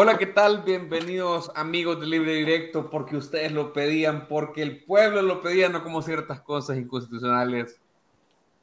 Hola, 0.00 0.16
¿qué 0.16 0.26
tal? 0.26 0.62
Bienvenidos 0.62 1.50
amigos 1.56 1.98
de 1.98 2.06
Libre 2.06 2.32
Directo, 2.32 2.88
porque 2.88 3.16
ustedes 3.16 3.50
lo 3.50 3.72
pedían, 3.72 4.28
porque 4.28 4.62
el 4.62 4.84
pueblo 4.84 5.22
lo 5.22 5.42
pedía, 5.42 5.68
no 5.70 5.82
como 5.82 6.02
ciertas 6.02 6.40
cosas 6.40 6.78
inconstitucionales. 6.78 7.80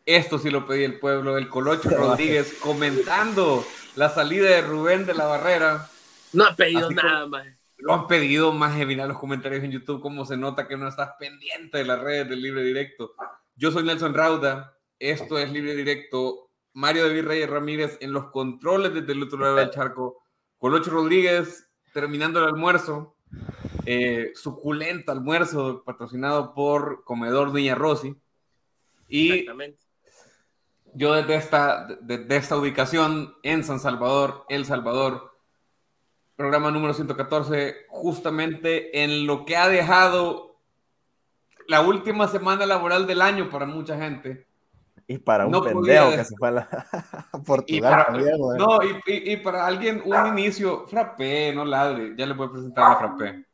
Esto 0.06 0.40
sí 0.40 0.50
lo 0.50 0.66
pedía 0.66 0.86
el 0.86 0.98
pueblo, 0.98 1.38
el 1.38 1.50
Colocho 1.50 1.90
Rodríguez 1.90 2.58
comentando 2.62 3.66
la 3.98 4.08
salida 4.08 4.50
de 4.50 4.62
Rubén 4.62 5.06
de 5.06 5.13
la 5.13 5.26
Barrera. 5.26 5.90
No 6.32 6.46
ha 6.46 6.56
pedido 6.56 6.90
nada 6.90 7.28
más. 7.28 7.46
Lo 7.79 7.94
han 7.94 8.08
pedido 8.08 8.54
más, 8.54 8.78
mirar 8.86 9.10
los 9.10 9.20
comentarios 9.20 9.62
en 9.62 9.72
YouTube, 9.72 9.99
cómo 9.99 10.24
se 10.24 10.38
nota 10.38 10.70
que 10.70 10.78
no 10.78 10.88
estás 10.88 11.15
pendiente 11.20 11.79
de 11.79 11.83
las 11.83 11.99
redes 11.99 12.29
del 12.29 12.42
Libre 12.42 12.63
Directo. 12.63 13.13
Yo 13.58 13.72
soy 13.72 13.83
Nelson 13.83 14.13
Rauda, 14.13 14.78
esto 14.99 15.38
es 15.38 15.52
Libre 15.52 15.76
Directo. 15.76 16.49
Mario 16.72 17.09
David 17.09 17.26
Reyes 17.26 17.49
Ramírez 17.49 17.98
en 17.99 18.13
los 18.13 18.27
controles 18.31 18.94
desde 18.94 19.12
el 19.12 19.23
otro 19.23 19.40
lado 19.40 19.58
del 19.58 19.72
charco 19.72 20.24
Colocho 20.66 20.90
Rodríguez 20.90 21.70
terminando 21.94 22.40
el 22.40 22.45
almuerzo, 22.45 23.16
eh, 23.85 24.31
suculento 24.34 25.12
almuerzo 25.12 25.84
patrocinado 25.85 26.55
por 26.55 27.03
Comedor 27.03 27.53
Niña 27.53 27.76
Rossi. 27.76 28.16
Y 29.08 29.45
yo 30.95 31.13
desde 31.13 31.36
esta, 31.36 31.86
desde 32.02 32.36
esta 32.36 32.58
ubicación 32.58 33.36
en 33.44 33.63
San 33.63 33.80
Salvador, 33.80 34.44
El 34.49 34.66
Salvador, 34.66 35.38
programa 36.36 36.72
número 36.72 36.95
114, 36.95 37.86
justamente 37.88 39.03
en 39.03 39.27
lo 39.27 39.45
que 39.45 39.58
ha 39.58 39.67
dejado 39.70 40.59
la 41.67 41.81
última 41.81 42.27
semana 42.27 42.66
laboral 42.66 43.05
del 43.05 43.22
año 43.22 43.52
para 43.52 43.67
mucha 43.67 44.00
gente. 44.00 44.47
Y 45.08 45.20
para 45.20 45.45
un 45.45 45.64
pendejo 45.64 46.12
que 46.12 46.23
se 46.23 46.36
fue 46.36 46.48
a, 46.48 46.52
la... 46.52 46.68
Portugal 47.45 47.66
y 47.68 47.82
para, 47.82 48.58
No, 48.58 48.80
y, 48.84 49.34
y, 49.34 49.38
para 49.38 49.68
alguien 49.68 50.02
un 50.04 50.28
inicio, 50.28 50.88
frappé, 50.88 51.54
no 51.54 51.64
ladre, 51.64 52.16
ya 52.18 52.26
le 52.26 52.34
voy 52.34 52.48
a 52.48 52.52
presentar 52.52 52.91
a 52.91 52.98
frappé. 52.98 53.45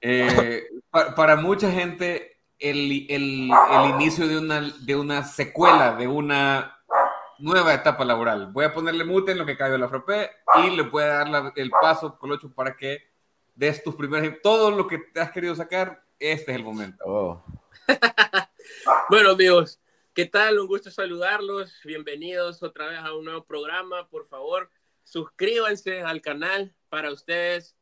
Eh, 0.00 0.64
para, 0.90 1.36
mucha 1.36 1.70
gente, 1.70 2.38
el, 2.60 3.06
el, 3.08 3.50
el, 3.50 3.90
inicio 3.94 4.28
de 4.28 4.38
una, 4.38 4.60
de 4.60 4.94
una 4.94 5.24
secuela, 5.24 5.96
de 5.96 6.06
una 6.06 6.76
nueva 7.38 7.74
etapa 7.74 8.04
laboral. 8.04 8.52
Voy 8.52 8.66
a 8.66 8.72
ponerle 8.72 9.04
mute 9.04 9.32
en 9.32 9.38
lo 9.38 9.46
que 9.46 9.56
cayó 9.56 9.76
la 9.76 9.88
frappé 9.88 10.30
y 10.64 10.70
le 10.70 10.82
voy 10.82 11.02
a 11.02 11.24
dar 11.24 11.52
el 11.56 11.70
paso, 11.70 12.16
Colocho, 12.18 12.52
para 12.52 12.76
que 12.76 13.00
des 13.56 13.82
tus 13.82 13.96
primeros... 13.96 14.40
Todo 14.42 14.70
lo 14.70 14.86
que 14.86 14.98
te 14.98 15.20
has 15.20 15.32
querido 15.32 15.56
sacar, 15.56 16.02
este 16.20 16.52
es 16.52 16.56
el 16.56 16.64
momento. 16.64 17.04
Oh. 17.04 17.44
bueno, 19.10 19.30
amigos 19.30 19.80
¿Qué 20.16 20.24
tal? 20.24 20.58
Un 20.58 20.66
gusto 20.66 20.90
saludarlos. 20.90 21.78
Bienvenidos 21.84 22.62
otra 22.62 22.86
vez 22.86 23.00
a 23.00 23.14
un 23.14 23.26
nuevo 23.26 23.44
programa. 23.44 24.08
Por 24.08 24.24
favor, 24.24 24.70
suscríbanse 25.02 26.00
al 26.00 26.22
canal. 26.22 26.74
Para 26.88 27.12
ustedes 27.12 27.76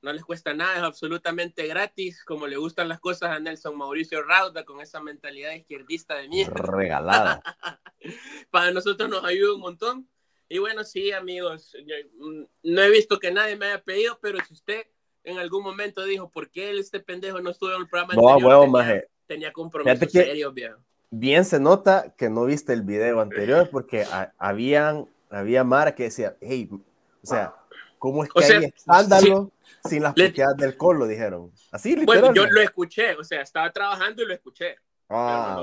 no 0.00 0.10
les 0.14 0.24
cuesta 0.24 0.54
nada, 0.54 0.76
es 0.76 0.82
absolutamente 0.82 1.66
gratis. 1.66 2.24
Como 2.24 2.46
le 2.46 2.56
gustan 2.56 2.88
las 2.88 3.00
cosas 3.00 3.32
a 3.32 3.38
Nelson 3.38 3.76
Mauricio 3.76 4.22
Rauda 4.22 4.64
con 4.64 4.80
esa 4.80 5.02
mentalidad 5.02 5.52
izquierdista 5.52 6.14
de 6.14 6.28
mierda. 6.28 6.54
Regalada. 6.54 7.42
Para 8.50 8.70
nosotros 8.70 9.10
nos 9.10 9.22
ayuda 9.26 9.52
un 9.52 9.60
montón. 9.60 10.08
Y 10.48 10.56
bueno, 10.56 10.84
sí, 10.84 11.12
amigos, 11.12 11.76
mm, 12.16 12.44
no 12.62 12.82
he 12.82 12.90
visto 12.90 13.18
que 13.18 13.30
nadie 13.30 13.56
me 13.56 13.66
haya 13.66 13.84
pedido, 13.84 14.18
pero 14.22 14.42
si 14.42 14.54
usted 14.54 14.86
en 15.22 15.36
algún 15.36 15.64
momento 15.64 16.02
dijo, 16.06 16.30
¿por 16.30 16.50
qué 16.50 16.70
este 16.70 17.00
pendejo 17.00 17.42
no 17.42 17.50
estuvo 17.50 17.74
en 17.74 17.82
el 17.82 17.88
programa 17.90 18.14
no, 18.14 18.26
anterior? 18.26 18.58
Huevo, 18.60 18.78
tenía, 18.78 19.04
tenía 19.26 19.52
compromisos 19.52 20.10
serios, 20.10 20.54
viejo 20.54 20.87
bien 21.10 21.44
se 21.44 21.60
nota 21.60 22.14
que 22.16 22.28
no 22.28 22.44
viste 22.44 22.72
el 22.72 22.82
video 22.82 23.20
anterior 23.20 23.68
porque 23.70 24.06
habían, 24.38 25.06
había 25.30 25.64
Mara 25.64 25.94
que 25.94 26.04
decía, 26.04 26.36
hey, 26.40 26.68
o 26.70 27.26
sea, 27.26 27.54
¿cómo 27.98 28.24
es 28.24 28.30
que 28.30 28.44
hay 28.44 28.64
escándalo 28.64 29.50
sin 29.84 30.02
las 30.02 30.14
propiedades 30.14 30.56
del 30.56 30.76
colo? 30.76 31.06
Dijeron. 31.06 31.52
Así, 31.70 31.96
Bueno, 32.04 32.32
yo 32.32 32.46
lo 32.46 32.60
escuché, 32.60 33.14
o 33.14 33.24
sea, 33.24 33.42
estaba 33.42 33.70
trabajando 33.72 34.22
y 34.22 34.26
lo 34.26 34.34
escuché. 34.34 34.76
Ah, 35.08 35.62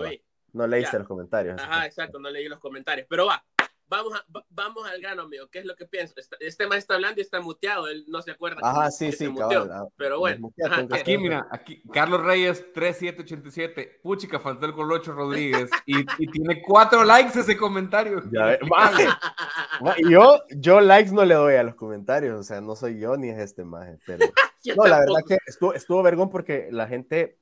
no, 0.54 0.66
leíste 0.68 0.98
los 0.98 1.08
comentarios. 1.08 1.62
Ajá, 1.62 1.86
exacto, 1.86 2.18
no 2.20 2.30
leí 2.30 2.48
los 2.48 2.60
comentarios. 2.60 3.08
Pero 3.10 3.26
va, 3.26 3.44
vamos, 3.88 4.14
vamos 4.50 4.88
al 4.88 5.00
grano, 5.00 5.24
amigo. 5.24 5.48
¿Qué 5.50 5.60
es 5.60 5.66
lo 5.66 5.76
que 5.76 5.86
pienso? 5.86 6.14
Este 6.40 6.68
más 6.68 6.80
está 6.80 6.96
hablando 6.96 7.20
y 7.20 7.24
está 7.24 7.40
muteado. 7.40 7.88
Él 7.88 8.06
no 8.08 8.22
se 8.22 8.32
acuerda. 8.32 8.60
Ajá, 8.64 8.92
sí, 8.92 9.12
sí, 9.12 9.34
ah, 9.42 9.86
Pero 9.96 10.20
bueno. 10.20 10.52
aquí, 10.92 11.18
mira, 11.18 11.48
aquí, 11.52 11.82
Carlos 11.92 12.24
Reyes, 12.24 12.74
3787. 12.74 14.00
Puchica, 14.02 14.40
faltó 14.40 14.66
el 14.66 14.74
Colocho 14.74 15.14
Rodríguez. 15.14 15.70
y, 15.86 16.00
y, 16.18 16.28
tiene 16.32 16.62
cuatro 16.62 17.04
likes 17.04 17.40
ese 17.40 17.58
comentario. 17.58 18.24
Ya, 18.32 18.58
vale. 18.70 19.08
yo, 20.10 20.42
yo 20.50 20.82
likes 20.82 21.12
no 21.12 21.26
le 21.26 21.36
doy 21.36 21.56
a 21.56 21.64
los 21.64 21.76
comentarios. 21.76 22.40
O 22.40 22.44
sea, 22.44 22.62
no 22.62 22.76
soy 22.76 23.00
yo 23.00 23.18
ni 23.18 23.30
es 23.30 23.40
este 23.40 23.64
maje. 23.64 23.98
Pero. 24.06 24.26
no, 24.76 24.86
la 24.86 25.00
verdad 25.00 25.22
que 25.28 25.38
estuvo, 25.46 25.74
estuvo 25.74 26.04
vergón 26.04 26.30
porque 26.30 26.70
la 26.72 26.88
gente. 26.88 27.40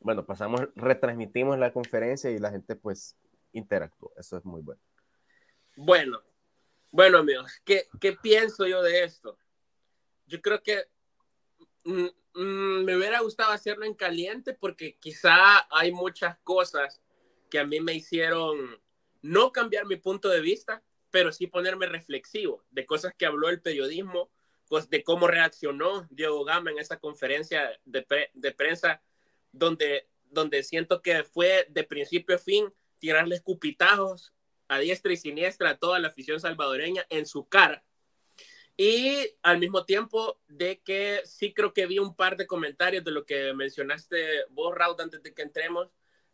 Bueno, 0.00 0.26
pasamos, 0.26 0.68
retransmitimos 0.74 1.56
la 1.60 1.72
conferencia 1.72 2.28
y 2.28 2.38
la 2.38 2.50
gente, 2.50 2.74
pues, 2.74 3.16
interactuó. 3.52 4.10
Eso 4.16 4.36
es 4.36 4.44
muy 4.44 4.60
bueno. 4.60 4.80
Bueno, 5.76 6.22
bueno 6.90 7.18
amigos, 7.18 7.60
¿qué, 7.64 7.88
¿qué, 7.98 8.12
pienso 8.12 8.66
yo 8.66 8.82
de 8.82 9.04
esto? 9.04 9.38
Yo 10.26 10.42
creo 10.42 10.62
que 10.62 10.84
mm, 11.84 12.06
mm, 12.34 12.84
me 12.84 12.96
hubiera 12.96 13.20
gustado 13.20 13.52
hacerlo 13.52 13.86
en 13.86 13.94
caliente 13.94 14.52
porque 14.52 14.96
quizá 14.98 15.66
hay 15.74 15.90
muchas 15.90 16.36
cosas 16.40 17.00
que 17.50 17.58
a 17.58 17.66
mí 17.66 17.80
me 17.80 17.94
hicieron 17.94 18.80
no 19.22 19.50
cambiar 19.52 19.86
mi 19.86 19.96
punto 19.96 20.28
de 20.28 20.40
vista, 20.40 20.82
pero 21.10 21.32
sí 21.32 21.46
ponerme 21.46 21.86
reflexivo 21.86 22.64
de 22.70 22.84
cosas 22.84 23.14
que 23.16 23.26
habló 23.26 23.48
el 23.48 23.62
periodismo, 23.62 24.30
de 24.88 25.04
cómo 25.04 25.26
reaccionó 25.26 26.06
Diego 26.10 26.44
Gama 26.44 26.70
en 26.70 26.78
esa 26.78 26.98
conferencia 26.98 27.78
de, 27.84 28.06
de 28.32 28.52
prensa 28.52 29.02
donde, 29.52 30.08
donde 30.24 30.62
siento 30.62 31.02
que 31.02 31.24
fue 31.24 31.66
de 31.68 31.84
principio 31.84 32.36
a 32.36 32.38
fin 32.38 32.72
tirarle 32.98 33.36
escupitajos 33.36 34.32
a 34.72 34.78
diestra 34.78 35.12
y 35.12 35.16
siniestra 35.18 35.70
a 35.70 35.76
toda 35.76 35.98
la 35.98 36.08
afición 36.08 36.40
salvadoreña 36.40 37.04
en 37.10 37.26
su 37.26 37.46
cara. 37.46 37.84
Y 38.74 39.18
al 39.42 39.58
mismo 39.58 39.84
tiempo 39.84 40.40
de 40.48 40.80
que 40.80 41.20
sí 41.24 41.52
creo 41.52 41.74
que 41.74 41.86
vi 41.86 41.98
un 41.98 42.16
par 42.16 42.38
de 42.38 42.46
comentarios 42.46 43.04
de 43.04 43.10
lo 43.10 43.26
que 43.26 43.52
mencionaste 43.52 44.46
vos, 44.48 44.74
Raúl, 44.74 44.96
antes 44.98 45.22
de 45.22 45.34
que 45.34 45.42
entremos, 45.42 45.88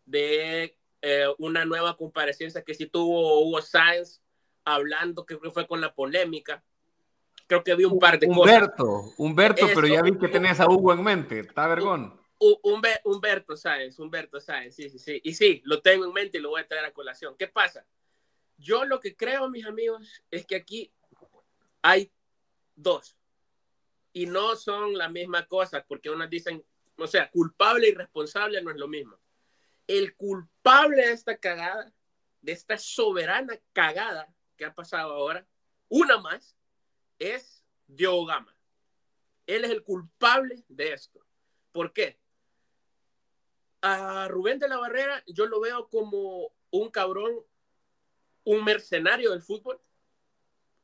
de 0.06 0.78
eh, 1.02 1.26
una 1.38 1.64
nueva 1.64 1.96
comparecencia 1.96 2.62
que 2.62 2.74
sí 2.74 2.86
tuvo 2.86 3.40
Hugo 3.40 3.60
Sáenz 3.60 4.22
hablando, 4.64 5.26
que 5.26 5.36
fue 5.50 5.66
con 5.66 5.80
la 5.80 5.92
polémica. 5.92 6.62
Creo 7.48 7.64
que 7.64 7.74
vi 7.74 7.84
un 7.84 7.98
par 7.98 8.20
de 8.20 8.28
Humberto, 8.28 8.84
cosas. 8.84 9.14
Humberto, 9.18 9.66
pero 9.74 9.88
ya 9.88 10.02
vi 10.02 10.16
que 10.16 10.28
tenés 10.28 10.60
a 10.60 10.68
Hugo 10.68 10.92
en 10.92 11.02
mente, 11.02 11.40
está 11.40 11.66
vergón. 11.66 12.20
Humberto 13.04 13.56
Sáenz, 13.56 13.98
Humberto 13.98 14.40
Sáenz, 14.40 14.76
sí, 14.76 14.88
sí, 14.90 15.00
sí. 15.00 15.20
Y 15.24 15.34
sí, 15.34 15.60
lo 15.64 15.82
tengo 15.82 16.04
en 16.04 16.12
mente 16.12 16.38
y 16.38 16.40
lo 16.40 16.50
voy 16.50 16.60
a 16.60 16.66
traer 16.68 16.84
a 16.84 16.92
colación. 16.92 17.34
¿Qué 17.36 17.48
pasa? 17.48 17.84
Yo 18.58 18.84
lo 18.84 19.00
que 19.00 19.16
creo, 19.16 19.48
mis 19.48 19.64
amigos, 19.64 20.22
es 20.30 20.44
que 20.44 20.56
aquí 20.56 20.92
hay 21.80 22.12
dos. 22.74 23.16
Y 24.12 24.26
no 24.26 24.56
son 24.56 24.98
la 24.98 25.08
misma 25.08 25.46
cosa, 25.46 25.84
porque 25.86 26.10
unas 26.10 26.28
dicen, 26.28 26.64
o 26.96 27.06
sea, 27.06 27.30
culpable 27.30 27.88
y 27.88 27.94
responsable 27.94 28.60
no 28.60 28.70
es 28.70 28.76
lo 28.76 28.88
mismo. 28.88 29.16
El 29.86 30.16
culpable 30.16 31.06
de 31.06 31.12
esta 31.12 31.38
cagada, 31.38 31.92
de 32.42 32.52
esta 32.52 32.76
soberana 32.76 33.58
cagada 33.72 34.28
que 34.56 34.64
ha 34.64 34.74
pasado 34.74 35.14
ahora, 35.14 35.46
una 35.88 36.18
más, 36.18 36.56
es 37.18 37.64
Diogo. 37.86 38.32
Él 39.46 39.64
es 39.64 39.70
el 39.70 39.82
culpable 39.82 40.62
de 40.68 40.92
esto. 40.92 41.24
¿Por 41.72 41.92
qué? 41.92 42.18
A 43.80 44.26
Rubén 44.28 44.58
de 44.58 44.68
la 44.68 44.78
Barrera 44.78 45.22
yo 45.26 45.46
lo 45.46 45.60
veo 45.60 45.88
como 45.88 46.52
un 46.70 46.90
cabrón 46.90 47.44
un 48.48 48.64
mercenario 48.64 49.32
del 49.32 49.42
fútbol, 49.42 49.78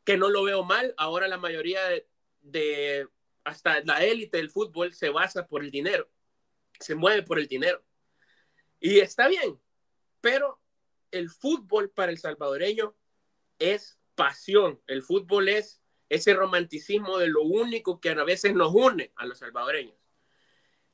que 0.05 0.19
no 0.19 0.29
lo 0.29 0.43
veo 0.43 0.65
mal. 0.65 0.93
Ahora 0.99 1.29
la 1.29 1.39
mayoría 1.39 1.81
de, 2.43 3.09
hasta 3.43 3.81
la 3.85 4.05
élite 4.05 4.37
del 4.37 4.51
fútbol 4.51 4.93
se 4.93 5.09
basa 5.09 5.47
por 5.47 5.65
el 5.65 5.71
dinero, 5.71 6.11
se 6.79 6.95
mueve 6.95 7.23
por 7.23 7.39
el 7.39 7.49
dinero. 7.49 7.83
Y 8.81 8.99
está 8.99 9.29
bien, 9.29 9.59
pero 10.21 10.61
el 11.11 11.31
fútbol 11.31 11.89
para 11.89 12.13
el 12.13 12.19
salvadoreño 12.19 12.95
es 13.59 13.99
pasión. 14.15 14.83
El 14.87 15.03
fútbol 15.03 15.49
es 15.49 15.81
ese 16.11 16.35
romanticismo 16.35 17.17
de 17.17 17.29
lo 17.29 17.41
único 17.41 17.99
que 17.99 18.11
a 18.11 18.25
veces 18.25 18.53
nos 18.55 18.75
une 18.75 19.11
a 19.17 19.25
los 19.25 19.39
salvadoreños. 19.39 19.97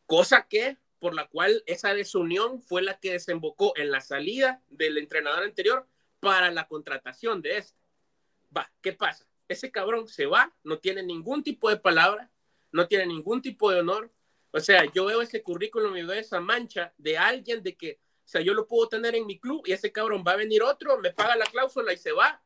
Cosa 0.07 0.47
que 0.47 0.79
por 1.01 1.15
la 1.15 1.27
cual 1.27 1.65
esa 1.67 1.95
desunión 1.95 2.63
fue 2.63 2.83
la 2.83 3.01
que 3.01 3.13
desembocó 3.13 3.73
en 3.77 3.91
la 3.91 4.01
salida 4.01 4.63
del 4.69 4.99
entrenador 4.99 5.43
anterior 5.43 5.89
para 6.21 6.51
la 6.51 6.69
contratación 6.69 7.43
de 7.43 7.59
este. 7.59 7.79
Va, 8.57 8.71
¿qué 8.81 8.93
pasa? 8.93 9.27
Ese 9.49 9.71
cabrón 9.71 10.07
se 10.07 10.27
va, 10.27 10.55
no 10.63 10.79
tiene 10.79 11.03
ningún 11.03 11.43
tipo 11.43 11.69
de 11.71 11.77
palabra, 11.77 12.31
no 12.71 12.87
tiene 12.87 13.07
ningún 13.07 13.43
tipo 13.43 13.71
de 13.71 13.81
honor. 13.81 14.13
O 14.53 14.61
sea, 14.61 14.85
yo 14.93 15.07
veo 15.07 15.23
ese 15.23 15.43
currículum 15.43 15.97
y 15.97 16.03
veo 16.03 16.19
esa 16.19 16.41
mancha 16.41 16.93
de 16.99 17.19
alguien 17.19 17.63
de 17.63 17.77
que, 17.77 18.01
o 18.25 18.29
sea, 18.29 18.41
yo 18.41 18.55
lo 18.55 18.67
puedo 18.67 18.89
tener 18.89 19.15
en 19.15 19.27
mi 19.27 19.39
club 19.39 19.63
y 19.67 19.73
ese 19.73 19.91
cabrón 19.91 20.23
va 20.27 20.33
a 20.33 20.37
venir 20.37 20.63
otro, 20.63 20.99
me 20.99 21.13
paga 21.13 21.37
la 21.37 21.47
cláusula 21.47 21.93
y 21.93 21.97
se 21.97 22.13
va 22.13 22.43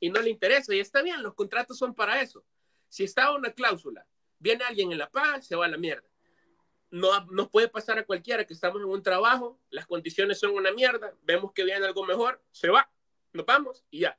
y 0.00 0.10
no 0.10 0.20
le 0.20 0.30
interesa. 0.30 0.74
Y 0.74 0.80
está 0.80 1.02
bien, 1.02 1.22
los 1.22 1.34
contratos 1.34 1.78
son 1.78 1.94
para 1.94 2.20
eso. 2.20 2.44
si 2.88 3.04
estaba 3.04 3.36
una 3.36 3.52
cláusula, 3.52 4.06
viene 4.38 4.64
alguien 4.64 4.92
en 4.92 4.98
la 4.98 5.10
paz, 5.10 5.46
se 5.46 5.56
va 5.56 5.66
a 5.66 5.68
la 5.68 5.76
mierda. 5.76 6.08
No 6.90 7.26
nos 7.26 7.50
puede 7.50 7.68
pasar 7.68 7.98
a 7.98 8.06
cualquiera 8.06 8.46
que 8.46 8.54
estamos 8.54 8.80
en 8.80 8.88
un 8.88 9.02
trabajo, 9.02 9.60
las 9.70 9.86
condiciones 9.86 10.38
son 10.38 10.52
una 10.52 10.72
mierda, 10.72 11.12
vemos 11.22 11.52
que 11.52 11.64
viene 11.64 11.84
algo 11.84 12.06
mejor, 12.06 12.42
se 12.50 12.70
va, 12.70 12.90
nos 13.32 13.46
vamos 13.46 13.84
y 13.90 14.00
ya. 14.00 14.18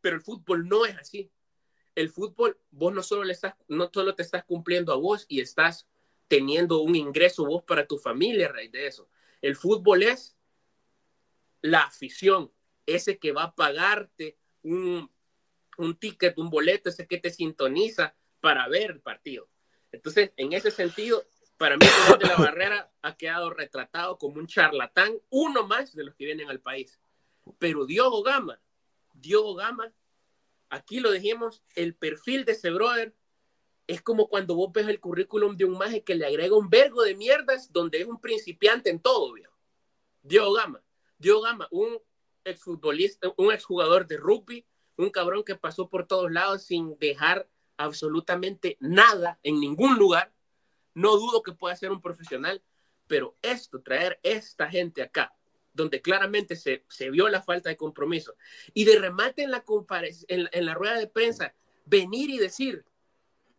Pero 0.00 0.16
el 0.16 0.22
fútbol 0.22 0.68
no 0.68 0.84
es 0.86 0.96
así. 0.96 1.30
El 1.94 2.10
fútbol, 2.10 2.58
vos 2.70 2.92
no 2.92 3.02
solo, 3.02 3.24
le 3.24 3.32
estás, 3.32 3.54
no 3.68 3.90
solo 3.92 4.14
te 4.14 4.22
estás 4.22 4.44
cumpliendo 4.44 4.92
a 4.92 4.96
vos 4.96 5.24
y 5.28 5.40
estás 5.40 5.88
teniendo 6.28 6.80
un 6.80 6.94
ingreso 6.94 7.46
vos 7.46 7.62
para 7.62 7.86
tu 7.86 7.98
familia 7.98 8.46
a 8.46 8.52
raíz 8.52 8.72
de 8.72 8.86
eso. 8.86 9.08
El 9.40 9.56
fútbol 9.56 10.02
es 10.02 10.36
la 11.62 11.82
afición, 11.82 12.52
ese 12.84 13.18
que 13.18 13.32
va 13.32 13.44
a 13.44 13.54
pagarte 13.54 14.36
un, 14.62 15.10
un 15.78 15.96
ticket, 15.96 16.36
un 16.38 16.50
boleto, 16.50 16.90
ese 16.90 17.06
que 17.06 17.18
te 17.18 17.30
sintoniza 17.30 18.14
para 18.40 18.68
ver 18.68 18.90
el 18.90 19.00
partido. 19.00 19.48
Entonces, 19.92 20.32
en 20.36 20.52
ese 20.52 20.70
sentido, 20.70 21.24
para 21.56 21.76
mí, 21.76 21.86
de 22.18 22.26
la 22.26 22.36
Barrera 22.36 22.92
ha 23.02 23.16
quedado 23.16 23.50
retratado 23.50 24.18
como 24.18 24.36
un 24.36 24.46
charlatán, 24.46 25.18
uno 25.30 25.66
más 25.66 25.94
de 25.94 26.04
los 26.04 26.14
que 26.14 26.26
vienen 26.26 26.50
al 26.50 26.60
país. 26.60 27.00
Pero 27.58 27.86
Diogo 27.86 28.22
Gama, 28.22 28.60
Diogo 29.14 29.54
Gama, 29.54 29.92
aquí 30.68 31.00
lo 31.00 31.10
dijimos, 31.10 31.62
el 31.74 31.94
perfil 31.94 32.44
de 32.44 32.52
ese 32.52 32.70
brother 32.70 33.14
es 33.86 34.02
como 34.02 34.28
cuando 34.28 34.56
vos 34.56 34.72
ves 34.72 34.88
el 34.88 35.00
currículum 35.00 35.56
de 35.56 35.64
un 35.64 35.78
maje 35.78 36.02
que 36.02 36.14
le 36.14 36.26
agrega 36.26 36.56
un 36.56 36.68
vergo 36.68 37.02
de 37.02 37.14
mierdas 37.14 37.72
donde 37.72 38.00
es 38.00 38.06
un 38.06 38.20
principiante 38.20 38.90
en 38.90 39.00
todo, 39.00 39.32
viejo. 39.32 39.56
Diogo 40.22 40.54
Gama. 40.54 40.82
Diogo 41.18 41.42
Gama, 41.42 41.68
un 41.70 41.98
exfutbolista, 42.44 43.32
un 43.36 43.52
exjugador 43.52 44.06
de 44.06 44.16
rugby, 44.16 44.66
un 44.96 45.10
cabrón 45.10 45.44
que 45.44 45.54
pasó 45.54 45.88
por 45.88 46.06
todos 46.06 46.30
lados 46.32 46.64
sin 46.64 46.98
dejar 46.98 47.48
absolutamente 47.76 48.76
nada 48.80 49.38
en 49.42 49.60
ningún 49.60 49.96
lugar. 49.96 50.32
No 50.94 51.16
dudo 51.16 51.42
que 51.42 51.52
pueda 51.52 51.76
ser 51.76 51.90
un 51.90 52.00
profesional, 52.00 52.62
pero 53.06 53.36
esto, 53.42 53.82
traer 53.82 54.18
esta 54.22 54.68
gente 54.68 55.02
acá, 55.02 55.34
donde 55.76 56.00
claramente 56.00 56.56
se, 56.56 56.82
vio 57.10 57.28
la 57.28 57.42
falta 57.42 57.68
de 57.68 57.76
compromiso, 57.76 58.34
y 58.72 58.84
de 58.84 58.98
remate 58.98 59.42
en 59.42 59.50
la, 59.50 60.74
rueda 60.74 60.98
de 60.98 61.06
prensa, 61.06 61.54
venir 61.84 62.30
y 62.30 62.38
decir, 62.38 62.84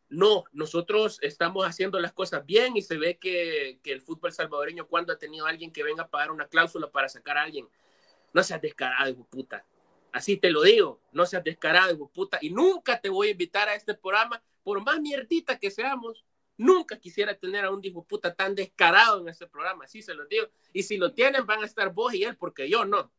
no, 0.10 0.46
nosotros 0.52 1.20
estamos 1.22 1.66
haciendo 1.66 2.00
las 2.00 2.14
cosas 2.14 2.46
bien 2.46 2.76
y 2.76 2.82
se 2.82 2.98
ve 2.98 3.18
que, 3.18 3.80
el 3.84 4.02
fútbol 4.02 4.32
salvadoreño 4.34 4.88
cuando 4.88 5.14
ha 5.14 5.18
tenido 5.18 5.46
alguien 5.46 5.72
que 5.72 5.84
venga 5.84 6.04
a 6.04 6.10
pagar 6.10 6.32
una 6.32 6.48
cláusula 6.48 6.90
para 6.90 7.08
sacar 7.08 7.38
a 7.38 7.44
alguien, 7.44 7.70
no 8.34 8.44
seas 8.44 8.62
descarado, 8.62 9.10
hijo 9.10 9.26
puta. 9.26 9.66
Así 10.12 10.38
te 10.38 10.50
lo 10.50 10.64
digo, 10.64 11.00
no 11.12 11.26
seas 11.26 11.44
descarado, 11.44 11.94
hijo 11.94 12.10
puta. 12.10 12.40
Y 12.42 12.50
nunca 12.50 13.00
te 13.00 13.10
voy 13.10 13.28
a 13.28 13.32
invitar 13.32 13.70
a 13.70 13.76
este 13.76 13.94
programa, 13.94 14.42
por 14.64 14.84
más 14.84 15.00
mierdita 15.00 15.60
que 15.60 15.70
seamos, 15.70 16.26
nunca 16.58 16.98
quisiera 16.98 17.34
tener 17.36 17.66
a 17.66 17.72
un 17.72 17.84
hijo 17.84 18.04
puta 18.04 18.34
tan 18.34 18.56
descarado 18.56 19.22
en 19.22 19.30
este 19.30 19.48
programa, 19.48 19.86
así 19.86 20.02
se 20.02 20.14
lo 20.14 20.26
digo. 20.26 20.48
Y 20.74 20.84
si 20.84 20.98
lo 20.98 21.14
tienen, 21.14 21.46
van 21.46 21.64
a 21.64 21.66
estar 21.66 21.94
vos 21.94 22.14
y 22.14 22.24
él, 22.24 22.36
porque 22.36 22.70
yo 22.70 22.86
no 22.86 23.12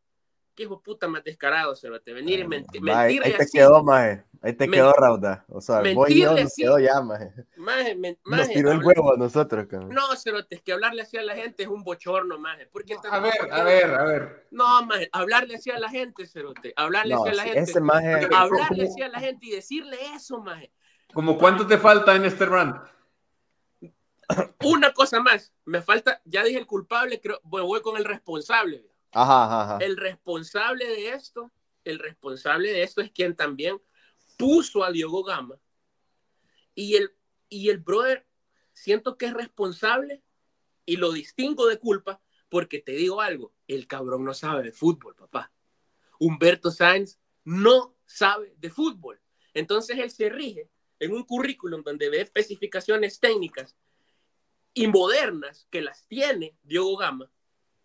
qué 0.59 0.65
hijo 0.65 0.83
puta 0.83 1.07
más 1.07 1.23
descarado, 1.23 1.77
se 1.77 1.89
te 2.01 2.13
venir 2.13 2.41
y 2.41 2.49
mentir. 2.49 2.83
Ahí 2.91 3.21
te 3.21 3.47
quedó, 3.47 3.85
maje. 3.85 4.25
Ahí 4.43 4.53
te 4.55 4.69
quedó, 4.69 4.93
Rauda. 4.93 5.45
O 5.49 5.61
sea, 5.61 5.83
voy 5.95 6.21
yo 6.21 6.35
nos 6.35 6.53
quedó 6.53 6.81
ya, 6.81 7.01
maje. 7.01 7.33
maje, 7.57 7.97
nos 8.25 8.49
tiró 8.49 8.73
el 8.73 8.85
huevo 8.85 9.15
a 9.15 9.17
nosotros, 9.17 9.69
cabrón. 9.69 9.91
No, 9.91 10.17
Cerote, 10.17 10.57
es 10.57 10.63
que 10.63 10.73
hablarle 10.73 11.03
así 11.03 11.17
a 11.17 11.23
la 11.23 11.37
gente 11.37 11.63
es 11.63 11.69
un 11.69 11.85
bochorno, 11.85 12.41
maje. 12.41 12.67
Porque 12.67 12.97
a 13.09 13.21
ver, 13.21 13.53
a 13.53 13.63
ver, 13.63 13.95
a 13.95 14.03
ver. 14.03 14.49
No, 14.51 14.85
maje, 14.85 15.09
hablarle 15.13 15.55
así 15.55 15.71
a 15.71 15.79
la 15.79 15.91
gente, 15.91 16.27
Cerote. 16.27 16.73
Hablarle 16.75 17.15
así 17.15 17.29
a 17.29 17.35
la 17.35 17.43
gente. 17.45 17.61
Ese 17.61 17.81
maje... 17.81 18.29
Hablarle 18.35 18.89
así 18.89 19.01
a 19.01 19.09
la 19.09 19.21
gente 19.21 19.47
y 19.47 19.51
decirle 19.53 19.97
eso, 20.17 20.41
maje. 20.41 20.73
¿Como 21.15 21.39
cuánto 21.39 21.69
te 21.69 21.79
falta 21.79 22.17
en 22.17 22.25
este 22.25 22.47
run? 22.47 22.75
Una 24.65 24.93
cosa 24.93 25.21
más, 25.21 25.53
me 25.65 25.83
falta, 25.83 26.21
ya 26.25 26.45
dije 26.45 26.59
el 26.59 26.67
culpable, 26.67 27.21
creo, 27.21 27.41
voy 27.45 27.81
con 27.81 27.97
el 27.97 28.05
responsable. 28.05 28.85
El 29.81 29.97
responsable 29.97 30.87
de 30.87 31.11
esto, 31.11 31.51
el 31.85 31.99
responsable 31.99 32.71
de 32.71 32.83
esto 32.83 33.01
es 33.01 33.11
quien 33.11 33.35
también 33.35 33.81
puso 34.37 34.85
a 34.85 34.93
Diogo 34.93 35.25
Gama. 35.25 35.59
Y 36.75 36.97
el, 36.97 37.13
y 37.49 37.71
el 37.71 37.79
brother, 37.79 38.27
siento 38.73 39.17
que 39.17 39.27
es 39.27 39.35
responsable 39.35 40.23
y 40.85 40.97
lo 40.97 41.13
distingo 41.13 41.67
de 41.67 41.79
culpa 41.79 42.21
porque 42.49 42.79
te 42.79 42.93
digo 42.93 43.21
algo, 43.21 43.53
el 43.67 43.87
cabrón 43.87 44.25
no 44.25 44.35
sabe 44.35 44.63
de 44.63 44.73
fútbol, 44.73 45.15
papá. 45.15 45.53
Humberto 46.19 46.71
Sainz 46.71 47.19
no 47.45 47.95
sabe 48.07 48.55
de 48.59 48.71
fútbol. 48.71 49.21
Entonces 49.55 49.99
él 49.99 50.11
se 50.11 50.29
rige 50.29 50.71
en 50.99 51.13
un 51.13 51.25
currículum 51.25 51.83
donde 51.83 52.09
ve 52.09 52.21
especificaciones 52.21 53.21
técnicas 53.21 53.77
y 54.83 54.87
modernas 54.87 55.67
que 55.71 55.83
las 55.83 56.07
tiene 56.07 56.57
Diogo 56.63 56.97
Gama 56.97 57.31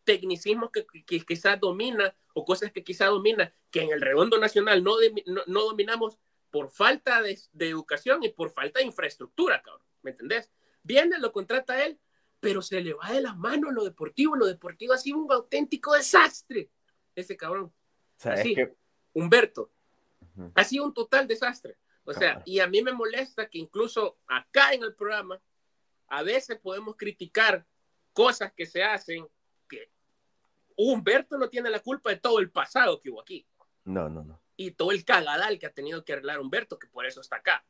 tecnicismos 0.04 0.70
que, 0.72 0.86
quizás 1.26 1.60
domina 1.60 2.16
o 2.34 2.46
cosas 2.46 2.72
que 2.72 2.84
quizás 2.84 3.10
domina, 3.10 3.54
que 3.72 3.82
en 3.82 3.92
el 3.92 4.02
redondo 4.02 4.38
nacional 4.38 4.84
no, 4.84 4.96
no, 5.48 5.62
dominamos 5.62 6.20
por 6.52 6.70
falta 6.70 7.22
de, 7.22 7.40
educación 7.60 8.24
y 8.24 8.30
por 8.30 8.52
falta 8.52 8.80
de 8.80 8.86
infraestructura, 8.86 9.62
cabrón. 9.62 9.86
¿Me 10.02 10.12
entendés? 10.12 10.52
Viene, 10.84 11.18
lo 11.20 11.32
contrata 11.32 11.84
él, 11.86 12.00
pero 12.40 12.62
se 12.62 12.82
le 12.82 12.94
va 12.94 13.12
de 13.12 13.22
las 13.22 13.38
manos 13.38 13.74
lo 13.74 13.84
deportivo. 13.84 14.36
Lo 14.36 14.46
deportivo 14.46 14.94
ha 14.94 14.98
sido 14.98 15.18
un 15.18 15.32
auténtico 15.32 15.94
desastre, 15.94 16.70
ese 17.16 17.38
cabrón. 17.38 17.74
Así, 18.24 18.56
Humberto, 19.14 19.72
ha 20.56 20.64
sido 20.64 20.86
un 20.86 20.94
total 20.94 21.28
desastre. 21.28 21.78
O 22.06 22.14
sea, 22.14 22.42
y 22.46 22.60
a 22.60 22.68
mí 22.68 22.82
me 22.82 22.92
molesta 22.92 23.48
que 23.50 23.60
incluso 23.60 24.18
acá 24.28 24.74
en 24.74 24.84
el 24.84 24.94
programa, 24.94 25.42
a 26.14 26.22
veces 26.22 26.60
podemos 26.62 26.96
criticar 26.96 27.66
cosas 28.14 28.54
que 28.54 28.66
se 28.66 28.84
hacen 28.84 29.28
Humberto 30.76 31.38
no 31.38 31.50
tiene 31.50 31.70
la 31.70 31.80
culpa 31.80 32.10
de 32.10 32.18
todo 32.18 32.40
el 32.40 32.50
pasado 32.50 33.00
que 33.00 33.10
hubo 33.10 33.22
aquí. 33.22 33.46
No, 33.86 34.10
no, 34.10 34.24
no. 34.24 34.42
Y 34.56 34.72
todo 34.72 34.92
el 34.92 35.06
cagadal 35.06 35.60
que 35.60 35.68
ha 35.68 35.72
tenido 35.72 36.04
que 36.04 36.14
arreglar 36.14 36.40
Humberto, 36.40 36.80
que 36.80 36.88
por 36.88 37.06
eso 37.06 37.22
está 37.22 37.38
acá. 37.38 37.64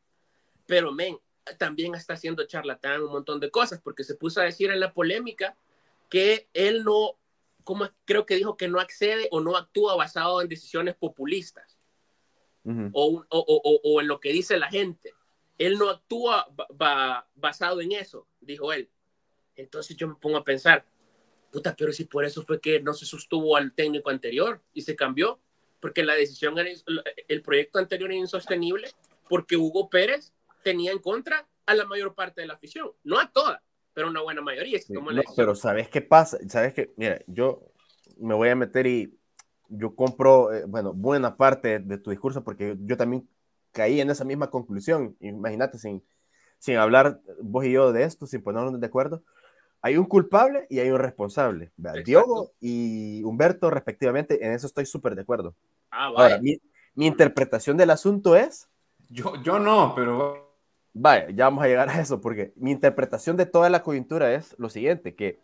Pero, 0.65 0.91
men, 0.91 1.19
también 1.57 1.95
está 1.95 2.13
haciendo 2.13 2.45
charlatán 2.45 3.01
un 3.01 3.11
montón 3.11 3.39
de 3.39 3.51
cosas, 3.51 3.81
porque 3.81 4.03
se 4.03 4.15
puso 4.15 4.39
a 4.39 4.45
decir 4.45 4.71
en 4.71 4.79
la 4.79 4.93
polémica 4.93 5.57
que 6.09 6.47
él 6.53 6.83
no, 6.83 7.17
como 7.63 7.89
creo 8.05 8.25
que 8.25 8.35
dijo 8.35 8.55
que 8.55 8.67
no 8.67 8.79
accede 8.79 9.27
o 9.31 9.41
no 9.41 9.57
actúa 9.57 9.95
basado 9.95 10.41
en 10.41 10.47
decisiones 10.47 10.95
populistas 10.95 11.77
o, 12.93 13.25
o, 13.29 13.81
o, 13.83 14.01
en 14.01 14.07
lo 14.07 14.19
que 14.21 14.31
dice 14.31 14.57
la 14.57 14.69
gente. 14.69 15.13
Él 15.65 15.77
no 15.77 15.89
actúa 15.89 16.47
basado 17.35 17.81
en 17.81 17.93
eso, 17.93 18.27
dijo 18.41 18.73
él. 18.73 18.89
Entonces 19.55 19.95
yo 19.95 20.07
me 20.07 20.15
pongo 20.15 20.37
a 20.37 20.43
pensar, 20.43 20.85
puta, 21.51 21.75
pero 21.77 21.93
si 21.93 22.05
por 22.05 22.25
eso 22.25 22.43
fue 22.43 22.59
que 22.59 22.81
no 22.81 22.93
se 22.93 23.05
sostuvo 23.05 23.55
al 23.55 23.73
técnico 23.73 24.09
anterior 24.09 24.61
y 24.73 24.81
se 24.81 24.95
cambió, 24.95 25.39
porque 25.79 26.03
la 26.03 26.15
decisión, 26.15 26.57
era, 26.57 26.69
el 27.27 27.41
proyecto 27.41 27.79
anterior 27.79 28.11
era 28.11 28.19
insostenible, 28.19 28.89
porque 29.29 29.55
Hugo 29.55 29.89
Pérez 29.89 30.33
tenía 30.63 30.91
en 30.91 30.99
contra 30.99 31.47
a 31.65 31.75
la 31.75 31.85
mayor 31.85 32.13
parte 32.13 32.41
de 32.41 32.47
la 32.47 32.55
afición, 32.55 32.91
no 33.03 33.19
a 33.19 33.31
toda, 33.31 33.63
pero 33.93 34.09
una 34.09 34.21
buena 34.21 34.41
mayoría. 34.41 34.79
pero 35.35 35.55
¿sabes 35.55 35.89
qué 35.89 36.01
pasa? 36.01 36.37
¿Sabes 36.49 36.73
qué? 36.73 36.93
Mira, 36.97 37.21
yo 37.27 37.71
me 38.17 38.33
voy 38.33 38.49
a 38.49 38.55
meter 38.55 38.87
y 38.87 39.17
yo 39.69 39.95
compro, 39.95 40.53
eh, 40.53 40.65
bueno, 40.67 40.93
buena 40.93 41.37
parte 41.37 41.79
de 41.79 41.97
tu 41.97 42.09
discurso, 42.09 42.43
porque 42.43 42.75
yo 42.81 42.97
también 42.97 43.27
caí 43.73 43.99
en 43.99 44.09
esa 44.09 44.23
misma 44.23 44.49
conclusión, 44.49 45.17
imagínate, 45.19 45.77
sin, 45.77 46.01
sin 46.59 46.77
hablar 46.77 47.19
vos 47.41 47.65
y 47.65 47.71
yo 47.73 47.91
de 47.91 48.03
esto, 48.03 48.25
sin 48.25 48.41
ponernos 48.41 48.79
de 48.79 48.87
acuerdo, 48.87 49.23
hay 49.81 49.97
un 49.97 50.05
culpable 50.05 50.65
y 50.69 50.79
hay 50.79 50.89
un 50.91 50.99
responsable. 50.99 51.73
Diogo 52.05 52.51
y 52.61 53.21
Humberto, 53.23 53.69
respectivamente, 53.69 54.45
en 54.45 54.53
eso 54.53 54.65
estoy 54.65 54.85
súper 54.85 55.13
de 55.13 55.23
acuerdo. 55.23 55.55
Ah, 55.91 56.05
Ahora, 56.05 56.39
mi, 56.39 56.57
interpretación 56.95 57.75
del 57.75 57.89
asunto 57.89 58.37
es. 58.37 58.69
Yo, 59.09 59.33
yo 59.43 59.59
no, 59.59 59.93
pero. 59.93 60.55
Vaya, 60.93 61.29
ya 61.31 61.45
vamos 61.45 61.65
a 61.65 61.67
llegar 61.67 61.89
a 61.89 61.99
eso, 61.99 62.21
porque 62.21 62.53
mi 62.55 62.71
interpretación 62.71 63.35
de 63.35 63.45
toda 63.45 63.69
la 63.69 63.83
coyuntura 63.83 64.33
es 64.33 64.55
lo 64.57 64.69
siguiente: 64.69 65.15
que 65.15 65.41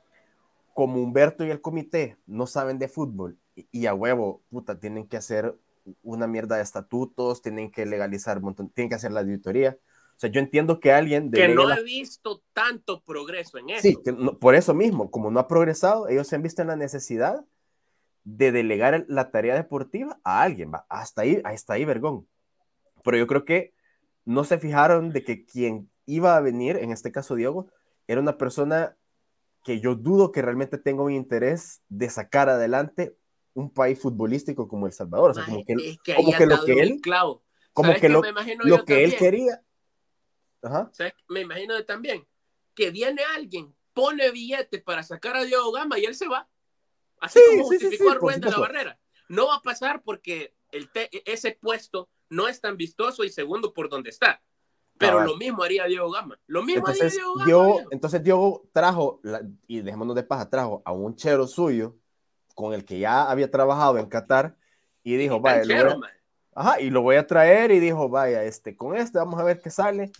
como 0.73 1.01
Humberto 1.03 1.43
y 1.43 1.49
el 1.49 1.59
comité 1.59 2.15
no 2.25 2.47
saben 2.47 2.79
de 2.79 2.87
fútbol 2.87 3.37
y, 3.55 3.87
a 3.87 3.93
huevo, 3.93 4.41
puta, 4.49 4.79
tienen 4.79 5.05
que 5.05 5.17
hacer 5.17 5.53
una 6.01 6.27
mierda 6.27 6.57
de 6.57 6.63
estatutos, 6.63 7.41
tienen 7.41 7.71
que 7.71 7.85
legalizar, 7.85 8.41
tienen 8.73 8.89
que 8.89 8.95
hacer 8.95 9.11
la 9.11 9.21
auditoría 9.21 9.77
o 10.11 10.21
sea, 10.21 10.29
yo 10.31 10.41
entiendo 10.41 10.81
que 10.81 10.91
alguien... 10.91 11.31
Que 11.31 11.47
no 11.47 11.71
he 11.71 11.81
visto 11.81 12.43
tanto 12.51 13.01
progreso 13.05 13.57
en 13.57 13.69
eso. 13.69 13.81
Sí, 13.81 13.97
por 14.41 14.53
eso 14.53 14.73
mismo, 14.73 15.09
como 15.09 15.31
no 15.31 15.39
ha 15.39 15.47
progresado, 15.47 16.09
ellos 16.09 16.27
se 16.27 16.35
han 16.35 16.41
visto 16.41 16.61
en 16.61 16.67
la 16.67 16.75
necesidad 16.75 17.45
de 18.25 18.51
delegar 18.51 19.05
la 19.07 19.31
tarea 19.31 19.55
deportiva 19.55 20.19
a 20.25 20.41
alguien, 20.41 20.73
va, 20.73 20.85
hasta 20.89 21.21
ahí, 21.21 21.41
hasta 21.45 21.75
ahí, 21.75 21.85
vergón. 21.85 22.27
Pero 23.01 23.15
yo 23.15 23.27
creo 23.27 23.45
que 23.45 23.71
no 24.25 24.43
se 24.43 24.57
fijaron 24.57 25.13
de 25.13 25.23
que 25.23 25.45
quien 25.45 25.89
iba 26.05 26.35
a 26.35 26.41
venir, 26.41 26.75
en 26.75 26.91
este 26.91 27.13
caso 27.13 27.35
Diego, 27.35 27.69
era 28.05 28.19
una 28.19 28.37
persona 28.37 28.97
que 29.63 29.79
yo 29.79 29.95
dudo 29.95 30.33
que 30.33 30.41
realmente 30.41 30.77
tenga 30.77 31.01
un 31.01 31.13
interés 31.13 31.81
de 31.87 32.09
sacar 32.09 32.49
adelante 32.49 33.15
un 33.53 33.71
país 33.73 33.99
futbolístico 33.99 34.67
como 34.67 34.87
El 34.87 34.93
Salvador. 34.93 35.31
O 35.31 35.33
sea, 35.33 35.45
como 35.45 35.63
que, 35.65 35.97
como 36.15 36.31
que 36.31 36.45
lo 36.45 36.63
que 36.63 36.73
él, 36.73 37.01
como 37.73 37.93
que 37.95 38.09
lo, 38.09 38.21
lo 38.63 38.85
que 38.85 39.03
él 39.03 39.15
quería 39.15 39.61
me 41.27 41.41
imagino 41.41 41.83
también 41.85 42.27
que 42.75 42.91
viene 42.91 43.21
alguien, 43.35 43.75
pone 43.93 44.31
billete 44.31 44.79
para 44.79 45.03
sacar 45.03 45.35
a 45.35 45.43
Diego 45.43 45.71
Gama 45.71 45.99
y 45.99 46.05
él 46.05 46.15
se 46.15 46.27
va. 46.27 46.49
Así 47.19 47.39
como 47.49 47.65
justificó 47.65 48.11
a 48.11 48.37
de 48.37 48.49
la 48.49 48.57
Barrera. 48.57 48.99
No 49.27 49.47
va 49.47 49.55
a 49.55 49.61
pasar 49.61 50.01
porque 50.03 50.55
el 50.71 50.89
ese 51.25 51.57
puesto 51.59 52.09
no 52.29 52.47
es 52.47 52.61
tan 52.61 52.77
vistoso 52.77 53.23
y 53.23 53.29
segundo 53.29 53.73
por 53.73 53.89
donde 53.89 54.09
está. 54.09 54.41
Pero 54.97 55.23
lo 55.23 55.37
mismo 55.37 55.63
haría 55.63 55.85
Diego 55.85 56.11
Gama. 56.11 56.39
Lo 56.45 56.61
mismo 56.63 56.87
entonces, 56.87 57.13
haría 57.13 57.45
Diego 57.45 57.75
Gama. 57.77 57.89
entonces 57.91 58.23
Diego 58.23 58.69
trajo, 58.71 59.21
y 59.67 59.81
dejémonos 59.81 60.15
de 60.15 60.23
paja, 60.23 60.49
trajo 60.49 60.81
a 60.85 60.93
un 60.93 61.15
chero 61.15 61.47
suyo 61.47 61.97
con 62.59 62.73
el 62.73 62.83
que 62.83 62.99
ya 62.99 63.23
había 63.31 63.49
trabajado 63.49 63.97
en 63.99 64.07
Qatar 64.07 64.57
y 65.01 65.15
dijo, 65.15 65.39
vaya, 65.39 65.63
lo 65.81 66.01
ajá, 66.53 66.81
y 66.81 66.89
lo 66.89 67.01
voy 67.01 67.15
a 67.15 67.25
traer 67.25 67.71
y 67.71 67.79
dijo, 67.79 68.09
vaya, 68.09 68.43
este, 68.43 68.75
con 68.75 68.97
este 68.97 69.17
vamos 69.17 69.39
a 69.39 69.45
ver 69.45 69.61
qué 69.61 69.69
sale. 69.69 70.11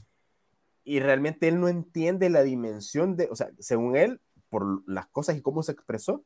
Y 0.86 1.02
realmente 1.02 1.50
él 1.50 1.60
no 1.60 1.68
entiende 1.68 2.30
la 2.30 2.42
dimensión 2.42 3.18
de, 3.18 3.28
o 3.30 3.36
sea, 3.36 3.50
según 3.60 3.98
él, 3.98 4.22
por 4.50 4.90
las 4.90 5.08
cosas 5.08 5.36
y 5.36 5.42
cómo 5.42 5.64
se 5.64 5.74
expresó, 5.74 6.24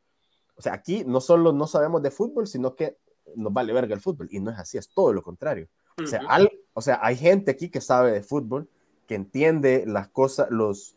o 0.56 0.62
sea, 0.62 0.74
aquí 0.74 1.04
no 1.04 1.20
solo 1.20 1.52
no 1.52 1.66
sabemos 1.66 2.04
de 2.04 2.12
fútbol, 2.12 2.46
sino 2.46 2.76
que 2.76 2.96
nos 3.36 3.52
vale 3.52 3.74
verga 3.74 3.96
el 3.96 4.02
fútbol. 4.02 4.28
Y 4.30 4.40
no 4.40 4.52
es 4.52 4.60
así, 4.60 4.78
es 4.78 4.90
todo 4.90 5.14
lo 5.14 5.24
contrario. 5.24 5.68
O 6.00 6.06
sea, 6.06 6.22
o 6.76 6.82
sea, 6.82 7.00
hay 7.02 7.16
gente 7.16 7.50
aquí 7.50 7.70
que 7.70 7.82
sabe 7.82 8.12
de 8.12 8.22
fútbol, 8.22 8.70
que 9.08 9.16
entiende 9.16 9.84
las 9.88 10.10
cosas, 10.10 10.52
los, 10.52 10.96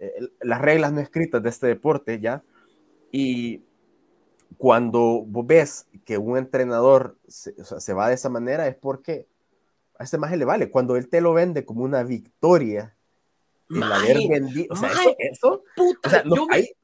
eh, 0.00 0.32
las 0.40 0.60
reglas 0.60 0.92
no 0.92 1.00
escritas 1.00 1.44
de 1.44 1.48
este 1.48 1.68
deporte 1.68 2.18
ya. 2.18 2.42
Y 3.12 3.67
cuando 4.56 5.24
vos 5.26 5.46
ves 5.46 5.86
que 6.04 6.18
un 6.18 6.38
entrenador 6.38 7.18
se, 7.28 7.92
va 7.92 8.08
de 8.08 8.14
esa 8.14 8.28
manera 8.28 8.66
es 8.66 8.76
porque 8.76 9.28
a 9.98 10.04
este 10.04 10.18
maje 10.18 10.36
le 10.36 10.44
vale. 10.44 10.70
Cuando 10.70 10.96
él 10.96 11.08
te 11.08 11.20
lo 11.20 11.34
vende 11.34 11.64
como 11.64 11.84
una 11.84 12.02
victoria, 12.02 12.96
el 13.68 13.82
haber 13.82 14.16
vendido, 14.28 14.72
o 14.72 14.76
sea, 14.76 14.90
eso, 15.18 15.62
puta, 15.76 16.24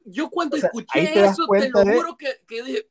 yo, 0.05 0.29
cuando 0.29 0.55
escuché 0.55 1.25
eso, 1.25 1.47
te 1.47 1.69
lo 1.69 1.83
juro 1.83 2.17
que, 2.17 2.27
que 2.47 2.63
dije, 2.63 2.87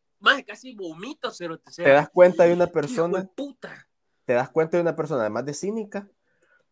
casi 0.47 0.75
vomito, 0.75 1.31
cero, 1.31 1.61
Te 1.77 1.91
das 1.91 2.09
cuenta 2.09 2.45
de 2.45 2.53
una 2.53 2.67
persona, 2.67 3.29
puta 3.35 3.87
te 4.25 4.33
das 4.33 4.49
cuenta 4.49 4.77
de 4.77 4.83
una 4.83 4.97
persona, 4.97 5.23
además 5.23 5.45
de 5.45 5.55
cínica, 5.55 6.09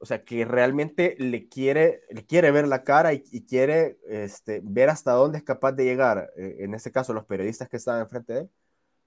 o 0.02 0.04
sea, 0.04 0.24
que 0.24 0.44
realmente 0.44 1.14
le 1.20 1.48
quiere, 1.48 2.00
le 2.10 2.26
quiere 2.26 2.50
ver 2.50 2.66
la 2.66 2.82
cara 2.82 3.12
y, 3.12 3.20
quiere 3.46 4.00
este, 4.08 4.60
ver 4.64 4.90
hasta 4.90 5.12
dónde 5.12 5.38
es 5.38 5.44
capaz 5.44 5.70
de 5.72 5.84
llegar, 5.84 6.28
eh, 6.36 6.56
en 6.58 6.74
este 6.74 6.90
caso 6.90 7.12
los 7.12 7.24
periodistas 7.24 7.68
que 7.68 7.76
estaban 7.76 8.00
enfrente 8.00 8.32
de 8.32 8.40
él, 8.40 8.50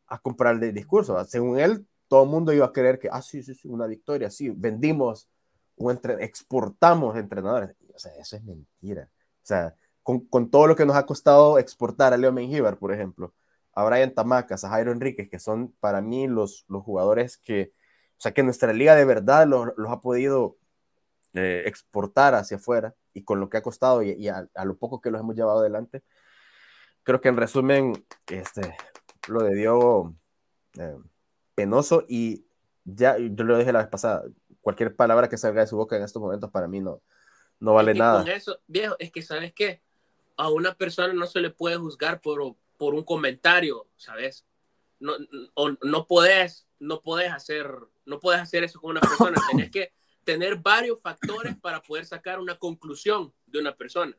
a 0.08 0.20
comprar 0.20 0.64
el 0.64 0.74
discurso. 0.74 1.22
Según 1.26 1.60
él, 1.60 1.86
todo 2.08 2.24
el 2.24 2.30
mundo 2.30 2.54
iba 2.54 2.66
a 2.66 2.72
creer 2.72 2.98
que, 2.98 3.10
ah, 3.12 3.22
sí, 3.22 3.44
sí, 3.44 3.54
sí, 3.56 3.68
una 3.68 3.88
victoria, 3.88 4.30
sí, 4.30 4.50
vendimos, 4.56 5.28
un 5.76 6.00
exportamos 6.22 7.18
entrenadores. 7.18 7.76
O 7.94 8.00
sea, 8.00 8.14
eso 8.16 8.38
es 8.38 8.44
mentira. 8.46 9.10
O 9.12 9.46
sea, 9.46 9.76
con, 10.02 10.22
con, 10.22 10.50
todo 10.50 10.66
lo 10.66 10.78
que 10.78 10.86
nos 10.86 10.96
ha 10.96 11.06
costado 11.06 11.60
exportar 11.60 12.14
a 12.14 12.18
Leo 12.18 12.32
Mengíbar, 12.32 12.78
por 12.78 12.94
ejemplo, 12.94 13.34
a 13.74 13.84
Brian 13.84 14.14
Tamacas, 14.14 14.64
a 14.64 14.70
Jairo 14.70 14.94
Enríquez, 14.94 15.30
que 15.30 15.40
son 15.40 15.74
para 15.82 16.00
mí 16.02 16.28
los, 16.28 16.64
los 16.70 16.84
jugadores 16.84 17.38
que 17.38 17.74
o 18.18 18.22
sea 18.22 18.34
que 18.34 18.44
nuestra 18.44 18.74
liga 18.74 18.96
de 18.96 19.06
verdad 19.06 19.46
los, 19.46 19.68
ha 19.90 20.02
podido 20.02 20.58
eh, 21.36 21.64
exportar 21.66 22.34
hacia 22.34 22.58
afuera 22.58 22.96
y 23.14 23.24
con 23.24 23.40
lo 23.40 23.50
que 23.50 23.58
ha 23.58 23.62
costado 23.62 24.02
y, 24.04 24.28
a, 24.28 24.48
lo 24.64 24.78
poco 24.78 25.02
que 25.02 25.12
los 25.12 25.22
hemos 25.22 25.36
llevado 25.36 25.60
adelante. 25.60 26.04
Creo 27.04 27.22
que 27.22 27.30
en 27.30 27.38
resumen, 27.38 28.06
este, 28.28 28.76
lo 29.28 29.44
de 29.44 29.56
Diego 29.56 30.16
eh, 30.78 30.98
penoso 31.54 32.06
y 32.08 32.46
ya, 32.84 33.18
yo 33.18 33.44
lo 33.44 33.58
dije 33.58 33.72
la 33.72 33.80
vez 33.80 33.88
pasada, 33.88 34.24
cualquier 34.62 34.96
palabra 34.96 35.30
que 35.30 35.38
salga 35.38 35.62
de 35.62 35.68
su 35.68 35.78
boca 35.78 35.96
en 35.96 36.04
estos 36.04 36.22
momentos 36.22 36.50
para 36.52 36.68
mí 36.68 36.80
no, 36.80 37.02
no 37.60 37.74
vale 37.74 37.94
nada. 37.94 38.24
Con 38.24 38.32
eso, 38.32 38.60
viejo, 38.68 38.96
es 39.00 39.12
que 39.12 39.22
sabes 39.22 39.54
que 39.54 39.82
a 40.38 40.50
una 40.50 40.74
persona 40.76 41.14
no 41.14 41.28
se 41.28 41.40
le 41.42 41.50
puede 41.52 41.78
juzgar 41.78 42.22
por, 42.22 42.56
por 42.78 42.94
un 42.96 43.04
comentario, 43.04 43.88
¿sabes? 43.96 44.46
No, 45.00 45.14
o, 45.54 45.72
no 45.84 46.08
puedes, 46.08 46.68
no 46.80 47.02
puedes 47.02 47.32
hacer 47.32 47.70
no 48.06 48.20
puedes 48.20 48.42
hacer 48.42 48.64
eso 48.64 48.80
con 48.80 48.92
una 48.92 49.02
persona. 49.02 49.36
Tienes 49.50 49.72
que 49.72 49.94
tener 50.26 50.58
varios 50.58 51.00
factores 51.00 51.56
para 51.56 51.82
poder 51.82 52.06
sacar 52.06 52.40
una 52.40 52.58
conclusión 52.58 53.34
de 53.46 53.60
una 53.60 53.76
persona. 53.76 54.18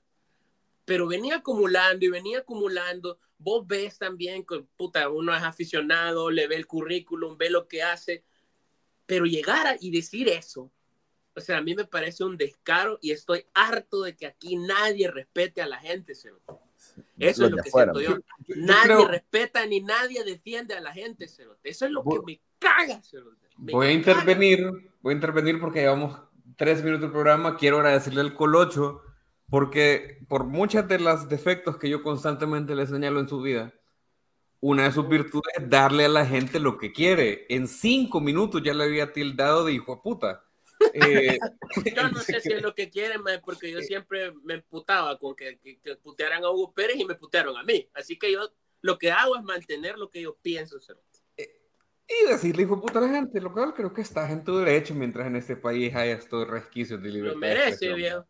Pero 0.87 1.09
venía 1.09 1.37
acumulando 1.37 2.07
y 2.07 2.09
venía 2.09 2.39
acumulando. 2.39 3.19
Vos 3.37 3.67
ves 3.67 3.99
también 3.99 4.47
que 4.47 4.65
uno 5.11 5.37
es 5.37 5.43
aficionado, 5.43 6.31
le 6.31 6.47
ve 6.47 6.57
el 6.57 6.67
currículum, 6.67 7.37
ve 7.37 7.51
lo 7.51 7.67
que 7.67 7.83
hace. 7.83 8.25
Pero 9.05 9.27
llegar 9.27 9.67
a, 9.67 9.77
y 9.79 9.91
decir 9.91 10.29
eso, 10.29 10.73
o 11.35 11.41
sea, 11.41 11.59
a 11.59 11.61
mí 11.61 11.75
me 11.75 11.85
parece 11.85 12.25
un 12.25 12.37
descaro 12.37 12.99
y 13.03 13.11
estoy 13.11 13.45
harto 13.53 14.03
de 14.03 14.17
que 14.17 14.27
aquí 14.27 14.57
nadie 14.57 15.11
respete 15.11 15.61
a 15.61 15.67
la 15.67 15.79
gente. 15.79 16.15
Eso 17.19 17.47
es 17.47 17.51
lo 17.51 17.63
que 17.63 17.71
siento 17.71 18.01
yo. 18.01 18.19
Nadie 18.57 19.09
respeta 19.09 19.65
ni 19.67 19.81
nadie 19.81 20.25
defiende 20.25 20.75
a 20.75 20.81
la 20.81 20.93
gente. 20.93 21.25
Eso 21.25 21.85
es 21.87 21.91
lo 21.91 22.05
que 22.05 22.21
me 22.27 22.41
caga. 22.59 23.01
Voy 23.57 23.87
a 23.87 23.93
intervenir, 23.93 24.71
voy 25.01 25.13
a 25.13 25.17
intervenir 25.17 25.61
porque 25.61 25.81
llevamos 25.81 26.21
tres 26.57 26.83
minutos 26.83 27.09
de 27.09 27.13
programa. 27.13 27.57
Quiero 27.57 27.79
agradecerle 27.79 28.21
al 28.21 28.35
Colocho 28.35 29.03
porque 29.49 30.25
por 30.29 30.45
muchas 30.45 30.89
de 30.89 30.99
los 30.99 31.29
defectos 31.29 31.77
que 31.79 31.89
yo 31.89 32.03
constantemente 32.03 32.75
le 32.75 32.87
señalo 32.87 33.21
en 33.21 33.29
su 33.29 33.41
vida, 33.41 33.73
una 34.61 34.85
de 34.85 34.93
sus 34.93 35.09
virtudes 35.09 35.53
es 35.57 35.71
darle 35.71 36.07
a 36.07 36.09
la 36.09 36.27
gente 36.27 36.59
lo 36.59 36.79
que 36.79 36.93
quiere. 36.93 37.47
En 37.49 37.69
cinco 37.69 38.21
minutos 38.21 38.63
ya 38.65 38.75
le 38.75 38.85
había 38.85 39.13
tildado 39.13 39.65
de 39.65 39.73
hijo 39.73 39.97
de 39.97 40.01
puta. 40.03 40.46
Eh, 40.93 41.39
yo 41.97 42.09
no 42.09 42.21
sé 42.21 42.41
si 42.41 42.53
es 42.53 42.63
lo 42.63 42.75
que 42.75 42.91
quieren, 42.91 43.23
porque 43.45 43.71
yo 43.71 43.81
siempre 43.81 44.33
me 44.43 44.55
emputaba 44.55 45.19
con 45.19 45.35
que, 45.35 45.59
que, 45.59 45.97
putearan 45.97 46.45
a 46.45 46.51
Hugo 46.51 46.73
Pérez 46.73 46.97
y 46.99 47.05
me 47.05 47.15
putearon 47.15 47.57
a 47.57 47.63
mí. 47.63 47.89
Así 47.95 48.19
que 48.19 48.33
yo 48.33 48.53
lo 48.83 48.99
que 48.99 49.11
hago 49.11 49.37
es 49.37 49.43
mantener 49.43 49.99
lo 49.99 50.11
que 50.11 50.23
yo 50.23 50.37
pienso. 50.41 50.77
Y 52.09 52.29
decirle, 52.29 52.63
hijo 52.63 52.81
puta, 52.81 53.01
a 53.01 53.03
la 53.03 53.09
gente, 53.09 53.41
lo 53.41 53.53
cual 53.53 53.75
creo 53.75 53.93
que 53.93 54.01
está 54.01 54.31
en 54.31 54.45
tu 54.45 54.59
derecho 54.59 54.95
mientras 54.95 55.27
en 55.27 55.35
este 55.35 55.57
país 55.57 55.93
hay 55.95 56.11
estos 56.11 56.47
resquicios 56.47 57.03
de 57.03 57.09
libertad. 57.11 57.35
Lo 57.35 57.41
merece, 57.41 57.93
viejo. 57.95 58.25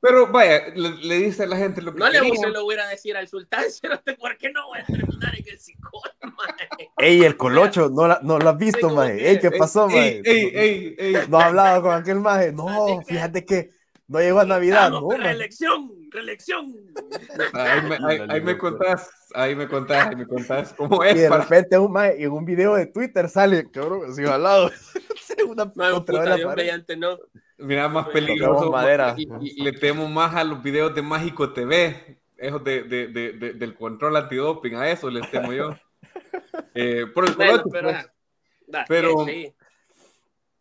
Pero 0.00 0.28
vaya, 0.28 0.68
le, 0.74 1.18
dice 1.18 1.42
a 1.42 1.46
la 1.46 1.56
gente 1.56 1.82
lo 1.82 1.92
que 1.92 1.98
No 1.98 2.08
le 2.08 2.18
se 2.18 2.48
lo 2.48 2.64
voy 2.64 2.76
a 2.76 2.86
decir 2.86 3.16
al 3.16 3.28
sultán, 3.28 3.64
¿por 4.18 4.36
qué 4.38 4.50
no 4.50 4.66
voy 4.68 4.78
a 4.80 4.86
terminar 4.86 5.34
en 5.36 5.44
el 5.46 5.58
psicólogo, 5.58 6.10
Ey, 6.96 7.22
el 7.22 7.36
colocho, 7.36 7.90
no, 7.90 8.08
la, 8.08 8.20
no 8.22 8.38
lo 8.38 8.50
has 8.50 8.56
visto, 8.56 8.88
maje. 8.90 9.30
Ey, 9.30 9.38
¿qué 9.38 9.50
pasó, 9.50 9.88
maje? 9.88 10.22
Ey, 10.24 10.50
ey, 10.54 10.96
ey, 10.98 11.14
No 11.28 11.38
ha 11.38 11.46
hablado 11.46 11.82
con 11.82 11.94
aquel 11.94 12.20
maje. 12.20 12.52
No, 12.52 13.02
fíjate 13.06 13.44
que 13.44 13.70
no 14.08 14.20
llegó 14.20 14.40
a 14.40 14.44
Navidad, 14.44 14.90
no. 14.90 15.08
Reelección, 15.10 15.92
reelección. 16.10 16.74
Ahí 17.52 17.82
me, 17.82 17.98
ahí, 18.32 18.40
me 18.40 18.56
contás, 18.56 19.10
ahí 19.34 19.54
me 19.54 19.68
contás, 19.68 20.08
ahí 20.08 20.16
me 20.16 20.26
contás 20.26 20.72
cómo 20.72 21.04
es. 21.04 21.14
Y 21.14 21.18
de 21.20 21.28
repente 21.28 21.78
un 21.78 21.92
maje, 21.92 22.22
en 22.22 22.32
un 22.32 22.44
video 22.44 22.74
de 22.74 22.86
Twitter 22.86 23.28
sale, 23.28 23.70
cabrón, 23.70 24.10
así 24.10 24.24
al 24.24 24.42
lado. 24.42 24.70
una 25.46 25.70
no, 25.74 26.04
puta, 26.04 26.36
mediante, 26.56 26.96
no. 26.96 27.18
Mira, 27.60 27.88
más 27.88 28.08
peligroso. 28.08 28.70
Madera. 28.70 29.14
Y, 29.16 29.62
le 29.62 29.72
temo 29.72 30.08
más 30.08 30.34
a 30.34 30.44
los 30.44 30.62
videos 30.62 30.94
de 30.94 31.02
Mágico 31.02 31.52
TV, 31.52 32.18
esos 32.36 32.62
de, 32.64 32.82
de, 32.84 33.08
de, 33.08 33.52
del 33.52 33.74
control 33.74 34.16
antidoping, 34.16 34.76
a 34.76 34.90
eso 34.90 35.10
les 35.10 35.30
temo 35.30 35.52
yo. 35.52 35.76
Eh, 36.74 37.06
por 37.12 37.28
el 37.28 37.34
bueno, 37.34 37.64
pero, 37.70 37.88
pues. 37.88 38.84
pero 38.88 39.24
sí. 39.26 39.52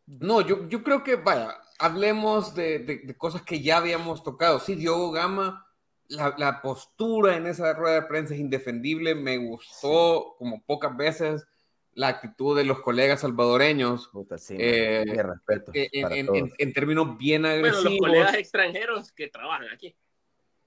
no, 0.08 0.42
yo, 0.42 0.68
yo 0.68 0.84
creo 0.84 1.04
que, 1.04 1.16
vaya, 1.16 1.56
hablemos 1.78 2.56
de, 2.56 2.80
de, 2.80 3.16
cosas 3.16 3.44
que 3.44 3.62
ya 3.62 3.78
habíamos 3.78 4.24
tocado. 4.24 4.60
Sí, 4.60 4.76
Diogo 4.76 5.12
Gama, 5.12 5.68
la, 6.08 6.36
la, 6.38 6.62
postura 6.62 7.38
en 7.38 7.46
esa 7.46 7.74
rueda 7.74 8.02
de 8.02 8.08
prensa 8.08 8.34
es 8.34 8.40
indefendible, 8.40 9.16
me 9.16 9.38
gustó 9.38 10.36
como 10.38 10.62
pocas 10.64 10.98
veces 10.98 11.48
la 11.94 12.08
actitud 12.08 12.56
de 12.56 12.64
los 12.64 12.80
colegas 12.80 13.22
salvadoreños. 13.22 14.10
eh, 14.50 15.04
respeto 15.06 15.72
en, 15.74 16.52
en, 16.58 16.74
términos 16.74 17.18
bien 17.18 17.46
agresivos. 17.46 17.84
Bueno, 17.84 18.00
los 18.00 18.08
colegas 18.08 18.36
extranjeros 18.36 19.12
que 19.12 19.28
trabajan 19.28 19.68
aquí. 19.74 19.96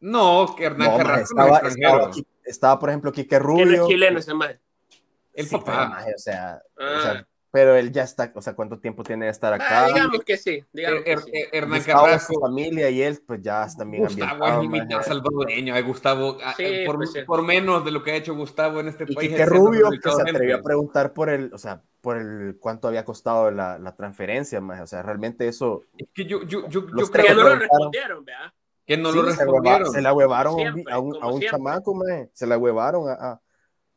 No, 0.01 0.55
que 0.57 0.65
Hernán 0.65 0.91
no, 0.91 0.97
Carrasco 0.97 1.41
estaba, 1.41 1.59
estaba, 1.69 2.11
estaba, 2.45 2.79
por 2.79 2.89
ejemplo, 2.89 3.13
Quique 3.13 3.39
Rubio. 3.39 3.65
Que 3.65 3.77
no 3.77 3.83
es 3.85 3.89
chileno 3.89 4.19
ese 4.19 4.35
madre. 4.35 4.61
El 5.33 5.49
papá. 5.49 6.05
o, 6.15 6.19
sea, 6.19 6.63
o 6.77 7.01
sea, 7.01 7.13
ah. 7.13 7.27
Pero 7.53 7.77
él 7.77 7.93
ya 7.93 8.03
está, 8.03 8.33
o 8.35 8.41
sea, 8.41 8.55
¿cuánto 8.55 8.79
tiempo 8.79 9.05
tiene 9.05 9.27
de 9.27 9.31
estar 9.31 9.53
acá? 9.53 9.85
Ah, 9.85 9.87
digamos 9.89 10.25
que 10.25 10.39
sí. 10.39 10.65
Digamos 10.73 11.03
er, 11.05 11.19
que 11.19 11.33
sí. 11.33 11.45
Hernán 11.53 11.83
Carrasco. 11.83 12.33
su 12.33 12.41
familia 12.41 12.89
y 12.89 13.03
él, 13.03 13.23
pues 13.27 13.43
ya 13.43 13.67
también 13.77 14.05
Gustavo 14.05 14.63
es 14.63 14.69
mitad 14.71 15.03
salvadoreño. 15.03 15.75
Hay 15.75 15.83
Gustavo, 15.83 16.39
ah, 16.43 16.55
sí, 16.57 16.85
por, 16.87 16.97
pues, 16.97 17.13
por, 17.27 17.43
menos 17.43 17.85
de 17.85 17.91
lo 17.91 18.03
que 18.03 18.13
ha 18.13 18.17
hecho 18.17 18.35
Gustavo 18.35 18.81
en 18.81 18.89
este 18.89 19.05
y 19.07 19.15
país. 19.15 19.35
Que 19.37 19.45
Rubio 19.45 19.91
que 19.91 20.11
se 20.11 20.23
atrevió 20.23 20.57
a 20.57 20.63
preguntar 20.63 21.13
por 21.13 21.29
el, 21.29 21.53
o 21.53 21.59
sea, 21.59 21.83
por 22.01 22.17
el 22.17 22.57
cuánto 22.59 22.89
había 22.89 23.05
costado 23.05 23.51
la, 23.51 23.79
la 23.79 23.95
transferencia, 23.97 24.63
más. 24.63 24.81
O 24.81 24.87
sea, 24.87 25.03
realmente 25.03 25.47
eso. 25.47 25.83
Es 25.99 26.09
que 26.15 26.25
yo, 26.25 26.45
yo, 26.45 26.67
yo, 26.69 26.87
yo 26.87 27.07
creo 27.11 27.27
que 27.27 27.35
no 27.35 27.43
lo 27.43 27.57
respondieron, 27.57 28.25
¿verdad? 28.25 28.53
Que 28.87 28.97
no 28.97 29.13
lo 29.13 29.23
respondieron. 29.25 29.93
Se, 29.93 30.01
la 30.01 30.15
huevaron 30.15 30.87
a 30.91 30.99
un, 30.99 31.23
a 31.23 31.29
un 31.29 31.41
chamaco, 31.43 31.95
man. 31.95 32.31
Se 32.33 32.47
la 32.47 32.57
huevaron 32.57 33.11
a, 33.11 33.13
a 33.13 33.41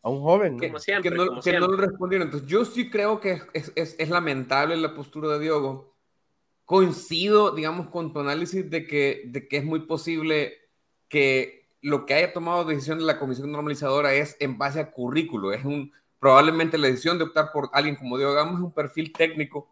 a 0.06 0.10
un 0.10 0.22
joven. 0.22 0.60
Que, 0.60 0.68
que, 1.02 1.10
no, 1.10 1.42
que 1.42 1.60
no, 1.60 1.68
lo 1.68 1.78
respondieron. 1.78 2.28
Entonces, 2.28 2.48
yo 2.48 2.64
sí 2.64 2.92
creo 2.92 3.20
que 3.20 3.42
es, 3.54 3.72
es, 3.74 3.96
es, 3.98 4.10
lamentable 4.10 4.78
la 4.78 4.94
postura 4.94 5.30
de 5.30 5.40
Diogo, 5.40 5.96
coincido, 6.64 7.50
digamos, 7.50 7.90
con 7.90 8.14
tu 8.14 8.20
análisis 8.20 8.70
de 8.70 8.86
que, 8.86 9.24
de 9.26 9.48
que 9.48 9.58
es 9.58 9.66
muy 9.66 9.80
posible 9.80 10.54
que 11.08 11.72
lo 11.82 12.06
que 12.06 12.14
haya 12.14 12.34
tomado 12.34 12.66
decisión 12.66 13.00
de 13.00 13.06
la 13.06 13.18
comisión 13.18 13.52
normalizadora 13.52 14.14
es 14.14 14.38
en 14.40 14.60
base 14.60 14.80
a 14.80 14.92
currículo, 14.92 15.52
es 15.52 15.66
un, 15.66 15.92
probablemente 16.20 16.78
la 16.78 16.88
decisión 16.88 17.18
de 17.18 17.24
optar 17.24 17.52
por 17.52 17.72
alguien 17.74 17.96
como 17.96 18.18
Diego 18.18 18.34
Gama 18.34 18.60
es 18.60 18.64
un 18.64 18.74
perfil 18.74 19.12
técnico 19.12 19.68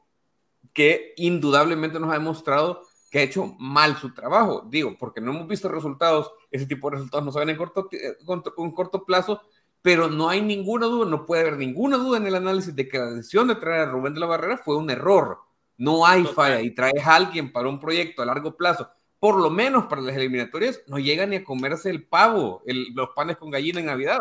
que 0.74 1.13
indudablemente 1.18 2.00
nos 2.00 2.10
ha 2.10 2.13
demostrado 2.13 2.82
que 3.12 3.20
ha 3.20 3.24
hecho 3.24 3.56
mal 3.60 3.98
su 3.98 4.12
trabajo. 4.12 4.66
Digo, 4.68 4.96
porque 4.98 5.22
no 5.22 5.32
hemos 5.32 5.48
visto 5.48 5.70
resultados, 5.70 6.32
ese 6.50 6.66
tipo 6.66 6.90
de 6.90 6.96
resultados 6.96 7.24
no 7.24 7.32
se 7.32 7.38
ven 7.38 7.50
en 7.50 7.58
corto, 7.58 7.88
en 7.92 8.72
corto 8.72 9.06
plazo, 9.06 9.40
pero 9.84 10.10
no 10.10 10.30
hay 10.30 10.42
ninguna 10.42 10.88
duda, 10.88 11.08
no 11.08 11.25
puede 11.25 11.42
haber 11.42 11.58
ninguna 11.58 11.98
duda 11.98 12.18
en 12.18 12.25
el 12.25 12.36
análisis 12.36 12.74
de 12.74 12.88
que 12.88 12.98
la 12.98 13.12
decisión 13.12 13.50
de 13.50 13.56
traer 13.56 13.82
a 13.82 13.92
Rubén 13.92 14.13
de 14.13 14.22
la 14.22 14.25
Barrera 14.25 14.58
fue 14.58 14.78
un 14.78 14.90
error. 14.90 15.40
No 15.78 16.08
hay 16.08 16.24
falla 16.24 16.62
y 16.62 16.72
traes 16.72 17.06
a 17.06 17.16
alguien 17.16 17.52
para 17.52 17.68
un 17.68 17.80
proyecto 17.80 18.22
a 18.22 18.25
largo 18.25 18.56
plazo, 18.56 18.90
por 19.20 19.36
lo 19.40 19.50
menos 19.50 19.86
para 19.86 20.02
las 20.02 20.16
eliminatorias, 20.16 20.82
no 20.88 21.00
llega 21.00 21.25
ni 21.25 21.36
a 21.36 21.44
comerse 21.44 21.90
el 21.90 22.08
pavo, 22.08 22.63
los 22.66 23.10
panes 23.10 23.36
con 23.36 23.52
gallina 23.52 23.82
en 23.82 23.88
Navidad. 23.88 24.20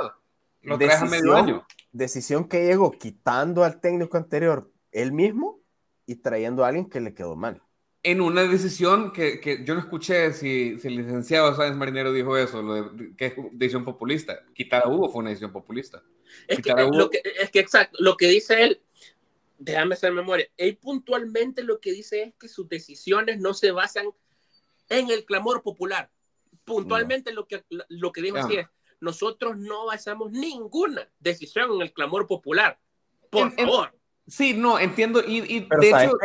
Lo 0.63 0.77
traes 0.77 1.01
a 1.01 1.07
medio 1.07 1.37
año. 1.37 1.65
Decisión 1.93 2.49
que 2.49 2.67
llegó 2.67 2.91
quitando 2.91 3.63
al 3.63 3.81
técnico 3.81 4.17
anterior 4.17 4.69
él 4.91 5.13
mismo 5.13 5.61
y 6.07 6.17
trayendo 6.17 6.65
a 6.65 6.69
alguien 6.69 6.89
que 6.89 7.01
le 7.01 7.15
quedó 7.15 7.37
mal 7.37 7.63
en 8.05 8.21
una 8.21 8.43
decisión 8.43 9.13
que, 9.13 9.41
que, 9.41 9.65
yo 9.65 9.75
no 9.75 9.81
escuché 9.81 10.33
si, 10.33 10.79
si 10.79 10.89
el 10.89 10.97
licenciado 10.97 11.55
Sáenz 11.55 11.77
Marinero 11.77 12.13
dijo 12.13 12.37
eso, 12.37 12.61
lo 12.61 12.75
de, 12.75 13.15
que 13.17 13.27
es 13.27 13.35
decisión 13.53 13.85
populista. 13.85 14.41
Quitar 14.55 14.83
a 14.85 14.89
Hugo 14.89 15.09
fue 15.09 15.21
una 15.21 15.31
decisión 15.31 15.53
populista. 15.53 16.03
Es 16.49 16.61
que, 16.61 16.73
lo 16.73 17.11
que, 17.11 17.23
es 17.41 17.51
que 17.51 17.61
exacto, 17.61 17.99
lo 18.01 18.17
que 18.17 18.27
dice 18.27 18.65
él, 18.65 18.81
déjame 19.59 19.95
hacer 19.95 20.13
memoria, 20.13 20.49
él 20.57 20.77
puntualmente 20.77 21.63
lo 21.63 21.81
que 21.81 21.93
dice 21.93 22.23
es 22.23 22.35
que 22.35 22.49
sus 22.49 22.69
decisiones 22.69 23.39
no 23.39 23.55
se 23.55 23.71
basan 23.71 24.07
en 24.89 25.11
el 25.11 25.25
clamor 25.25 25.63
popular. 25.63 26.11
Puntualmente 26.65 27.33
lo, 27.33 27.47
que, 27.47 27.65
lo 27.69 28.13
que 28.13 28.23
dijo 28.23 28.39
así 28.39 28.57
es, 28.57 28.67
nosotros 29.01 29.57
no 29.57 29.87
basamos 29.87 30.33
ninguna 30.33 31.09
decisión 31.21 31.73
en 31.73 31.83
el 31.83 31.93
clamor 31.93 32.27
popular. 32.27 32.79
Por 33.31 33.53
favor. 33.53 33.95
sí, 34.27 34.55
no, 34.55 34.79
entiendo. 34.79 35.23
Y, 35.25 35.39
y 35.39 35.69
de 35.81 35.89
hecho... 35.89 36.19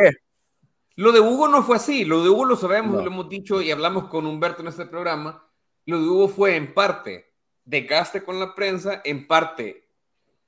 Lo 0.98 1.12
de 1.12 1.20
Hugo 1.20 1.46
no 1.46 1.62
fue 1.62 1.76
así, 1.76 2.04
lo 2.04 2.24
de 2.24 2.28
Hugo 2.28 2.44
lo 2.44 2.56
sabemos, 2.56 2.96
lo 2.96 3.06
hemos 3.06 3.28
dicho 3.28 3.62
y 3.62 3.70
hablamos 3.70 4.08
con 4.08 4.26
Humberto 4.26 4.62
en 4.62 4.68
este 4.68 4.84
programa. 4.84 5.44
Lo 5.86 6.00
de 6.00 6.08
Hugo 6.08 6.28
fue 6.28 6.56
en 6.56 6.74
parte 6.74 7.28
desgaste 7.68 8.24
con 8.24 8.40
la 8.40 8.54
prensa, 8.54 9.02
en 9.04 9.26
parte 9.26 9.86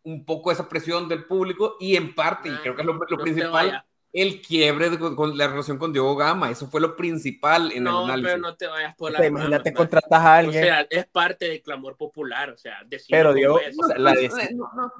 un 0.02 0.24
poco 0.24 0.50
esa 0.50 0.68
presión 0.68 1.08
del 1.08 1.24
público 1.24 1.76
y 1.78 1.94
en 1.96 2.14
parte, 2.14 2.48
y 2.48 2.56
creo 2.56 2.74
que 2.74 2.80
es 2.80 2.86
lo, 2.86 2.98
principal, 2.98 3.84
el 4.12 4.40
quiebre 4.40 4.98
con, 4.98 5.36
la 5.36 5.46
relación 5.46 5.76
con 5.76 5.92
Diego 5.92 6.16
Gama. 6.16 6.50
Eso 6.50 6.66
fue 6.68 6.80
lo 6.80 6.96
principal 6.96 7.70
en 7.72 7.84
no, 7.84 8.04
el 8.04 8.04
análisis. 8.06 8.32
pero 8.32 8.38
no 8.38 8.56
te 8.56 8.66
vayas 8.66 8.96
por 8.96 9.12
la 9.12 9.26
Imagínate 9.26 9.74
contratas 9.74 10.20
a 10.20 10.36
alguien. 10.38 10.64
O 10.64 10.66
sea, 10.66 10.86
es 10.88 11.06
parte 11.06 11.46
del 11.46 11.60
clamor 11.60 11.98
popular, 11.98 12.50
o 12.50 12.56
sea, 12.56 12.78
Pero 13.10 13.34
Diego, 13.34 13.60
la 13.98 14.14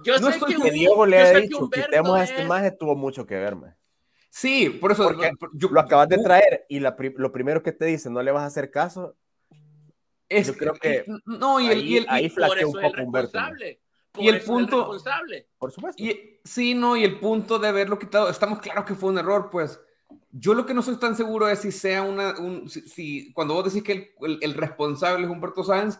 yo 0.05 0.19
sé 0.19 0.41
que, 0.47 0.71
Diego 0.71 1.07
le 1.07 1.21
ha 1.21 1.33
dicho, 1.39 1.71
quitemos 1.71 2.19
a 2.19 2.25
este 2.25 2.43
imagen, 2.43 2.77
tuvo 2.79 2.95
mucho 2.95 3.27
que 3.27 3.37
ver, 3.37 3.57
man. 3.57 3.75
Sí, 4.31 4.71
por 4.71 4.93
eso. 4.93 5.13
yo, 5.53 5.69
lo 5.69 5.81
acabas 5.81 6.09
de 6.09 6.19
traer 6.19 6.65
y 6.69 6.79
lo 6.79 7.33
primero 7.33 7.63
que 7.63 7.73
te 7.73 7.85
dice, 7.85 8.09
no 8.09 8.23
le 8.23 8.31
vas 8.31 8.45
a 8.45 8.47
hacer 8.47 8.71
caso. 8.71 9.17
Es, 10.31 10.47
yo 10.47 10.57
creo 10.57 10.75
que. 10.75 11.05
No, 11.27 11.61
y 11.61 11.67
el, 11.67 11.79
ahí, 11.79 11.95
y 11.95 12.07
ahí 12.09 12.33
un 12.65 12.73
poco 12.73 13.03
Humberto. 13.03 13.39
y 14.17 14.29
el 14.29 14.41
punto. 14.43 14.97
Por 15.59 15.73
supuesto. 15.73 16.03
Y, 16.03 16.39
sí, 16.45 16.75
no, 16.75 16.97
y 16.97 17.03
el 17.03 17.19
punto 17.19 17.59
de 17.59 17.69
haberlo 17.69 17.99
quitado, 17.99 18.31
estamos 18.31 18.61
claros 18.61 18.85
que 18.85 18.95
fue 18.95 19.11
un 19.11 19.19
error, 19.19 19.51
pues. 19.51 19.81
Yo 20.33 20.55
lo 20.55 20.65
que 20.65 20.75
no 20.75 20.83
soy 20.83 20.97
tan 20.97 21.17
seguro 21.17 21.49
es 21.49 21.59
si 21.59 21.73
sea 21.73 22.03
una. 22.03 22.39
Un, 22.39 22.69
si, 22.69 23.33
cuando 23.33 23.55
vos 23.55 23.65
decís 23.65 23.83
que 23.83 24.15
el, 24.21 24.39
el 24.41 24.55
responsable 24.55 25.25
es 25.25 25.31
Humberto 25.31 25.65
Sáenz, 25.65 25.99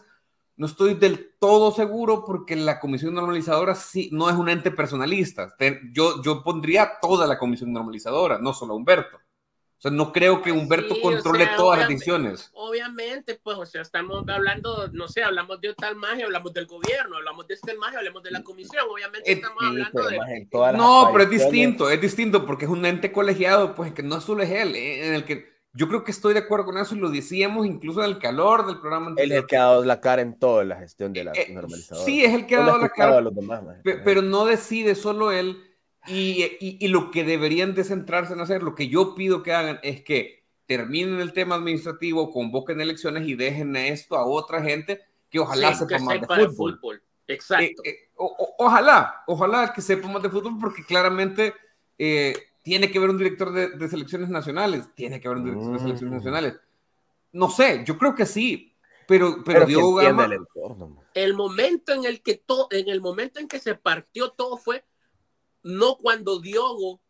no 0.61 0.67
estoy 0.67 0.93
del 0.93 1.33
todo 1.39 1.71
seguro 1.71 2.23
porque 2.23 2.55
la 2.55 2.79
comisión 2.79 3.15
normalizadora 3.15 3.73
sí 3.73 4.09
no 4.13 4.29
es 4.29 4.35
un 4.35 4.47
ente 4.47 4.69
personalista. 4.69 5.51
Yo, 5.91 6.21
yo 6.21 6.43
pondría 6.43 6.99
toda 7.01 7.25
la 7.25 7.39
comisión 7.39 7.73
normalizadora, 7.73 8.37
no 8.37 8.53
solo 8.53 8.73
a 8.73 8.75
Humberto. 8.75 9.17
O 9.17 9.81
sea, 9.81 9.89
no 9.89 10.11
creo 10.11 10.43
que 10.43 10.51
Humberto 10.51 11.01
controle 11.01 11.49
todas 11.57 11.79
las 11.79 11.89
decisiones. 11.89 12.51
Obviamente, 12.53 13.39
pues, 13.41 13.57
o 13.57 13.65
sea, 13.65 13.81
estamos 13.81 14.23
hablando, 14.29 14.87
no 14.93 15.07
sé, 15.07 15.23
hablamos 15.23 15.59
de 15.61 15.73
tal 15.73 15.95
magia, 15.95 16.25
hablamos 16.25 16.53
del 16.53 16.67
gobierno, 16.67 17.17
hablamos 17.17 17.47
de 17.47 17.55
este 17.55 17.73
magia, 17.73 17.97
hablamos 17.97 18.21
de 18.21 18.29
la 18.29 18.43
comisión, 18.43 18.85
obviamente 18.87 19.31
estamos 19.31 19.63
hablando 19.63 20.03
de... 20.09 20.47
No, 20.77 21.09
pero 21.11 21.23
es 21.23 21.29
distinto, 21.31 21.89
es 21.89 21.99
distinto 21.99 22.45
porque 22.45 22.65
es 22.65 22.71
un 22.71 22.85
ente 22.85 23.11
colegiado, 23.11 23.73
pues, 23.73 23.93
que 23.93 24.03
no 24.03 24.21
solo 24.21 24.43
es 24.43 24.51
él, 24.51 24.75
en 24.75 25.15
el 25.15 25.25
que 25.25 25.60
yo 25.73 25.87
creo 25.87 26.03
que 26.03 26.11
estoy 26.11 26.33
de 26.33 26.39
acuerdo 26.39 26.65
con 26.65 26.77
eso 26.77 26.95
y 26.95 26.99
lo 26.99 27.09
decíamos 27.09 27.65
incluso 27.65 28.03
en 28.03 28.09
el 28.09 28.19
calor 28.19 28.65
del 28.65 28.79
programa. 28.79 29.07
Anterior. 29.07 29.25
Él 29.25 29.31
es 29.31 29.41
el 29.43 29.47
que 29.47 29.57
ha 29.57 29.63
dado 29.63 29.85
la 29.85 30.01
cara 30.01 30.21
en 30.21 30.37
toda 30.37 30.63
la 30.63 30.75
gestión 30.75 31.13
de 31.13 31.23
la 31.23 31.31
eh, 31.31 31.47
normalizadora. 31.51 32.05
Sí, 32.05 32.23
es 32.23 32.33
el 32.33 32.45
que 32.45 32.55
ha 32.55 32.61
dado 32.61 32.77
la 32.77 32.89
cara. 32.89 33.23
pero 34.03 34.21
no 34.21 34.45
decide 34.45 34.95
solo 34.95 35.31
él. 35.31 35.63
Y, 36.07 36.43
y, 36.59 36.77
y, 36.79 36.87
lo 36.87 37.11
que 37.11 37.23
deberían 37.23 37.75
de 37.75 37.83
centrarse 37.83 38.33
en 38.33 38.41
hacer, 38.41 38.63
lo 38.63 38.73
que 38.73 38.87
yo 38.87 39.13
pido 39.13 39.43
que 39.43 39.53
hagan 39.53 39.79
es 39.83 40.01
que 40.01 40.41
terminen 40.65 41.19
el 41.19 41.31
tema 41.31 41.53
administrativo, 41.53 42.31
convoquen 42.31 42.81
elecciones 42.81 43.27
y 43.27 43.35
dejen 43.35 43.75
esto 43.75 44.15
a 44.15 44.25
otra 44.25 44.63
gente 44.63 44.99
que 45.29 45.39
ojalá 45.39 45.75
sepa 45.75 45.99
más 45.99 46.21
de 46.21 46.49
fútbol. 46.49 47.03
Exacto. 47.27 47.83
Eh, 47.85 47.89
eh, 47.89 48.09
ojalá, 48.17 49.23
ojalá 49.27 49.71
que 49.73 49.81
sepa 49.81 50.07
más 50.07 50.23
de 50.23 50.29
fútbol 50.29 50.57
porque 50.59 50.83
claramente 50.83 51.53
tiene 52.61 52.91
que 52.91 52.97
haber 52.97 53.11
un 53.11 53.17
director 53.17 53.51
de, 53.51 53.89
selecciones 53.89 54.29
nacionales, 54.29 54.93
tiene 54.95 55.19
que 55.19 55.27
haber 55.27 55.39
un 55.39 55.45
director 55.45 55.71
de 55.71 55.77
mm. 55.77 55.81
selecciones 55.81 56.15
nacionales. 56.15 56.55
No 57.31 57.49
sé, 57.49 57.83
yo 57.85 57.97
creo 57.97 58.13
que 58.13 58.25
sí, 58.25 58.75
pero, 59.07 59.43
pero, 59.43 59.65
Diego 59.65 59.95
Gama... 59.95 60.25
El, 60.25 60.45
el, 61.13 61.33
momento 61.33 61.93
en 61.93 62.05
el 62.05 62.21
que 62.21 62.35
todo, 62.35 62.67
en 62.71 62.89
el 62.89 63.01
momento 63.01 63.39
en 63.39 63.47
que 63.47 63.59
se 63.59 63.75
partió 63.75 64.31
todo 64.31 64.57
fue 64.57 64.83
no 65.63 65.97
cuando 65.97 66.39
Diogo 66.39 67.01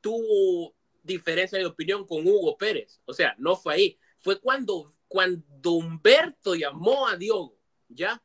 tuvo 0.00 0.74
diferencia 1.02 1.58
de 1.58 1.66
opinión 1.66 2.06
con 2.06 2.26
Hugo 2.26 2.56
Pérez, 2.56 3.00
o 3.04 3.12
sea, 3.12 3.34
no 3.38 3.56
fue 3.56 3.74
ahí, 3.74 3.98
fue 4.18 4.40
cuando, 4.40 4.92
cuando 5.08 5.72
Humberto 5.72 6.54
llamó 6.54 7.08
a 7.08 7.16
Diogo, 7.16 7.56
¿ya? 7.88 8.22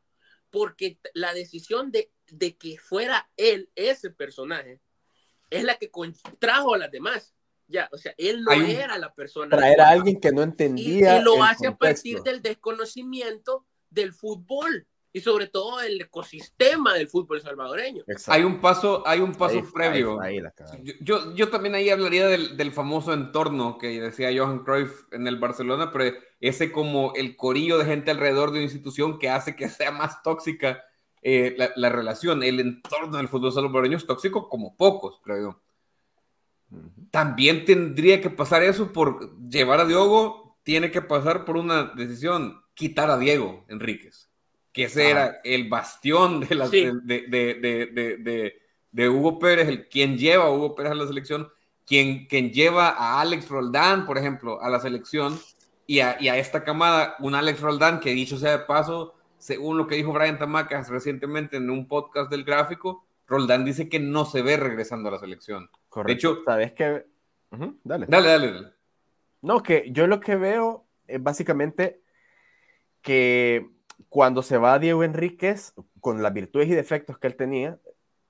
Porque 0.49 0.99
la 1.13 1.33
decisión 1.33 1.91
de, 1.91 2.11
de 2.27 2.57
que 2.57 2.77
fuera 2.77 3.29
él, 3.37 3.69
ese 3.75 4.09
personaje, 4.09 4.81
es 5.57 5.63
la 5.63 5.77
que 5.77 5.89
trajo 6.39 6.73
a 6.73 6.77
las 6.77 6.91
demás. 6.91 7.33
Ya, 7.67 7.89
o 7.91 7.97
sea, 7.97 8.13
él 8.17 8.43
no 8.43 8.51
era 8.51 8.97
la 8.97 9.13
persona. 9.13 9.55
Traer 9.55 9.81
a 9.81 9.89
alguien 9.89 10.19
que 10.19 10.31
no 10.31 10.43
entendía. 10.43 11.17
Y, 11.17 11.23
lo 11.23 11.43
hace 11.43 11.67
a 11.67 11.75
partir 11.75 12.21
del 12.21 12.41
desconocimiento 12.41 13.65
del 13.89 14.13
fútbol 14.13 14.87
y 15.11 15.21
sobre 15.21 15.47
todo 15.47 15.79
el 15.79 15.99
ecosistema 16.01 16.93
del 16.93 17.07
fútbol 17.07 17.41
salvadoreño. 17.41 18.03
Hay 18.27 18.43
un 18.43 18.59
paso, 18.59 19.01
hay 19.07 19.21
un 19.21 19.33
paso 19.33 19.63
previo. 19.73 20.19
yo, 20.99 21.33
yo, 21.33 21.49
también 21.49 21.73
ahí 21.73 21.89
hablaría 21.89 22.27
del, 22.27 22.57
del, 22.57 22.73
famoso 22.73 23.13
entorno 23.13 23.77
que 23.77 24.01
decía 24.01 24.29
Johan 24.35 24.65
Cruyff 24.65 25.11
en 25.13 25.25
el 25.25 25.37
Barcelona, 25.37 25.91
pero 25.93 26.13
ese 26.41 26.71
como 26.71 27.13
el 27.15 27.37
corillo 27.37 27.77
de 27.77 27.85
gente 27.85 28.11
alrededor 28.11 28.51
de 28.51 28.57
una 28.57 28.63
institución 28.63 29.17
que 29.17 29.29
hace 29.29 29.55
que 29.55 29.69
sea 29.69 29.91
más 29.91 30.21
tóxica 30.21 30.83
eh, 31.27 31.55
la, 31.75 31.89
relación, 31.89 32.43
el 32.43 32.59
entorno 32.59 33.17
del 33.17 33.27
fútbol 33.27 33.51
salvadoreño 33.51 33.97
es 33.97 34.05
tóxico 34.05 34.47
como 34.47 34.77
pocos, 34.77 35.19
creo 35.23 35.41
yo. 36.69 36.79
También 37.09 37.65
tendría 37.65 38.21
que 38.21 38.29
pasar 38.29 38.61
eso 38.61 38.93
por 38.93 39.35
llevar 39.49 39.79
a 39.79 39.85
Diogo, 39.85 40.59
tiene 40.61 40.91
que 40.91 41.01
pasar 41.01 41.43
por 41.43 41.57
una 41.57 41.85
decisión, 41.95 42.61
quitar 42.75 43.09
a 43.09 43.17
Diego 43.17 43.65
Enríquez, 43.69 44.29
que 44.71 44.83
ese 44.83 45.09
era 45.09 45.41
el 45.43 45.67
bastión 45.67 46.41
de, 46.41 46.53
la, 46.53 46.69
de, 46.69 46.93
de, 47.03 48.61
de, 48.91 49.09
Hugo 49.09 49.39
Pérez, 49.39 49.67
el 49.67 49.89
quien 49.89 50.19
lleva 50.19 50.43
a 50.43 50.51
Hugo 50.51 50.75
Pérez 50.75 50.91
a 50.91 50.95
la 50.95 51.07
selección, 51.07 51.49
quien, 51.87 52.27
quien 52.27 52.51
lleva 52.51 52.89
a 52.89 53.19
Alex 53.19 53.49
Roldán, 53.49 54.05
por 54.05 54.19
ejemplo, 54.19 54.61
a 54.61 54.69
la 54.69 54.79
selección, 54.79 55.39
y 55.87 56.01
a, 56.01 56.17
y 56.19 56.27
a 56.27 56.37
esta 56.37 56.63
camada, 56.63 57.15
un 57.17 57.33
Alex 57.33 57.61
Roldán 57.61 57.99
que 57.99 58.11
dicho 58.11 58.37
sea 58.37 58.51
de 58.51 58.65
paso, 58.65 59.15
según 59.37 59.77
lo 59.77 59.87
que 59.87 59.95
dijo 59.95 60.13
Brian 60.13 60.39
Tamacas 60.39 60.89
recientemente 60.89 61.57
en 61.57 61.69
un 61.69 61.87
podcast 61.87 62.29
del 62.29 62.43
gráfico, 62.43 63.05
Roldán 63.27 63.65
dice 63.65 63.89
que 63.89 63.99
no 63.99 64.25
se 64.25 64.41
ve 64.41 64.57
regresando 64.57 65.09
a 65.09 65.13
la 65.13 65.19
selección. 65.19 65.69
Correcto. 65.89 66.07
De 66.07 66.13
hecho, 66.13 66.43
sabes 66.45 66.73
que. 66.73 67.05
dale. 67.83 68.05
dale. 68.07 68.27
Dale, 68.27 68.73
No, 69.41 69.63
que 69.63 69.89
yo 69.91 70.07
lo 70.07 70.19
que 70.19 70.35
veo 70.35 70.85
es 71.07 71.21
básicamente 71.21 72.01
que 73.01 73.69
cuando 74.09 74.43
se 74.43 74.57
va 74.57 74.79
Diego 74.79 75.03
Enríquez, 75.03 75.73
con 75.99 76.21
las 76.21 76.33
virtudes 76.33 76.67
y 76.67 76.73
defectos 76.73 77.17
que 77.17 77.27
él 77.27 77.35
tenía, 77.35 77.79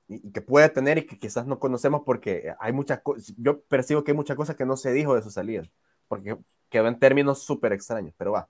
y 0.08 0.32
que 0.32 0.41
puede 0.41 0.70
tener 0.70 0.98
y 0.98 1.06
que 1.06 1.18
quizás 1.18 1.48
no 1.48 1.60
conocemos 1.60 2.04
porque 2.06 2.54
hay 2.60 2.74
muchas 2.74 3.02
cosas, 3.02 3.34
yo 3.38 3.62
percibo 3.62 4.04
que 4.04 4.12
hay 4.12 4.18
muchas 4.18 4.38
cosas 4.38 4.56
que 4.56 4.65
no 4.65 4.78
se 4.78 4.94
dijo 4.94 5.15
de 5.15 5.24
su 5.24 5.32
salida, 5.32 5.63
porque 6.08 6.38
quedó 6.70 6.88
en 6.88 7.00
términos 7.00 7.44
súper 7.44 7.74
extraños, 7.74 8.13
pero 8.18 8.34
va. 8.34 8.48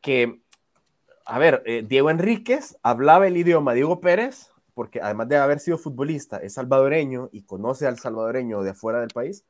Que 0.00 0.40
a 1.28 1.38
ver, 1.38 1.62
eh, 1.66 1.84
Diego 1.86 2.08
Enríquez 2.08 2.78
hablaba 2.82 3.26
el 3.26 3.36
idioma 3.36 3.74
Diego 3.74 4.00
Pérez, 4.00 4.50
porque 4.72 5.02
además 5.02 5.28
de 5.28 5.36
haber 5.36 5.60
sido 5.60 5.76
futbolista, 5.76 6.38
es 6.38 6.54
salvadoreño 6.54 7.28
y 7.32 7.42
conoce 7.42 7.86
al 7.86 7.98
salvadoreño 7.98 8.62
de 8.62 8.70
afuera 8.70 9.00
del 9.00 9.10
país. 9.10 9.44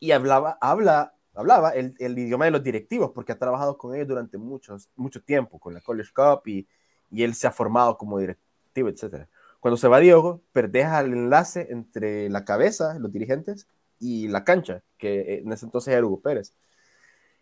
y 0.00 0.10
hablaba, 0.12 0.58
habla, 0.60 1.14
hablaba 1.34 1.70
el, 1.70 1.94
el, 1.98 2.18
idioma 2.18 2.46
de 2.46 2.50
los 2.50 2.62
directivos, 2.64 3.12
porque 3.14 3.32
ha 3.32 3.38
trabajado 3.38 3.78
con 3.78 3.94
ellos 3.94 4.08
durante 4.08 4.36
muchos, 4.36 4.88
mucho 4.96 5.22
tiempo, 5.22 5.58
con 5.60 5.74
la 5.74 5.80
College 5.80 6.10
Cup, 6.12 6.42
y, 6.46 6.66
y 7.10 7.22
él 7.22 7.34
se 7.34 7.46
ha 7.46 7.52
formado 7.52 7.96
como 7.96 8.18
directivo, 8.18 8.88
etc. 8.88 9.28
Cuando 9.60 9.76
se 9.76 9.88
va 9.88 10.00
Diego, 10.00 10.42
perdeja 10.52 11.00
el 11.00 11.12
enlace 11.12 11.68
entre 11.70 12.28
la 12.30 12.44
cabeza, 12.44 12.98
los 12.98 13.12
dirigentes, 13.12 13.68
y 14.00 14.28
la 14.28 14.42
cancha, 14.44 14.82
que 14.98 15.38
en 15.38 15.52
ese 15.52 15.66
entonces 15.66 15.94
era 15.94 16.04
Hugo 16.04 16.20
Pérez. 16.20 16.52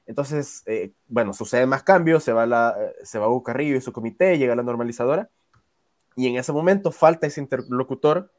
Entonces, 0.07 0.63
eh, 0.67 0.93
bueno, 1.09 1.33
suceden 1.33 1.69
más 1.69 1.83
cambios, 1.83 2.23
se 2.23 2.33
va, 2.33 2.47
la, 2.47 2.77
se 3.03 3.19
va 3.19 3.27
y 3.61 3.81
su 3.81 3.93
comité, 3.93 4.39
llega 4.39 4.55
la 4.55 4.63
normalizadora, 4.63 5.31
y 6.15 6.29
en 6.29 6.37
ese 6.37 6.53
momento 6.53 6.93
falta 6.93 7.27
ese 7.27 7.41
interlocutor 7.41 8.31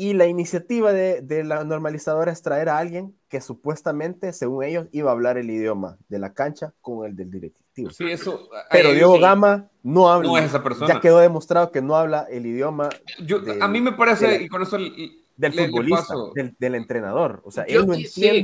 y 0.00 0.14
la 0.14 0.26
iniciativa 0.26 0.94
de, 0.94 1.20
de, 1.20 1.44
la 1.44 1.62
normalizadora 1.62 2.32
es 2.32 2.40
traer 2.40 2.70
a 2.70 2.78
alguien 2.78 3.14
que 3.28 3.42
supuestamente, 3.42 4.32
según 4.32 4.64
ellos, 4.64 4.86
iba 4.92 5.10
a 5.10 5.12
hablar 5.12 5.36
el 5.36 5.50
idioma 5.50 5.98
de 6.08 6.18
la 6.18 6.32
cancha 6.32 6.72
con 6.80 7.06
el 7.06 7.14
del 7.14 7.30
directivo. 7.30 7.90
Sí, 7.90 8.10
eso. 8.10 8.48
Pero 8.70 8.92
Diego 8.92 9.18
Gama 9.18 9.68
no 9.82 10.10
habla. 10.10 10.26
No 10.26 10.38
es 10.38 10.46
esa 10.46 10.62
persona. 10.62 10.94
Ya 10.94 11.00
quedó 11.02 11.18
demostrado 11.18 11.70
que 11.70 11.82
no 11.82 11.96
habla 11.96 12.26
el 12.30 12.46
idioma. 12.46 12.88
Yo, 13.26 13.40
a 13.60 13.68
mí 13.68 13.82
me 13.82 13.92
parece, 13.92 14.26
de, 14.26 14.42
y 14.44 14.48
con 14.48 14.62
eso. 14.62 14.78
Del 14.78 15.54
le, 15.54 15.68
futbolista, 15.68 16.14
le 16.14 16.42
del, 16.42 16.56
del, 16.58 16.74
entrenador. 16.76 17.42
O 17.44 17.50
sea, 17.50 17.66
Yo- 17.66 17.80
él 17.80 17.86
no 17.86 17.94
sí. 17.94 18.42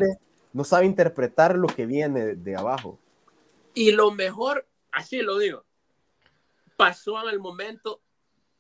No 0.56 0.64
sabe 0.64 0.86
interpretar 0.86 1.54
lo 1.56 1.66
que 1.66 1.84
viene 1.84 2.34
de, 2.34 2.56
abajo. 2.56 2.98
Y 3.74 3.92
lo 3.92 4.10
mejor, 4.10 4.66
así 4.90 5.20
lo 5.20 5.36
digo, 5.36 5.66
pasó 6.78 7.22
en 7.22 7.28
el 7.28 7.40
momento, 7.40 8.00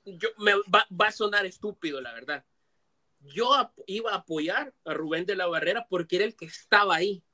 yo, 0.04 0.28
me, 0.36 0.52
va, 0.72 0.86
va 0.92 1.06
a 1.06 1.10
sonar 1.10 1.46
estúpido, 1.46 2.02
la 2.02 2.12
verdad. 2.12 2.44
Yo 3.20 3.48
iba 3.86 4.12
a 4.12 4.16
apoyar 4.16 4.74
a 4.84 4.92
Rubén 4.92 5.24
de 5.24 5.36
la 5.36 5.46
Barrera 5.46 5.86
porque 5.88 6.16
era 6.16 6.26
el 6.26 6.36
que 6.36 6.44
estaba 6.44 6.96
ahí. 6.96 7.24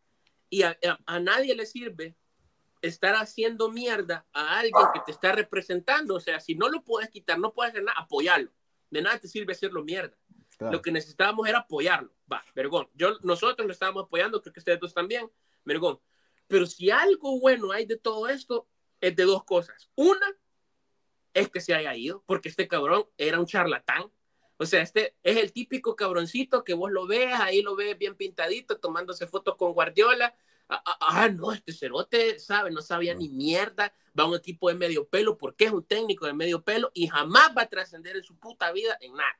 Y 0.48 0.62
a, 0.62 0.78
a- 0.86 0.98
a 1.06 1.18
nadie 1.18 1.56
le 1.56 1.66
sirve 1.66 2.14
estar 2.82 3.16
haciendo 3.16 3.68
mierda 3.68 4.26
a 4.32 4.60
alguien 4.60 4.86
que 4.94 5.00
te 5.04 5.10
está 5.10 5.32
representando. 5.32 6.14
O 6.14 6.20
sea, 6.20 6.38
si 6.38 6.54
no 6.54 6.68
lo 6.68 6.84
puedes 6.84 7.10
quitar, 7.10 7.36
no 7.36 7.52
puedes 7.52 7.72
hacer 7.72 7.82
nada, 7.82 7.98
apoyarlo. 7.98 8.52
De 8.90 9.02
nada 9.02 9.18
te 9.18 9.26
sirve 9.26 9.54
hacerlo 9.54 9.82
mierda. 9.82 10.16
Claro. 10.62 10.76
Lo 10.76 10.82
que 10.82 10.92
necesitábamos 10.92 11.48
era 11.48 11.58
apoyarlo. 11.58 12.12
Va, 12.30 12.42
vergón. 12.54 12.88
Yo, 12.94 13.18
nosotros 13.22 13.66
lo 13.66 13.72
estábamos 13.72 14.04
apoyando, 14.04 14.40
creo 14.40 14.52
que 14.52 14.60
ustedes 14.60 14.80
dos 14.80 14.94
también, 14.94 15.30
vergón. 15.64 15.98
Pero 16.46 16.66
si 16.66 16.90
algo 16.90 17.40
bueno 17.40 17.72
hay 17.72 17.86
de 17.86 17.96
todo 17.96 18.28
esto, 18.28 18.68
es 19.00 19.16
de 19.16 19.24
dos 19.24 19.44
cosas. 19.44 19.90
Una 19.94 20.26
es 21.34 21.48
que 21.50 21.60
se 21.60 21.74
haya 21.74 21.94
ido, 21.96 22.22
porque 22.26 22.48
este 22.48 22.68
cabrón 22.68 23.06
era 23.16 23.40
un 23.40 23.46
charlatán. 23.46 24.10
O 24.58 24.66
sea, 24.66 24.82
este 24.82 25.16
es 25.22 25.38
el 25.38 25.52
típico 25.52 25.96
cabroncito 25.96 26.62
que 26.62 26.74
vos 26.74 26.92
lo 26.92 27.06
ves, 27.06 27.32
ahí 27.40 27.62
lo 27.62 27.74
ves 27.74 27.98
bien 27.98 28.16
pintadito, 28.16 28.78
tomándose 28.78 29.26
fotos 29.26 29.56
con 29.56 29.72
Guardiola. 29.72 30.34
Ah, 30.68 30.82
ah, 30.86 30.98
ah, 31.00 31.28
no, 31.28 31.52
este 31.52 31.72
cerote, 31.72 32.38
sabe, 32.38 32.70
no 32.70 32.80
sabía 32.80 33.14
ni 33.14 33.28
mierda, 33.28 33.92
va 34.18 34.24
a 34.24 34.28
un 34.28 34.36
equipo 34.36 34.68
de 34.68 34.74
medio 34.74 35.06
pelo, 35.08 35.36
porque 35.36 35.64
es 35.64 35.72
un 35.72 35.84
técnico 35.84 36.26
de 36.26 36.32
medio 36.32 36.62
pelo 36.62 36.90
y 36.94 37.08
jamás 37.08 37.52
va 37.56 37.62
a 37.62 37.68
trascender 37.68 38.16
en 38.16 38.22
su 38.22 38.36
puta 38.36 38.70
vida 38.72 38.96
en 39.00 39.14
nada. 39.14 39.38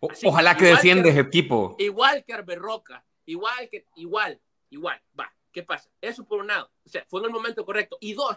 O- 0.00 0.08
ojalá 0.24 0.56
que 0.56 0.64
que- 0.64 1.10
ese 1.10 1.20
equipo. 1.20 1.76
Igual 1.78 2.24
que 2.24 2.32
Arberoca, 2.32 3.04
igual 3.26 3.68
que, 3.70 3.86
igual, 3.96 4.40
igual, 4.70 5.00
va, 5.18 5.32
¿qué 5.52 5.62
pasa? 5.62 5.90
Eso 6.00 6.24
por 6.26 6.40
un 6.40 6.46
lado, 6.48 6.70
o 6.84 6.88
sea, 6.88 7.04
fue 7.08 7.20
en 7.20 7.26
el 7.26 7.32
momento 7.32 7.64
correcto. 7.64 7.98
Y 8.00 8.12
dos, 8.14 8.36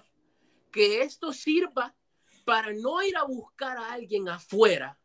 que 0.72 1.02
esto 1.02 1.34
sirva 1.34 1.96
para 2.46 2.74
no 2.74 3.04
ir 3.04 3.16
a 3.18 3.24
buscar 3.24 3.78
a 3.78 3.94
alguien 3.94 4.28
afuera 4.30 4.98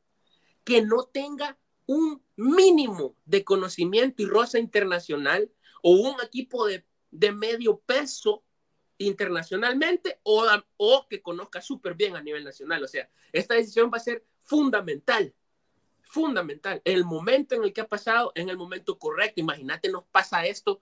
que 0.65 0.83
no 0.83 1.05
tenga 1.05 1.59
un 1.87 2.23
mínimo 2.37 3.17
de 3.25 3.45
conocimiento 3.45 4.23
y 4.23 4.27
rosa 4.27 4.59
internacional 4.59 5.51
o 5.83 5.93
un 5.93 6.17
equipo 6.25 6.67
de, 6.67 6.85
de 7.11 7.33
medio 7.33 7.79
peso 7.79 8.43
internacionalmente 8.99 10.19
o, 10.23 10.45
o 10.79 11.07
que 11.09 11.23
conozca 11.23 11.61
súper 11.61 11.95
bien 11.95 12.17
a 12.17 12.23
nivel 12.23 12.43
nacional. 12.45 12.83
O 12.83 12.89
sea, 12.89 13.09
esta 13.33 13.55
decisión 13.55 13.91
va 13.93 13.99
a 13.99 14.01
ser 14.01 14.25
fundamental 14.41 15.35
fundamental. 16.09 16.81
El 16.85 17.05
momento 17.05 17.55
en 17.55 17.65
el 17.65 17.73
que 17.73 17.81
ha 17.83 17.89
pasado, 17.89 18.33
en 18.35 18.49
el 18.49 18.57
momento 18.57 18.99
correcto. 18.99 19.41
Imagínate, 19.41 19.91
nos 19.91 20.05
pasa 20.05 20.45
esto, 20.47 20.81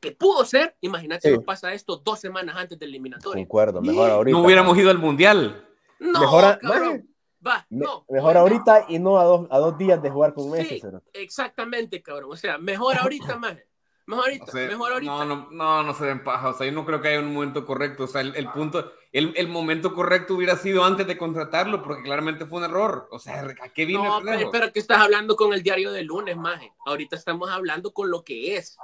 que 0.00 0.12
pudo 0.12 0.44
ser, 0.44 0.76
imagínate, 0.80 1.28
Sí. 1.28 1.34
nos 1.34 1.44
pasa 1.44 1.72
esto 1.72 1.96
dos 1.96 2.18
semanas 2.18 2.56
antes 2.56 2.78
del 2.78 2.88
eliminatorio. 2.88 3.40
Concuerdo, 3.42 3.80
mejor 3.80 4.10
ahorita. 4.10 4.36
No 4.38 4.44
hubiéramos 4.44 4.76
ido 4.76 4.90
al 4.90 4.98
mundial. 4.98 5.68
No, 6.00 6.20
Mejor 6.20 6.44
a- 6.44 6.58
cabrón. 6.58 7.08
Va, 7.46 7.66
Me- 7.70 7.84
no. 7.84 8.04
mejor 8.08 8.36
ahorita 8.36 8.86
y 8.88 8.98
no 9.00 9.18
a 9.18 9.24
dos, 9.24 9.48
a 9.50 9.58
dos 9.58 9.76
días 9.76 10.00
de 10.00 10.10
jugar 10.10 10.32
con 10.32 10.48
Messi. 10.50 10.78
Sí, 10.80 10.86
exactamente, 11.12 12.00
cabrón. 12.02 12.30
O 12.32 12.36
sea, 12.36 12.56
mejor 12.58 12.96
ahorita 12.98 13.36
más. 13.36 13.58
Mejor 14.06 14.24
ahorita, 14.26 14.44
O 14.44 14.50
sea, 14.50 14.68
mejor 14.68 14.92
ahorita. 14.92 15.12
No, 15.12 15.24
no, 15.24 15.48
no, 15.50 15.82
no 15.82 15.94
se 15.94 16.04
den 16.06 16.22
paja. 16.22 16.50
O 16.50 16.54
sea, 16.54 16.66
yo 16.66 16.72
no 16.72 16.84
creo 16.86 17.00
que 17.00 17.08
haya 17.08 17.20
un 17.20 17.32
momento 17.34 17.64
correcto. 17.64 18.04
O 18.04 18.06
sea, 18.06 18.20
el, 18.20 18.34
el 18.36 18.48
punto, 18.50 18.92
el, 19.12 19.32
el 19.36 19.48
momento 19.48 19.94
correcto 19.94 20.34
hubiera 20.34 20.56
sido 20.56 20.84
antes 20.84 21.06
de 21.06 21.18
contratarlo, 21.18 21.82
porque 21.82 22.02
claramente 22.02 22.46
fue 22.46 22.58
un 22.60 22.64
error. 22.64 23.08
O 23.10 23.18
sea, 23.18 23.44
¿a 23.62 23.68
qué 23.68 23.84
vino 23.84 24.02
No, 24.04 24.18
el 24.20 24.24
pero, 24.38 24.50
pero 24.50 24.72
que 24.72 24.78
estás 24.80 24.98
hablando 24.98 25.36
con 25.36 25.52
el 25.52 25.62
diario 25.62 25.92
de 25.92 26.02
lunes, 26.02 26.36
maje. 26.36 26.72
Ahorita 26.86 27.16
estamos 27.16 27.50
hablando 27.50 27.92
con 27.92 28.10
lo 28.10 28.24
que 28.24 28.56
es. 28.56 28.76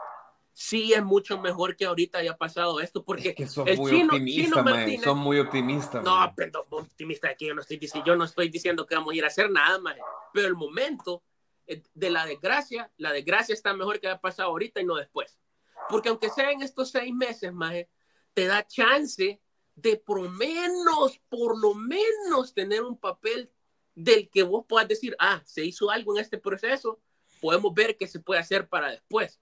Sí 0.53 0.93
es 0.93 1.05
mucho 1.05 1.39
mejor 1.41 1.77
que 1.77 1.85
ahorita 1.87 2.19
haya 2.19 2.37
pasado 2.37 2.81
esto, 2.81 3.05
porque 3.05 3.29
Es 3.31 3.35
que 3.37 3.47
sos 3.47 3.67
el 3.69 3.77
muy 3.79 3.91
chino- 3.93 4.05
optimista, 4.13 4.43
Chino. 4.43 4.65
Martínez- 4.65 5.05
Son 5.05 5.19
muy 5.19 5.39
optimistas. 5.39 6.03
No, 6.05 6.33
pero 6.37 6.67
optimista 6.71 7.29
aquí 7.29 7.47
yo 7.47 7.55
no 7.55 7.61
estoy 7.63 7.77
diciendo, 7.79 8.05
yo 8.07 8.17
no 8.17 8.25
estoy 8.25 8.49
diciendo 8.49 8.85
que 8.85 8.97
vamos 8.97 9.13
a 9.13 9.17
ir 9.17 9.25
a 9.25 9.29
hacer 9.29 9.51
nada 9.51 9.79
más, 9.79 9.97
pero 10.33 10.49
el 10.49 10.57
momento 10.57 11.23
eh, 11.69 11.83
de 11.95 12.11
la 12.11 12.27
desgracia, 12.27 12.91
la 12.97 13.13
desgracia 13.13 13.53
está 13.53 13.73
mejor 13.73 14.01
que 14.01 14.09
haya 14.09 14.21
pasado 14.21 14.49
ahorita 14.49 14.81
y 14.81 14.85
no 14.85 14.97
después. 14.97 15.39
Porque 15.89 16.09
aunque 16.09 16.29
sea 16.31 16.51
en 16.51 16.63
estos 16.63 16.91
seis 16.91 17.15
meses, 17.15 17.53
maje, 17.53 17.89
te 18.35 18.47
da 18.47 18.67
chance 18.67 19.41
de 19.83 19.97
por 19.97 20.21
lo 20.23 20.29
menos, 20.31 21.21
por 21.29 21.59
lo 21.61 21.75
menos 21.75 22.53
tener 22.55 22.83
un 22.83 22.99
papel 22.99 23.51
del 23.95 24.29
que 24.29 24.43
vos 24.43 24.65
puedas 24.69 24.89
decir, 24.89 25.15
ah, 25.19 25.43
se 25.45 25.65
hizo 25.65 25.91
algo 25.91 26.17
en 26.17 26.23
este 26.23 26.39
proceso, 26.39 27.01
podemos 27.41 27.73
ver 27.75 27.97
qué 27.97 28.07
se 28.07 28.21
puede 28.21 28.41
hacer 28.41 28.69
para 28.69 28.91
después. 28.91 29.41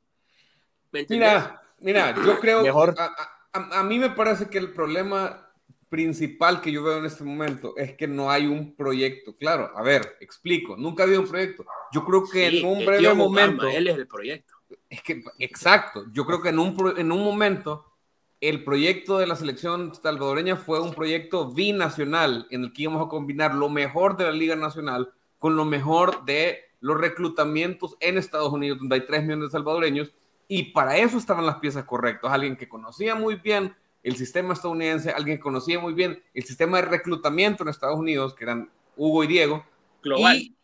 ¿Me? 0.92 1.06
Mira, 1.08 1.62
mira, 1.80 2.14
yo 2.24 2.38
creo 2.40 2.62
Mejor. 2.62 2.94
A, 2.98 3.04
a- 3.52 3.80
a 3.80 3.82
mí 3.84 3.98
me 3.98 4.10
parece 4.10 4.48
que 4.50 4.58
el 4.58 4.72
problema 4.72 5.50
principal 5.88 6.60
que 6.60 6.70
yo 6.72 6.82
veo 6.82 6.98
en 6.98 7.06
este 7.06 7.24
momento 7.24 7.74
es 7.76 7.96
que 7.96 8.06
no 8.06 8.30
hay 8.30 8.46
un 8.46 8.74
proyecto. 8.76 9.34
Claro, 9.36 9.72
a 9.74 9.82
ver, 9.82 10.16
explico, 10.20 10.76
nunca 10.76 11.02
ha 11.02 11.06
habido 11.06 11.22
un 11.22 11.28
proyecto. 11.28 11.64
Yo 11.92 12.04
creo 12.04 12.24
que 12.28 12.50
Sí, 12.50 12.58
en 12.58 12.66
un 12.66 12.80
es 12.80 12.86
breve 12.86 13.14
momento, 13.14 13.62
Gama, 13.66 13.74
él 13.74 13.88
es 13.88 13.96
el 13.96 14.06
proyecto. 14.06 14.54
es 14.90 15.02
que, 15.02 15.22
exacto, 15.38 16.04
yo 16.12 16.26
creo 16.26 16.42
que 16.42 16.50
en 16.50 16.58
un, 16.58 16.94
en 16.98 17.10
un 17.12 17.22
momento 17.24 17.95
el 18.40 18.64
proyecto 18.64 19.18
de 19.18 19.26
la 19.26 19.36
selección 19.36 19.94
salvadoreña 19.94 20.56
fue 20.56 20.80
un 20.80 20.94
proyecto 20.94 21.50
binacional 21.50 22.46
en 22.50 22.64
el 22.64 22.72
que 22.72 22.82
íbamos 22.82 23.06
a 23.06 23.08
combinar 23.08 23.54
lo 23.54 23.68
mejor 23.68 24.16
de 24.16 24.24
la 24.24 24.32
Liga 24.32 24.56
Nacional 24.56 25.12
con 25.38 25.56
lo 25.56 25.64
mejor 25.64 26.24
de 26.24 26.60
los 26.80 26.98
reclutamientos 26.98 27.96
en 28.00 28.18
Estados 28.18 28.52
Unidos, 28.52 28.78
donde 28.78 28.96
hay 28.96 29.06
3 29.06 29.22
millones 29.22 29.48
de 29.48 29.52
salvadoreños, 29.52 30.12
y 30.48 30.64
para 30.72 30.96
eso 30.98 31.18
estaban 31.18 31.46
las 31.46 31.56
piezas 31.56 31.84
correctas. 31.84 32.32
Alguien 32.32 32.56
que 32.56 32.68
conocía 32.68 33.14
muy 33.14 33.36
bien 33.36 33.74
el 34.02 34.16
sistema 34.16 34.52
estadounidense, 34.52 35.10
alguien 35.10 35.38
que 35.38 35.42
conocía 35.42 35.80
muy 35.80 35.94
bien 35.94 36.22
el 36.32 36.44
sistema 36.44 36.76
de 36.76 36.84
reclutamiento 36.84 37.62
en 37.62 37.70
Estados 37.70 37.98
Unidos, 37.98 38.34
que 38.34 38.44
eran 38.44 38.70
Hugo 38.96 39.24
y 39.24 39.26
Diego, 39.26 39.64
Global. 40.02 40.36
y, 40.36 40.56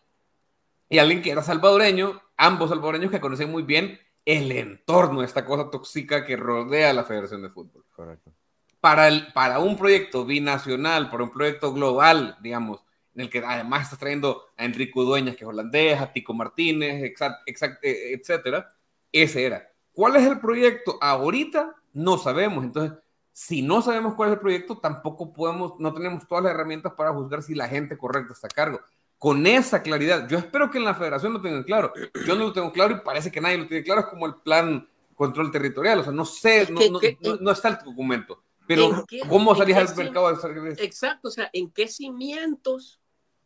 y 0.89 0.99
alguien 0.99 1.23
que 1.23 1.31
era 1.31 1.43
salvadoreño, 1.43 2.21
ambos 2.37 2.71
salvadoreños 2.71 3.11
que 3.11 3.21
conocen 3.21 3.51
muy 3.51 3.65
bien 3.65 3.99
el 4.25 4.53
entorno, 4.53 5.23
esta 5.23 5.45
cosa 5.45 5.71
tóxica 5.71 6.25
que 6.25 6.37
rodea 6.37 6.93
la 6.93 7.05
Federación 7.05 7.43
de 7.43 7.51
Fútbol. 7.51 7.85
Correcto. 7.95 8.33
Para, 8.81 9.09
el, 9.09 9.33
para 9.33 9.59
un 9.59 9.77
proyecto 9.77 10.25
binacional, 10.25 11.11
para 11.11 11.25
un 11.25 11.31
proyecto 11.31 11.73
global, 11.73 12.37
digamos, 12.41 12.85
en 13.15 13.23
el 13.23 13.31
que 13.31 13.39
además 13.39 13.83
estás 13.83 13.99
trayendo 13.99 14.43
a 14.57 14.65
Enrico 14.65 15.05
Dueñas, 15.05 15.37
que 15.37 15.45
es 15.45 15.49
holandés, 15.49 16.01
a 16.01 16.13
Tico 16.13 16.35
Martínez, 16.35 17.03
exact, 17.05 17.43
exact, 17.47 17.85
eh, 17.85 18.15
etcétera, 18.15 18.73
ese 19.13 19.45
era. 19.45 19.71
¿Cuál 19.93 20.17
es 20.17 20.27
el 20.27 20.41
proyecto? 20.41 20.99
Ahorita 21.01 21.77
no 21.93 22.17
sabemos. 22.17 22.65
Entonces, 22.65 22.99
si 23.33 23.63
no 23.63 23.83
sabemos 23.83 24.15
cuál 24.15 24.31
es 24.31 24.35
el 24.35 24.41
proyecto, 24.41 24.79
tampoco 24.79 25.33
podemos, 25.33 25.79
no 25.79 25.93
tenemos 25.93 26.27
todas 26.27 26.45
las 26.45 26.55
herramientas 26.55 26.95
para 26.95 27.13
juzgar 27.13 27.43
si 27.43 27.55
la 27.55 27.69
gente 27.69 27.97
correcta 27.97 28.33
está 28.33 28.47
a 28.47 28.51
cargo. 28.51 28.81
Con 29.23 29.47
esa 29.47 29.85
claridad, 29.85 30.29
yo 30.29 30.37
espero 30.37 30.69
que 30.69 30.79
en 30.79 30.85
la 30.85 30.97
federación 30.97 31.33
lo 31.33 31.41
tengan 31.41 31.63
claro. 31.63 31.93
Yo 32.27 32.35
no 32.35 32.47
lo 32.47 32.53
tengo 32.53 32.73
claro 32.73 32.97
y 32.97 33.01
parece 33.05 33.31
que 33.31 33.41
nadie 33.41 33.57
lo 33.57 33.69
tiene 33.69 33.85
claro. 33.85 34.01
Es 34.01 34.07
como 34.09 34.27
el 34.27 34.35
plan 34.35 34.89
control 35.15 35.53
territorial. 35.53 36.01
O 36.01 36.03
sea, 36.03 36.13
no 36.13 36.25
sé, 36.25 36.67
no, 36.73 36.81
¿Qué- 36.81 36.91
no, 36.91 36.99
qué- 36.99 37.17
no- 37.21 37.37
no 37.37 37.53
está 37.53 37.69
el 37.69 37.79
documento. 37.85 38.43
Pero, 38.67 38.93
¿En 38.93 39.07
qué- 39.07 39.21
¿cómo 39.29 39.55
salís 39.55 39.77
al 39.77 39.95
mercado 39.95 40.27
de? 40.35 40.73
Exacto, 40.85 41.29
o 41.29 41.31
sea, 41.31 41.49
¿en 41.53 41.71
qué 41.71 41.87
cimientos 41.87 42.99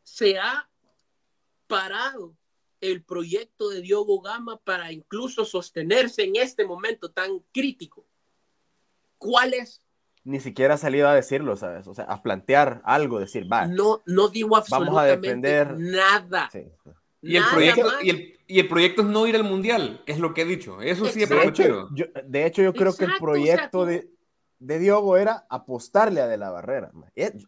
se 0.03 0.39
ha 0.39 0.67
parado 1.67 2.35
el 2.81 3.03
proyecto 3.05 3.69
de 3.69 3.83
Diogo 3.83 4.23
Gama 4.23 4.57
para 4.57 4.91
incluso 4.93 5.45
sostenerse 5.45 6.23
en 6.23 6.37
este 6.37 6.65
momento 6.65 7.11
tan 7.11 7.41
crítico? 7.53 8.07
¿Cuál 9.19 9.53
es? 9.53 9.83
Ni 10.27 10.41
siquiera 10.41 10.75
ha 10.75 10.77
salido 10.77 11.09
a 11.09 11.15
decirlo, 11.15 11.57
¿sabes? 11.57 11.87
O 11.87 11.95
sea, 11.95 12.05
a 12.07 12.21
plantear 12.21 12.83
algo, 12.85 13.21
decir, 13.21 13.51
va. 13.51 13.67
No, 13.67 14.03
no 14.07 14.29
digo 14.29 14.49
Vamos 14.49 14.73
a 14.73 14.77
absolutamente 14.77 15.67
nada. 15.77 16.49
Sí. 16.51 16.65
Y 17.23 17.37
el, 17.37 17.45
proyecto, 17.45 17.89
y, 18.03 18.59
el, 18.59 18.69
proyecto 18.69 19.03
es 19.03 19.09
no 19.09 19.25
ir 19.29 19.37
al 19.37 19.45
mundial, 19.45 20.03
es 20.05 20.19
lo 20.19 20.35
que 20.35 20.43
he 20.43 20.45
dicho. 20.45 20.81
Eso 20.81 21.07
sí 21.07 21.23
es 21.23 21.29
prometido. 21.29 21.89
de 22.25 22.45
hecho, 22.45 22.61
yo 22.61 22.75
creo 22.75 22.93
que 22.93 23.05
el 23.05 23.13
proyecto 23.21 23.87
de, 23.87 24.11
de 24.59 24.79
Diogo 24.81 25.17
era 25.17 25.47
apostarle 25.49 26.21
a 26.21 26.27
De 26.27 26.39
la 26.39 26.51
Barrera. 26.51 26.91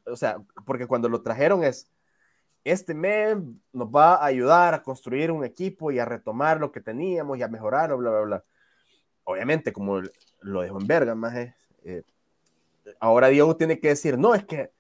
O 0.07 0.15
sea, 0.15 0.39
porque 0.65 0.87
cuando 0.87 1.09
lo 1.09 1.21
trajeron 1.21 1.65
es, 1.65 1.91
este 2.63 2.95
mes 2.95 3.37
nos 3.73 3.89
va 3.89 4.15
a 4.15 4.27
ayudar 4.27 4.75
a 4.75 4.83
construir 4.85 5.33
un 5.33 5.45
equipo 5.45 5.91
y 5.91 5.99
a 5.99 6.05
retomar 6.05 6.61
lo 6.61 6.71
que 6.71 6.81
teníamos 6.81 7.39
y 7.39 7.43
a 7.43 7.49
mejorarlo, 7.49 7.99
bla, 7.99 8.11
bla, 8.11 8.21
bla. 8.21 8.45
Obviamente, 9.25 9.73
como 9.73 10.01
lo 10.43 10.63
dejó 10.63 10.81
en 10.81 10.87
verga, 10.87 11.15
más 11.17 11.35
eh, 11.37 12.03
ahora 13.01 13.29
Diogo 13.29 13.57
tiene 13.57 13.79
que 13.79 13.89
decir, 13.89 14.19
no, 14.19 14.35
es 14.35 14.45
que 14.45 14.71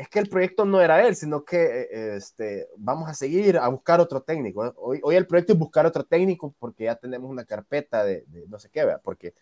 es 0.00 0.08
que 0.08 0.18
el 0.18 0.30
proyecto 0.30 0.64
no 0.64 0.80
era 0.80 1.06
él, 1.06 1.14
sino 1.14 1.44
que 1.44 1.62
eh, 1.62 2.16
este, 2.16 2.68
vamos 2.78 3.06
a 3.10 3.12
seguir 3.12 3.58
a 3.58 3.68
buscar 3.68 4.00
otro 4.00 4.22
técnico. 4.22 4.72
Hoy, 4.78 4.98
hoy 5.02 5.14
el 5.14 5.26
proyecto 5.26 5.52
es 5.52 5.58
buscar 5.58 5.84
otro 5.84 6.04
técnico 6.04 6.54
porque 6.58 6.84
ya 6.84 6.96
tenemos 6.96 7.30
una 7.30 7.44
carpeta 7.44 8.02
de, 8.02 8.24
no 8.48 8.58
sé 8.58 8.70
qué, 8.70 8.86
porque 9.04 9.34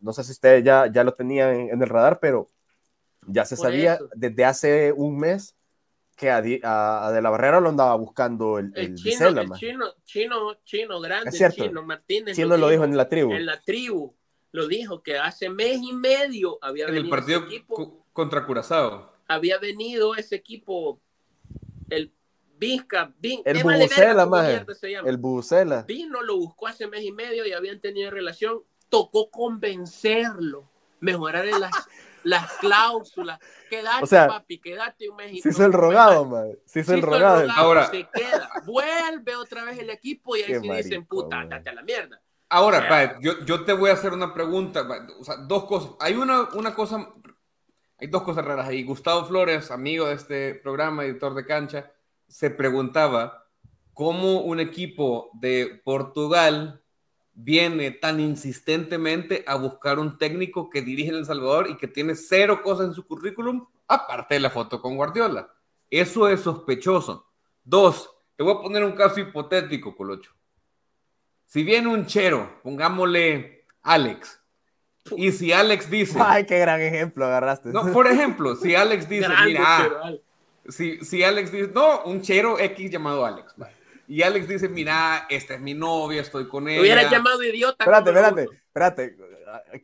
no 0.00 0.12
sé 0.12 0.22
si 0.22 0.32
ustedes 0.32 0.62
ya, 0.62 0.86
ya 0.92 1.02
lo 1.02 1.14
tenían 1.14 1.70
en, 1.70 1.82
el 1.82 1.88
radar, 1.88 2.20
pero 2.20 2.50
ya 3.26 3.46
se 3.46 3.56
sabía 3.56 3.98
desde 4.14 4.44
hace 4.44 4.92
un 4.92 5.16
mes 5.16 5.56
que 6.14 6.30
a, 6.30 6.42
De 6.42 6.60
la 6.60 7.30
Barrera 7.30 7.60
lo 7.60 7.70
andaba 7.70 7.94
buscando 7.94 8.58
el, 8.58 8.70
el, 8.76 8.94
chino, 8.94 9.28
el 9.28 9.50
chino, 9.52 9.86
chino, 10.04 10.54
chino, 10.62 11.00
grande, 11.00 11.30
chino 11.30 11.82
Martínez. 11.82 12.36
Chino 12.36 12.54
lo 12.58 12.68
dijo, 12.68 12.84
en 12.84 12.98
la 12.98 13.08
tribu. 13.08 13.32
En 13.32 13.46
la 13.46 13.58
tribu 13.62 14.14
lo 14.52 14.68
dijo 14.68 15.02
que 15.02 15.18
hace 15.18 15.50
mes 15.50 15.80
y 15.82 15.92
medio 15.92 16.58
había 16.62 16.86
en 16.86 16.94
el 16.94 17.08
partido 17.08 17.44
contra 18.12 18.46
Curazao 18.46 19.12
había 19.32 19.58
venido 19.58 20.14
ese 20.14 20.36
equipo, 20.36 21.00
el 21.88 22.12
Vizca, 22.58 23.12
el 23.22 23.62
Bucela, 23.62 24.26
más 24.26 24.48
el 25.04 25.16
Bucela. 25.16 25.82
Vino, 25.82 26.22
lo 26.22 26.36
buscó 26.36 26.68
hace 26.68 26.86
mes 26.86 27.02
y 27.02 27.10
medio 27.10 27.44
y 27.44 27.52
habían 27.52 27.80
tenido 27.80 28.10
relación, 28.10 28.62
tocó 28.88 29.30
convencerlo, 29.30 30.70
mejorar 31.00 31.46
en 31.48 31.60
las, 31.60 31.72
las 32.22 32.52
cláusulas, 32.58 33.40
quédate 33.68 34.06
papi, 34.06 34.60
quédate 34.60 35.08
un 35.08 35.16
mes 35.16 35.32
y 35.32 35.40
Si 35.40 35.48
es 35.48 35.58
el 35.58 35.72
rogado, 35.72 36.24
man. 36.24 36.56
Si 36.64 36.80
es 36.80 36.88
el 36.88 37.02
rogado. 37.02 37.50
Ahora 37.56 37.90
se 37.90 38.06
queda, 38.12 38.48
vuelve 38.64 39.34
otra 39.34 39.64
vez 39.64 39.78
el 39.78 39.90
equipo 39.90 40.36
y 40.36 40.42
ahí 40.42 40.60
sí 40.60 40.70
dicen, 40.70 41.04
puta, 41.04 41.40
andate 41.40 41.70
a 41.70 41.74
la 41.74 41.82
mierda. 41.82 42.21
Ahora, 42.52 43.18
yo, 43.20 43.44
yo, 43.44 43.64
te 43.64 43.72
voy 43.72 43.90
a 43.90 43.94
hacer 43.94 44.12
una 44.12 44.34
pregunta, 44.34 44.86
o 45.18 45.24
sea, 45.24 45.36
dos 45.36 45.64
cosas. 45.64 45.92
Hay 46.00 46.14
una, 46.14 46.48
una 46.54 46.74
cosa 46.74 47.14
hay 48.02 48.08
dos 48.08 48.24
cosas 48.24 48.44
raras 48.44 48.66
ahí. 48.66 48.82
Gustavo 48.82 49.24
Flores, 49.26 49.70
amigo 49.70 50.08
de 50.08 50.14
este 50.14 50.56
programa, 50.56 51.04
editor 51.04 51.34
de 51.34 51.46
cancha, 51.46 51.92
se 52.26 52.50
preguntaba 52.50 53.46
cómo 53.94 54.40
un 54.40 54.58
equipo 54.58 55.30
de 55.34 55.80
Portugal 55.84 56.82
viene 57.32 57.92
tan 57.92 58.18
insistentemente 58.18 59.44
a 59.46 59.54
buscar 59.54 60.00
un 60.00 60.18
técnico 60.18 60.68
que 60.68 60.82
dirige 60.82 61.10
en 61.10 61.18
El 61.18 61.26
Salvador 61.26 61.70
y 61.70 61.76
que 61.76 61.86
tiene 61.86 62.16
cero 62.16 62.60
cosas 62.64 62.88
en 62.88 62.94
su 62.94 63.06
currículum, 63.06 63.68
aparte 63.86 64.34
de 64.34 64.40
la 64.40 64.50
foto 64.50 64.82
con 64.82 64.96
Guardiola. 64.96 65.48
Eso 65.88 66.28
es 66.28 66.40
sospechoso. 66.40 67.28
Dos, 67.62 68.10
te 68.34 68.42
voy 68.42 68.56
a 68.56 68.62
poner 68.62 68.82
un 68.82 68.96
caso 68.96 69.20
hipotético, 69.20 69.94
Colocho. 69.94 70.32
Si 71.52 71.64
viene 71.64 71.86
un 71.88 72.06
chero, 72.06 72.60
pongámosle 72.62 73.66
Alex, 73.82 74.40
y 75.14 75.32
si 75.32 75.52
Alex 75.52 75.90
dice. 75.90 76.18
Ay, 76.24 76.46
qué 76.46 76.58
gran 76.58 76.80
ejemplo 76.80 77.26
agarraste. 77.26 77.68
No, 77.68 77.92
por 77.92 78.06
ejemplo, 78.06 78.56
si 78.56 78.74
Alex 78.74 79.06
dice, 79.06 79.28
mira, 79.44 79.90
si, 80.66 81.04
si 81.04 81.22
Alex 81.22 81.52
dice, 81.52 81.70
no, 81.74 82.04
un 82.04 82.22
chero 82.22 82.58
X 82.58 82.90
llamado 82.90 83.26
Alex. 83.26 83.54
Y 84.08 84.22
Alex 84.22 84.48
dice, 84.48 84.70
mira, 84.70 85.26
esta 85.28 85.52
es 85.52 85.60
mi 85.60 85.74
novia, 85.74 86.22
estoy 86.22 86.48
con 86.48 86.66
ella. 86.70 86.80
Hubiera 86.80 87.10
llamado 87.10 87.42
idiota. 87.42 87.84
Espérate, 87.84 88.08
espérate, 88.08 88.48
espérate. 88.68 89.16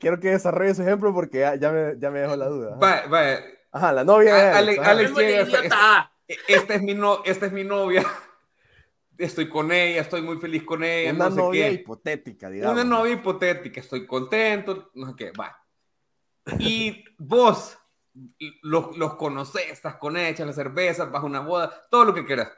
Quiero 0.01 0.19
que 0.19 0.31
desarrolle 0.31 0.71
ese 0.71 0.85
ejemplo 0.85 1.13
porque 1.13 1.41
ya, 1.61 1.71
me, 1.71 1.99
ya 1.99 2.11
me 2.11 2.21
dejó 2.21 2.35
la 2.35 2.47
duda. 2.47 2.77
Vaya, 2.77 3.07
vaya. 3.09 3.45
Ajá, 3.73 3.93
la 3.93 4.05
novia. 4.05 4.57
Alex, 4.57 4.79
Alex, 4.79 5.15
llega, 5.15 5.41
esta, 5.43 6.13
esta, 6.49 6.75
es 6.75 6.83
mi 6.83 6.95
no, 6.95 7.23
esta 7.27 7.45
es 7.45 7.53
mi 7.53 7.65
novia 7.65 8.07
estoy 9.19 9.49
con 9.49 9.73
ella, 9.73 10.01
estoy 10.01 10.23
muy 10.23 10.39
feliz 10.39 10.63
con 10.63 10.85
ella. 10.85 11.13
Una 11.13 11.29
novia 11.29 11.71
hipotética, 11.71 12.49
digamos. 12.49 12.75
Una 12.75 12.85
novia 12.85 13.15
hipotética, 13.15 13.81
estoy 13.81 14.07
contento, 14.07 14.91
no 14.95 15.09
sé 15.09 15.15
qué, 15.17 15.33
va. 15.33 15.59
Y 16.59 17.05
vos 17.19 17.77
los, 18.63 18.97
los 18.97 19.15
conocés, 19.17 19.71
estás 19.71 19.97
con 19.97 20.17
ella, 20.17 20.31
echas 20.31 20.47
la 20.47 20.53
cerveza, 20.53 21.05
vas 21.07 21.23
a 21.23 21.27
una 21.27 21.41
boda, 21.41 21.87
todo 21.91 22.07
lo 22.07 22.15
que 22.15 22.25
quieras. 22.25 22.51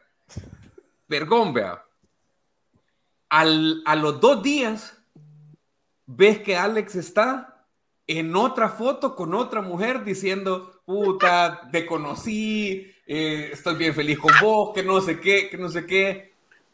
Vergón, 1.09 1.53
vea. 1.53 1.85
Al, 3.31 3.83
a 3.87 3.96
los 3.96 4.20
dos 4.20 4.42
días, 4.42 5.03
ves 6.07 6.40
que 6.40 6.57
Alex 6.57 6.94
está 6.94 7.66
en 8.07 8.35
otra 8.37 8.68
foto 8.68 9.16
con 9.16 9.35
otra 9.35 9.62
mujer 9.62 10.05
diciendo, 10.05 10.83
puta, 10.85 11.68
te 11.73 11.87
conocí, 11.87 12.92
eh, 13.07 13.51
estoy 13.53 13.77
bien 13.77 13.94
feliz 13.94 14.18
con 14.18 14.33
vos, 14.40 14.73
que 14.75 14.83
no 14.83 15.01
sé 15.01 15.20
qué, 15.20 15.49
que 15.49 15.57
no 15.57 15.68
sé 15.68 15.87
qué 15.87 16.30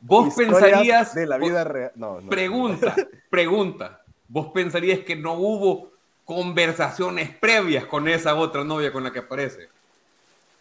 Vos 0.06 0.34
pensarías. 0.34 1.14
De 1.14 1.26
la 1.26 1.38
vida 1.38 1.64
real. 1.64 1.92
No, 1.96 2.20
pregunta, 2.28 2.94
pregunta. 3.28 4.02
Vos 4.28 4.48
pensarías 4.52 5.00
que 5.00 5.16
no 5.16 5.34
hubo 5.34 5.92
conversaciones 6.24 7.30
previas 7.36 7.86
con 7.86 8.08
esa 8.08 8.34
otra 8.34 8.64
novia 8.64 8.92
con 8.92 9.04
la 9.04 9.12
que 9.12 9.20
aparece. 9.20 9.68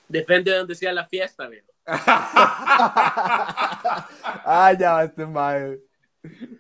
Depende 0.08 0.51
de 0.51 0.58
dónde 0.58 0.75
sea 0.75 0.93
la 0.93 1.05
fiesta, 1.05 1.47
viejo. 1.47 1.67
ah, 4.45 4.73
ya, 4.77 5.03
este 5.03 5.25
mal. 5.25 5.79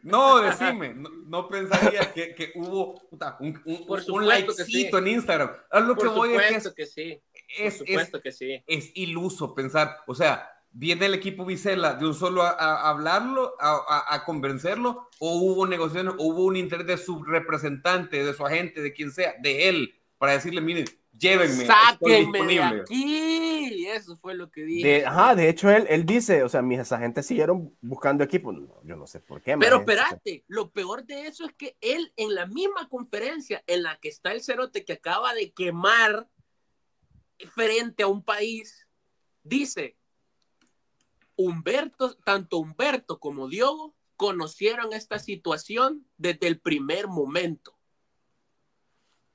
No, 0.03 0.41
decime, 0.41 0.93
no, 0.95 1.47
pensarías 1.47 2.07
que, 2.09 2.51
hubo 2.55 3.01
un, 3.39 3.61
un, 3.65 3.85
Por 3.87 4.03
un 4.09 4.27
likecito 4.27 4.99
en 4.99 5.07
Instagram. 5.07 5.51
A 5.71 5.79
lo 5.79 5.95
que 5.95 6.07
voy 6.07 6.35
es 6.35 6.71
que, 6.71 6.85
sí. 6.85 7.19
Es, 7.57 7.81
que 7.81 8.31
sí. 8.31 8.63
Es 8.67 8.91
iluso 8.95 9.55
pensar, 9.55 9.97
o 10.05 10.13
sea, 10.13 10.54
¿Viene 10.77 11.05
el 11.05 11.13
equipo 11.13 11.45
Vicela 11.45 11.93
de 11.93 12.05
un 12.05 12.13
solo 12.13 12.43
a, 12.43 12.89
hablarlo, 12.89 13.55
a, 13.61 14.21
convencerlo? 14.25 15.07
¿O 15.19 15.39
hubo 15.39 15.65
negociaciones, 15.65 16.15
o 16.17 16.25
hubo 16.25 16.43
un 16.43 16.57
interés 16.57 16.85
de 16.85 16.97
su 16.97 17.23
representante, 17.23 18.25
de 18.25 18.33
su 18.33 18.45
agente, 18.45 18.81
de 18.81 18.91
quien 18.91 19.09
sea, 19.13 19.35
de 19.41 19.69
él, 19.69 19.95
para 20.17 20.33
decirle, 20.33 20.59
miren, 20.59 20.83
llévenme, 21.17 21.65
Sáquenme 21.65 22.45
De 22.45 22.59
aquí. 22.59 23.87
Eso 23.87 24.17
fue 24.17 24.35
lo 24.35 24.51
que 24.51 24.65
dije. 24.65 24.85
De, 24.85 25.05
ajá, 25.05 25.33
de 25.33 25.47
hecho, 25.47 25.69
él, 25.69 25.85
él 25.87 26.05
dice, 26.05 26.43
o 26.43 26.49
sea, 26.49 26.61
mis 26.61 26.91
agentes 26.91 27.25
siguieron 27.25 27.73
buscando 27.79 28.25
equipo. 28.25 28.53
yo 28.83 28.97
no 28.97 29.07
sé 29.07 29.21
por 29.21 29.41
qué. 29.41 29.57
Pero 29.57 29.77
espérate, 29.77 30.43
lo 30.49 30.71
peor 30.71 31.05
de 31.05 31.27
eso 31.27 31.45
es 31.45 31.53
que 31.53 31.77
él, 31.79 32.11
en 32.17 32.35
la 32.35 32.47
misma 32.47 32.89
conferencia 32.89 33.63
en 33.67 33.83
la 33.83 33.97
que 34.01 34.09
está 34.09 34.33
el 34.33 34.43
cerote 34.43 34.83
que 34.83 34.91
acaba 34.91 35.33
de 35.33 35.53
quemar 35.53 36.27
frente 37.53 38.03
a 38.03 38.07
un 38.07 38.25
país, 38.25 38.85
dice 39.41 39.95
Humberto, 41.35 42.15
tanto 42.17 42.57
Humberto 42.57 43.19
como 43.19 43.47
Diogo 43.47 43.95
conocieron 44.15 44.93
esta 44.93 45.19
situación 45.19 46.07
desde 46.17 46.47
el 46.47 46.59
primer 46.59 47.07
momento. 47.07 47.77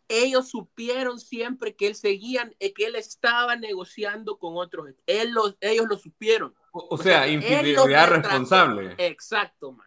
Ellos 0.08 0.48
supieron 0.48 1.20
siempre 1.20 1.76
que 1.76 1.86
él 1.86 1.94
seguían, 1.94 2.56
eh, 2.58 2.72
que 2.72 2.86
él 2.86 2.96
estaba 2.96 3.54
negociando 3.54 4.38
con 4.38 4.56
otros. 4.56 4.88
Él 5.06 5.34
ellos 5.60 5.86
lo 5.88 5.96
supieron. 5.96 6.54
O, 6.72 6.98
sea, 6.98 7.28
infidelidad 7.28 8.08
responsable. 8.08 8.94
Exacto, 8.98 9.72
man. 9.72 9.86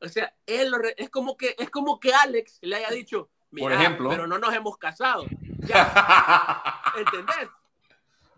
O 0.00 0.08
sea, 0.08 0.34
él 0.46 0.72
es 0.96 1.08
como 1.10 1.36
que 1.36 1.56
es 1.58 1.70
como 1.70 1.98
que 1.98 2.12
Alex 2.12 2.58
le 2.60 2.76
haya 2.76 2.90
dicho, 2.90 3.30
Por 3.56 3.72
ejemplo, 3.72 4.10
pero 4.10 4.26
no 4.26 4.38
nos 4.38 4.54
hemos 4.54 4.76
casado. 4.76 5.24
¿Entendés? 6.96 7.48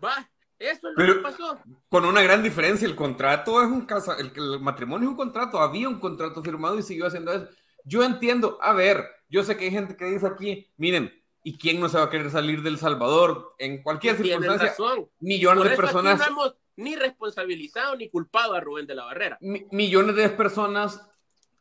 Va, 0.03 0.30
eso 0.61 0.89
es 0.89 0.93
lo 0.95 1.15
que 1.15 1.19
pasó. 1.21 1.59
Con 1.89 2.05
una 2.05 2.21
gran 2.21 2.43
diferencia, 2.43 2.87
el 2.87 2.95
contrato 2.95 3.61
es 3.61 3.67
un 3.67 3.85
casa, 3.85 4.15
el, 4.17 4.59
matrimonio 4.59 5.07
es 5.07 5.11
un 5.11 5.17
contrato, 5.17 5.59
había 5.59 5.89
un 5.89 5.99
contrato 5.99 6.41
firmado 6.43 6.77
y 6.77 6.83
siguió 6.83 7.07
haciendo 7.07 7.33
eso. 7.33 7.47
Yo 7.83 8.03
entiendo, 8.03 8.59
a 8.61 8.73
ver, 8.73 9.05
yo 9.29 9.43
sé 9.43 9.57
que 9.57 9.65
hay 9.65 9.71
gente 9.71 9.95
que 9.95 10.05
dice 10.05 10.27
aquí, 10.27 10.71
miren, 10.77 11.11
¿y 11.43 11.57
quién 11.57 11.79
no 11.79 11.89
se 11.89 11.97
va 11.97 12.05
a 12.05 12.09
querer 12.09 12.29
salir 12.29 12.61
del 12.61 12.77
Salvador 12.77 13.55
en 13.57 13.81
cualquier 13.81 14.17
circunstancia? 14.17 14.69
Razón. 14.69 15.09
Millones 15.19 15.69
de 15.69 15.75
personas. 15.75 16.19
no 16.19 16.25
hemos 16.25 16.55
ni 16.75 16.95
responsabilizado 16.95 17.95
ni 17.95 18.09
culpado 18.09 18.53
a 18.53 18.59
Rubén 18.59 18.87
de 18.87 18.95
la 18.95 19.05
Barrera. 19.05 19.37
millones 19.41 20.15
de 20.15 20.29
personas 20.29 21.01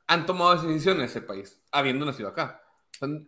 han 0.06 0.26
tomado 0.26 0.56
decisiones 0.56 0.98
en 0.98 1.04
ese 1.04 1.22
país, 1.22 1.62
habiendo 1.70 2.04
nacido 2.04 2.28
acá. 2.28 2.62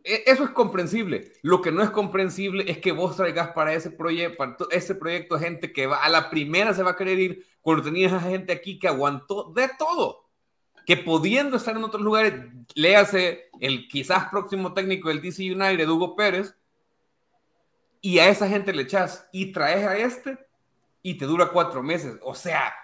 E, 0.04 0.24
eso 0.26 0.44
es 0.44 0.50
comprensible. 0.50 1.32
Lo 1.42 1.62
que 1.62 1.72
no 1.72 1.82
es 1.82 1.90
comprensible 1.90 2.64
es 2.70 2.78
que 2.78 2.92
vos 2.92 3.16
traigas 3.16 3.48
para 3.52 3.72
ese 3.72 3.90
proyecto, 3.90 4.70
ese 4.70 4.94
proyecto 4.94 5.38
gente 5.38 5.72
que 5.72 5.86
va, 5.86 5.98
a 5.98 6.08
la 6.08 6.30
primera 6.30 6.74
se 6.74 6.82
va 6.82 6.90
a 6.90 6.96
querer 6.96 7.18
ir 7.18 7.46
cuando 7.60 7.84
tenías 7.84 8.12
a 8.12 8.20
gente 8.20 8.52
aquí 8.52 8.78
que 8.78 8.88
aguantó 8.88 9.52
de 9.54 9.70
todo, 9.78 10.28
que 10.84 10.96
pudiendo 10.96 11.56
estar 11.56 11.76
en 11.76 11.84
otros 11.84 12.02
lugares, 12.02 12.34
léase 12.74 13.50
el 13.60 13.88
quizás 13.88 14.28
próximo 14.28 14.74
técnico 14.74 15.08
del 15.08 15.22
DC 15.22 15.42
United, 15.52 15.88
Hugo 15.88 16.16
Pérez, 16.16 16.54
y 18.00 18.18
a 18.18 18.28
esa 18.28 18.48
gente 18.48 18.72
le 18.72 18.82
echas 18.82 19.28
y 19.32 19.52
traes 19.52 19.86
a 19.86 19.96
este 19.96 20.36
y 21.02 21.14
te 21.14 21.24
dura 21.24 21.50
cuatro 21.50 21.82
meses. 21.82 22.18
O 22.22 22.34
sea, 22.34 22.74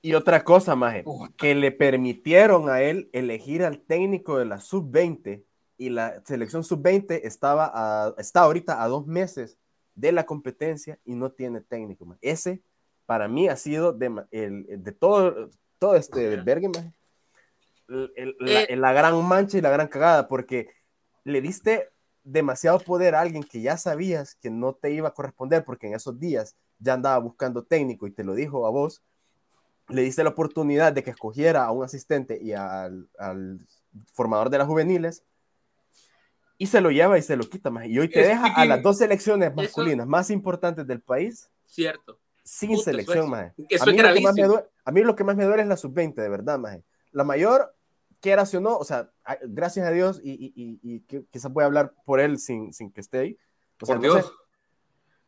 Y 0.00 0.14
otra 0.14 0.44
cosa, 0.44 0.76
Maje, 0.76 1.04
que 1.36 1.56
le 1.56 1.72
permitieron 1.72 2.70
a 2.70 2.80
él 2.80 3.10
elegir 3.12 3.64
al 3.64 3.80
técnico 3.80 4.38
de 4.38 4.44
la 4.44 4.60
sub-20 4.60 5.42
y 5.78 5.90
la 5.90 6.22
selección 6.26 6.64
sub-20 6.64 7.20
estaba 7.22 7.70
a, 7.72 8.14
está 8.18 8.40
ahorita 8.40 8.82
a 8.82 8.88
dos 8.88 9.06
meses 9.06 9.56
de 9.94 10.12
la 10.12 10.26
competencia 10.26 10.98
y 11.04 11.14
no 11.14 11.30
tiene 11.30 11.60
técnico. 11.60 12.16
Ese, 12.20 12.62
para 13.06 13.28
mí, 13.28 13.48
ha 13.48 13.56
sido 13.56 13.92
de, 13.92 14.24
el, 14.32 14.66
de 14.82 14.92
todo, 14.92 15.50
todo 15.78 15.94
este 15.94 16.36
Bergen, 16.36 16.72
eh. 17.88 18.76
la, 18.76 18.92
gran 18.92 19.24
mancha 19.24 19.56
y 19.56 19.60
la 19.60 19.70
gran 19.70 19.88
cagada, 19.88 20.28
porque 20.28 20.68
le 21.24 21.40
diste 21.40 21.90
demasiado 22.24 22.80
poder 22.80 23.14
a 23.14 23.20
alguien 23.20 23.42
que 23.42 23.62
ya 23.62 23.76
sabías 23.76 24.34
que 24.34 24.50
no 24.50 24.74
te 24.74 24.90
iba 24.92 25.08
a 25.08 25.14
corresponder, 25.14 25.64
porque 25.64 25.86
en 25.86 25.94
esos 25.94 26.18
días 26.18 26.56
ya 26.78 26.94
andaba 26.94 27.18
buscando 27.18 27.64
técnico 27.64 28.06
y 28.06 28.10
te 28.10 28.24
lo 28.24 28.34
dijo 28.34 28.66
a 28.66 28.70
vos, 28.70 29.02
le 29.88 30.02
diste 30.02 30.22
la 30.22 30.30
oportunidad 30.30 30.92
de 30.92 31.02
que 31.02 31.10
escogiera 31.10 31.64
a 31.64 31.70
un 31.70 31.84
asistente 31.84 32.38
y 32.42 32.52
al, 32.52 33.08
al 33.18 33.66
formador 34.12 34.50
de 34.50 34.58
las 34.58 34.66
juveniles, 34.66 35.24
y 36.58 36.66
se 36.66 36.80
lo 36.80 36.90
lleva 36.90 37.16
y 37.16 37.22
se 37.22 37.36
lo 37.36 37.48
quita 37.48 37.70
más. 37.70 37.86
Y 37.86 37.98
hoy 37.98 38.08
te 38.08 38.20
deja 38.20 38.48
a 38.48 38.64
las 38.64 38.82
dos 38.82 38.98
selecciones 38.98 39.54
masculinas 39.54 40.06
más 40.06 40.28
importantes 40.28 40.86
del 40.86 41.00
país. 41.00 41.48
Cierto. 41.62 42.18
Sin 42.42 42.76
selección, 42.78 43.30
más. 43.30 43.52
A 43.80 43.86
mí, 43.86 43.98
lo 43.98 44.14
que 44.14 44.20
más 44.20 44.34
me 44.34 44.42
duele, 44.42 44.64
a 44.84 44.90
mí 44.90 45.00
lo 45.02 45.16
que 45.16 45.24
más 45.24 45.36
me 45.36 45.44
duele 45.44 45.62
es 45.62 45.68
la 45.68 45.76
sub-20, 45.76 46.14
de 46.14 46.28
verdad, 46.28 46.58
más. 46.58 46.78
La 47.12 47.22
mayor, 47.22 47.74
quieras 48.20 48.52
o 48.54 48.60
no, 48.60 48.76
o 48.76 48.84
sea, 48.84 49.10
gracias 49.42 49.86
a 49.86 49.90
Dios, 49.90 50.20
y, 50.22 50.52
y, 50.56 50.80
y, 50.82 51.00
quizás 51.30 51.52
voy 51.52 51.62
a 51.62 51.66
hablar 51.66 51.92
por 52.04 52.20
él 52.20 52.38
sin, 52.38 52.72
sin 52.72 52.90
que 52.90 53.02
esté 53.02 53.18
ahí. 53.18 53.38
por 53.78 54.00
Dios. 54.00 54.32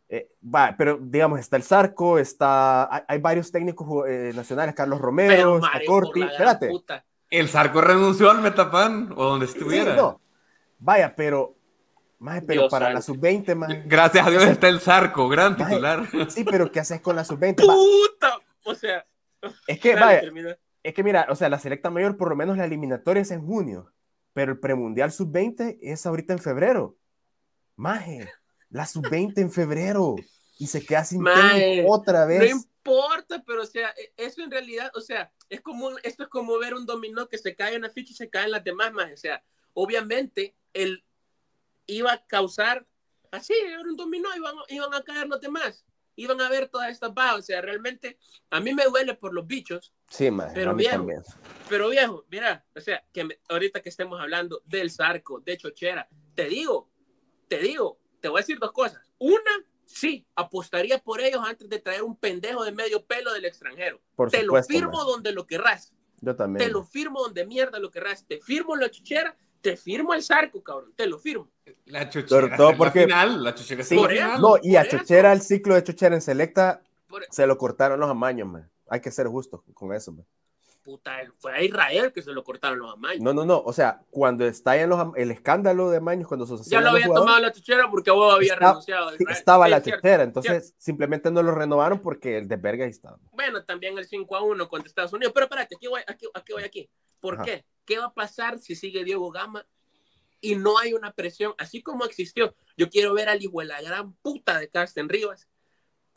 Eh, 0.08 0.32
va, 0.42 0.74
pero 0.76 0.98
digamos, 1.00 1.38
está 1.38 1.56
el 1.56 1.62
Zarco, 1.62 2.18
está, 2.18 3.04
hay, 3.06 3.18
varios 3.18 3.52
técnicos 3.52 4.08
eh, 4.08 4.32
nacionales, 4.34 4.74
Carlos 4.74 5.00
Romero, 5.00 5.58
está 5.58 5.80
Corti, 5.86 6.22
espérate. 6.22 6.72
El 7.28 7.48
Zarco 7.48 7.80
renunció 7.80 8.30
al 8.30 8.40
Metapan, 8.40 9.12
o 9.14 9.24
donde 9.26 9.46
estuviera. 9.46 9.92
Sí, 9.92 9.96
no 9.96 10.20
Vaya, 10.80 11.14
pero, 11.14 11.54
pero 12.46 12.68
para 12.68 12.92
la 12.92 13.02
sub-20, 13.02 13.54
más. 13.54 13.70
Gracias 13.86 14.26
a 14.26 14.30
Dios 14.30 14.44
está 14.44 14.68
el 14.68 14.80
Zarco, 14.80 15.28
gran 15.28 15.56
titular. 15.56 16.08
sí, 16.30 16.42
pero 16.42 16.72
¿qué 16.72 16.80
haces 16.80 17.00
con 17.02 17.14
la 17.14 17.24
sub-20? 17.24 17.56
¡Puta! 17.56 18.40
O 18.64 18.74
sea. 18.74 19.06
Es 19.66 19.78
que, 19.78 19.94
vaya, 19.94 20.22
es 20.82 20.94
que 20.94 21.02
mira, 21.02 21.26
o 21.30 21.34
sea, 21.34 21.48
la 21.48 21.58
selecta 21.58 21.90
mayor, 21.90 22.16
por 22.16 22.30
lo 22.30 22.36
menos 22.36 22.56
la 22.56 22.64
eliminatoria 22.64 23.22
es 23.22 23.30
en 23.30 23.46
junio, 23.46 23.92
pero 24.32 24.52
el 24.52 24.58
premundial 24.58 25.12
sub-20 25.12 25.78
es 25.80 26.06
ahorita 26.06 26.32
en 26.32 26.38
febrero. 26.38 26.96
Maje, 27.76 28.28
la 28.70 28.86
sub-20 28.86 29.38
en 29.38 29.50
febrero 29.50 30.16
y 30.58 30.66
se 30.66 30.84
queda 30.84 31.04
sin 31.04 31.24
técnico 31.24 31.90
otra 31.90 32.24
vez. 32.26 32.40
No 32.40 32.46
importa, 32.46 33.42
pero 33.46 33.62
o 33.62 33.66
sea, 33.66 33.90
e, 33.90 34.12
eso 34.16 34.42
en 34.42 34.50
realidad, 34.50 34.90
o 34.94 35.00
sea, 35.00 35.30
es 35.48 35.60
como 35.60 35.90
esto 36.02 36.24
es 36.24 36.28
como 36.28 36.58
ver 36.58 36.74
un 36.74 36.86
dominó 36.86 37.28
que 37.28 37.38
se 37.38 37.54
cae 37.54 37.74
en 37.74 37.82
la 37.82 37.90
ficha 37.90 38.12
y 38.12 38.16
se 38.16 38.30
caen 38.30 38.50
las 38.50 38.64
demás, 38.64 38.92
más, 38.92 39.12
o 39.12 39.16
sea, 39.16 39.42
obviamente 39.74 40.56
él 40.72 41.04
iba 41.86 42.12
a 42.12 42.26
causar 42.26 42.86
así, 43.30 43.54
era 43.54 43.80
un 43.80 43.96
dominó, 43.96 44.28
iban, 44.36 44.54
iban 44.68 44.94
a 44.94 45.02
caer 45.02 45.28
los 45.28 45.40
demás, 45.40 45.84
iban 46.16 46.40
a 46.40 46.48
ver 46.48 46.68
todas 46.68 46.90
estas 46.90 47.12
bajas, 47.14 47.38
o 47.38 47.42
sea, 47.42 47.60
realmente 47.60 48.18
a 48.50 48.60
mí 48.60 48.74
me 48.74 48.84
duele 48.84 49.14
por 49.14 49.32
los 49.32 49.46
bichos. 49.46 49.92
Sí, 50.08 50.30
man, 50.30 50.50
pero 50.54 50.74
viejo, 50.74 51.06
pero 51.68 51.88
viejo, 51.88 52.24
mira, 52.30 52.64
o 52.74 52.80
sea, 52.80 53.04
que 53.12 53.26
ahorita 53.48 53.80
que 53.80 53.88
estemos 53.88 54.20
hablando 54.20 54.62
del 54.66 54.90
Zarco, 54.90 55.40
de 55.40 55.56
Chochera, 55.56 56.08
te 56.34 56.46
digo, 56.46 56.90
te 57.48 57.58
digo, 57.58 58.00
te 58.20 58.28
voy 58.28 58.38
a 58.38 58.42
decir 58.42 58.58
dos 58.58 58.72
cosas. 58.72 59.10
Una, 59.18 59.64
sí, 59.86 60.26
apostaría 60.34 60.98
por 60.98 61.20
ellos 61.20 61.42
antes 61.44 61.68
de 61.68 61.78
traer 61.78 62.02
un 62.02 62.16
pendejo 62.16 62.64
de 62.64 62.72
medio 62.72 63.04
pelo 63.04 63.32
del 63.32 63.44
extranjero. 63.44 64.00
te 64.30 64.42
lo 64.42 64.62
firmo 64.62 65.04
donde 65.04 65.32
lo 65.32 65.46
querrás. 65.46 65.92
Yo 66.20 66.36
también. 66.36 66.66
Te 66.66 66.72
lo 66.72 66.84
firmo 66.84 67.22
donde 67.22 67.46
mierda 67.46 67.78
lo 67.78 67.90
querrás. 67.90 68.26
Te 68.26 68.40
firmo 68.40 68.76
la 68.76 68.90
Chochera 68.90 69.36
te 69.60 69.76
firmo 69.76 70.14
el 70.14 70.22
Zarco, 70.22 70.62
cabrón, 70.62 70.92
te 70.96 71.06
lo 71.06 71.18
firmo. 71.18 71.48
La 71.86 72.08
chochera 72.08 72.56
todo 72.56 72.76
porque, 72.76 73.04
final, 73.04 73.42
la 73.42 73.54
chochera 73.54 73.84
sí, 73.84 73.96
No, 74.38 74.56
y 74.62 74.76
a 74.76 74.88
chochera, 74.88 75.32
el 75.32 75.42
ciclo 75.42 75.74
de 75.74 75.84
chochera 75.84 76.14
en 76.14 76.22
selecta, 76.22 76.82
se 77.30 77.46
lo 77.46 77.56
cortaron 77.58 78.00
los 78.00 78.10
amaños, 78.10 78.48
man. 78.48 78.70
Hay 78.88 79.00
que 79.00 79.10
ser 79.10 79.26
justo 79.28 79.62
con 79.74 79.92
eso, 79.94 80.12
man. 80.12 80.26
Puta, 80.90 81.20
fue 81.38 81.52
a 81.52 81.62
Israel 81.62 82.12
que 82.12 82.20
se 82.20 82.32
lo 82.32 82.42
cortaron 82.42 82.80
los 82.80 82.94
amaños. 82.94 83.20
No, 83.20 83.32
no, 83.32 83.44
no, 83.44 83.62
o 83.64 83.72
sea, 83.72 84.02
cuando 84.10 84.44
está 84.44 84.76
en 84.76 84.90
los, 84.90 85.00
el 85.14 85.30
escándalo 85.30 85.88
de 85.88 85.98
amaños, 85.98 86.26
cuando 86.26 86.44
Ya 86.64 86.80
lo 86.80 86.90
había 86.90 87.06
tomado 87.06 87.38
la 87.38 87.52
chochera 87.52 87.88
porque 87.88 88.10
vos 88.10 88.34
habías 88.34 88.58
renunciado. 88.58 89.12
estaba 89.30 89.68
la 89.68 89.80
chochera, 89.80 90.24
entonces 90.24 90.74
simplemente 90.78 91.30
no 91.30 91.44
lo 91.44 91.54
renovaron 91.54 92.00
porque 92.00 92.38
el 92.38 92.48
de 92.48 92.56
verga 92.56 92.86
estaba. 92.86 93.20
Bueno, 93.30 93.64
también 93.64 93.96
el 93.98 94.04
5 94.04 94.34
a 94.34 94.42
1 94.42 94.66
contra 94.66 94.88
Estados 94.88 95.12
Unidos, 95.12 95.32
pero 95.32 95.44
espérate, 95.44 95.76
aquí 95.76 95.86
voy, 95.86 96.00
aquí, 96.08 96.26
aquí 96.34 96.52
voy 96.52 96.64
aquí. 96.64 96.90
¿Por 97.20 97.40
qué? 97.42 97.64
¿Qué 97.84 97.98
va 97.98 98.06
a 98.06 98.12
pasar 98.12 98.58
si 98.58 98.74
sigue 98.74 99.04
Diego 99.04 99.30
Gama 99.30 99.64
y 100.40 100.56
no 100.56 100.76
hay 100.76 100.92
una 100.92 101.12
presión? 101.12 101.54
Así 101.56 101.84
como 101.84 102.04
existió, 102.04 102.52
yo 102.76 102.90
quiero 102.90 103.14
ver 103.14 103.28
al 103.28 103.40
hijo 103.40 103.60
de 103.60 103.66
la 103.66 103.80
gran 103.80 104.12
puta 104.14 104.58
de 104.58 104.68
Carsten 104.68 105.08
Rivas 105.08 105.46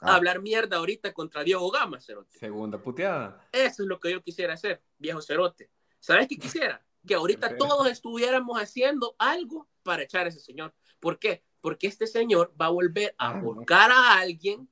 ah. 0.03 0.15
hablar 0.15 0.41
mierda 0.41 0.77
ahorita 0.77 1.13
contra 1.13 1.43
Diego 1.43 1.69
Gama, 1.71 1.99
Cerote. 1.99 2.37
Segunda 2.37 2.77
puteada. 2.77 3.47
Eso 3.51 3.83
es 3.83 3.89
lo 3.89 3.99
que 3.99 4.11
yo 4.11 4.21
quisiera 4.21 4.53
hacer, 4.53 4.81
viejo 4.97 5.21
Cerote. 5.21 5.69
¿Sabes 5.99 6.27
qué 6.27 6.37
quisiera? 6.37 6.83
Que 7.07 7.15
ahorita 7.15 7.57
todos 7.57 7.87
estuviéramos 7.87 8.61
haciendo 8.61 9.15
algo 9.17 9.67
para 9.83 10.03
echar 10.03 10.25
a 10.25 10.29
ese 10.29 10.39
señor. 10.39 10.73
¿Por 10.99 11.19
qué? 11.19 11.43
Porque 11.61 11.87
este 11.87 12.07
señor 12.07 12.53
va 12.59 12.67
a 12.67 12.69
volver 12.69 13.15
a 13.17 13.39
buscar 13.39 13.91
a 13.91 14.19
alguien, 14.19 14.69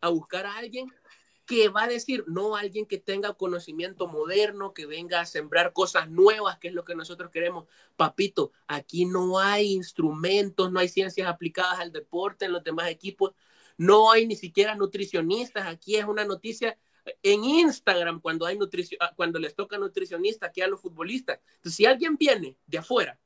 a 0.00 0.08
buscar 0.08 0.46
a 0.46 0.56
alguien 0.56 0.92
que 1.46 1.68
va 1.68 1.82
a 1.82 1.88
decir, 1.88 2.24
no 2.26 2.56
alguien 2.56 2.86
que 2.86 2.98
tenga 2.98 3.34
conocimiento 3.34 4.06
moderno, 4.06 4.72
que 4.72 4.86
venga 4.86 5.20
a 5.20 5.26
sembrar 5.26 5.72
cosas 5.72 6.08
nuevas, 6.08 6.58
que 6.58 6.68
es 6.68 6.74
lo 6.74 6.84
que 6.84 6.94
nosotros 6.94 7.30
queremos. 7.30 7.66
Papito, 7.96 8.52
aquí 8.66 9.04
no 9.04 9.38
hay 9.38 9.72
instrumentos, 9.72 10.72
no 10.72 10.80
hay 10.80 10.88
ciencias 10.88 11.28
aplicadas 11.28 11.80
al 11.80 11.92
deporte 11.92 12.46
en 12.46 12.52
los 12.52 12.64
demás 12.64 12.88
equipos, 12.88 13.32
no 13.76 14.10
hay 14.10 14.26
ni 14.26 14.36
siquiera 14.36 14.74
nutricionistas. 14.74 15.66
Aquí 15.66 15.96
es 15.96 16.04
una 16.04 16.24
noticia 16.24 16.78
en 17.22 17.44
Instagram 17.44 18.20
cuando, 18.20 18.46
hay 18.46 18.58
ah, 19.00 19.12
cuando 19.16 19.38
les 19.38 19.54
toca 19.54 19.78
nutricionista 19.78 20.46
aquí 20.46 20.60
a 20.60 20.68
los 20.68 20.80
futbolistas. 20.80 21.40
Entonces, 21.56 21.74
si 21.74 21.86
alguien 21.86 22.16
viene 22.16 22.56
de 22.66 22.78
afuera 22.78 23.18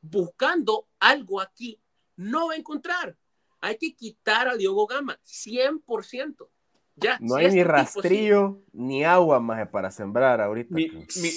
buscando 0.00 0.86
algo 1.00 1.40
aquí, 1.40 1.80
no 2.16 2.48
va 2.48 2.54
a 2.54 2.56
encontrar. 2.56 3.16
Hay 3.60 3.76
que 3.76 3.94
quitar 3.94 4.48
a 4.48 4.56
Diogo 4.56 4.86
Gama, 4.86 5.18
100% 5.24 6.48
no 7.20 7.36
hay 7.36 7.50
ni 7.50 7.62
rastrillo 7.62 8.62
ni 8.72 9.04
agua 9.04 9.40
más 9.40 9.68
para 9.68 9.90
sembrar 9.90 10.40
ahorita. 10.40 10.74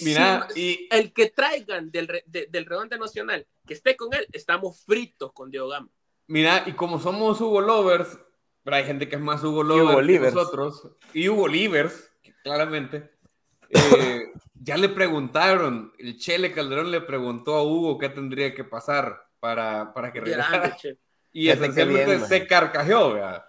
mira, 0.04 0.48
y... 0.56 0.88
el 0.92 1.14
que 1.14 1.30
traigan 1.30 1.92
del, 1.92 2.24
del 2.26 2.66
Redonde 2.66 2.98
Nacional, 2.98 3.46
que 3.66 3.74
esté 3.74 3.96
con 3.96 4.14
él, 4.14 4.28
estamos 4.32 4.84
fritos 4.86 5.32
con 5.34 5.52
Diego 5.52 5.70
Gama. 5.70 5.90
Mira, 6.28 6.64
y 6.66 6.74
como 6.74 7.00
somos 7.00 7.42
Hugo 7.42 7.62
Lovers, 7.62 8.18
pero 8.64 8.76
hay 8.76 8.84
gente 8.84 9.08
que 9.08 9.16
es 9.16 9.22
más 9.22 9.44
Hugo 9.44 9.64
Lovers 9.64 10.08
que 10.08 10.20
nosotros, 10.20 10.90
y 11.14 11.30
Hugo 11.30 11.48
Livers, 11.48 12.12
claramente, 12.44 13.12
eh, 13.70 14.32
ya 14.56 14.78
le 14.78 14.90
preguntaron, 14.90 15.94
el 15.98 16.18
Chele 16.18 16.52
Calderón 16.52 16.92
le 16.92 17.02
preguntó 17.02 17.56
a 17.56 17.64
Hugo 17.64 17.98
qué 17.98 18.10
tendría 18.10 18.54
que 18.54 18.64
pasar 18.64 19.28
para, 19.40 19.94
para 19.94 20.12
que 20.12 20.22
regresara. 20.22 20.78
Y 21.34 21.50
esencialmente 21.50 22.20
se 22.20 22.46
carcajeó, 22.46 23.14
¿verdad? 23.14 23.46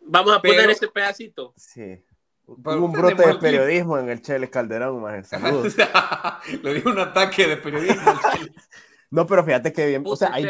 Vamos 0.00 0.36
a 0.36 0.42
poner 0.42 0.70
ese 0.70 0.88
pedacito. 0.88 1.54
Sí. 1.56 2.04
Hubo 2.44 2.86
un 2.86 2.92
brote 2.92 3.26
de 3.26 3.34
periodismo 3.36 3.98
en 3.98 4.08
el 4.08 4.20
Chele 4.20 4.50
Calderón, 4.50 5.00
más 5.00 5.28
saludos. 5.28 5.74
Le 6.62 6.74
dio 6.74 6.90
un 6.90 6.98
ataque 6.98 7.46
de 7.46 7.56
periodismo. 7.56 8.12
no, 9.12 9.26
pero 9.26 9.44
fíjate 9.44 9.74
que 9.74 9.86
bien. 9.88 10.02
o 10.06 10.16
sea, 10.16 10.32
hay 10.32 10.46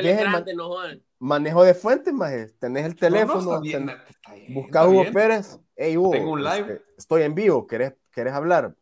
manejo 1.19 1.65
de 1.65 1.75
fuentes, 1.75 2.15
más. 2.15 2.33
Tenés 2.61 2.87
el 2.87 2.95
teléfono, 2.95 3.61
busca 4.51 4.87
Hugo 4.87 5.05
Pérez. 5.13 5.59
Hey, 5.75 5.97
Hugo, 5.97 6.13
Tengo 6.13 6.31
un 6.31 6.45
live. 6.45 6.75
Este, 6.75 6.83
estoy 6.97 7.23
en 7.23 7.35
vivo, 7.35 7.67
¿querés, 7.67 7.95
¿querés 8.13 8.33
hablar? 8.33 8.73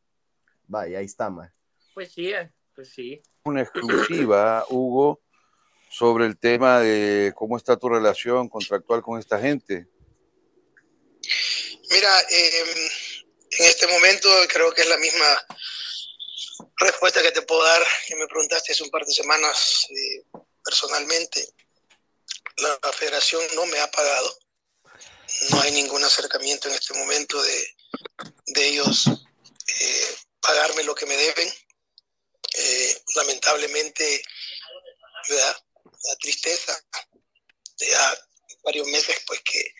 Vaya, 0.67 0.99
ahí 0.99 1.07
está, 1.07 1.31
más. 1.31 1.51
Pues 1.95 2.13
sí, 2.13 2.31
eh, 2.31 2.53
pues 2.75 2.91
sí. 2.91 3.23
Una 3.43 3.63
exclusiva, 3.63 4.67
Hugo, 4.69 5.23
sobre 5.91 6.27
el 6.27 6.37
tema 6.37 6.81
de 6.81 7.33
cómo 7.35 7.57
está 7.57 7.75
tu 7.79 7.89
relación 7.89 8.51
contractual 8.51 9.01
con 9.01 9.19
esta 9.19 9.39
gente. 9.39 9.89
Mira, 11.91 12.21
em, 12.29 12.69
en 13.59 13.67
este 13.67 13.87
momento 13.87 14.29
creo 14.53 14.71
que 14.75 14.83
es 14.83 14.89
la 14.91 14.99
misma 14.99 15.25
respuesta 16.77 17.23
que 17.23 17.33
te 17.33 17.43
puedo 17.43 17.63
dar, 17.65 17.83
que 18.07 18.17
me 18.17 18.27
preguntaste 18.27 18.73
hace 18.73 18.83
un 18.83 18.91
par 18.91 19.05
de 19.05 19.13
semanas 19.13 19.87
eh, 19.91 20.25
personalmente. 20.65 21.47
La, 22.57 22.93
federación 22.93 23.43
no 23.55 23.67
me 23.67 23.79
ha 23.79 23.91
pagado. 23.91 24.39
No 25.51 25.61
hay 25.63 25.73
ningún 25.73 26.03
acercamiento 26.05 26.69
en 26.69 26.75
este 26.75 26.95
momento 26.95 27.41
de, 27.43 27.75
ellos 28.57 29.07
eh, 29.07 30.17
pagarme 30.41 30.83
lo 30.83 30.95
que 30.95 31.07
me 31.07 31.17
deben. 31.17 31.49
Eh, 32.55 33.03
lamentablemente, 33.15 34.23
me 35.29 36.17
tristeza. 36.21 36.79
Ya 37.79 38.19
varios 38.63 38.87
meses 38.89 39.17
pues 39.27 39.41
que 39.43 39.75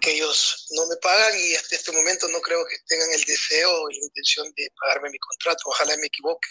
que 0.00 0.12
ellos 0.12 0.66
no 0.70 0.86
me 0.86 0.96
pagan 0.96 1.38
y 1.38 1.54
hasta 1.54 1.76
este 1.76 1.92
momento 1.92 2.28
no 2.28 2.40
creo 2.40 2.64
que 2.66 2.78
tengan 2.86 3.10
el 3.12 3.24
deseo 3.24 3.82
o 3.82 3.88
la 3.88 3.96
intención 3.96 4.52
de 4.56 4.70
pagarme 4.80 5.10
mi 5.10 5.18
contrato. 5.18 5.64
Ojalá 5.66 5.96
me 5.96 6.06
equivoque. 6.06 6.48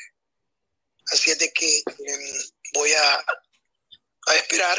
Así 1.07 1.31
es 1.31 1.39
de 1.39 1.51
que 1.53 1.77
em, 1.77 2.51
voy 2.73 2.91
a, 2.93 3.25
a 4.27 4.35
esperar. 4.35 4.77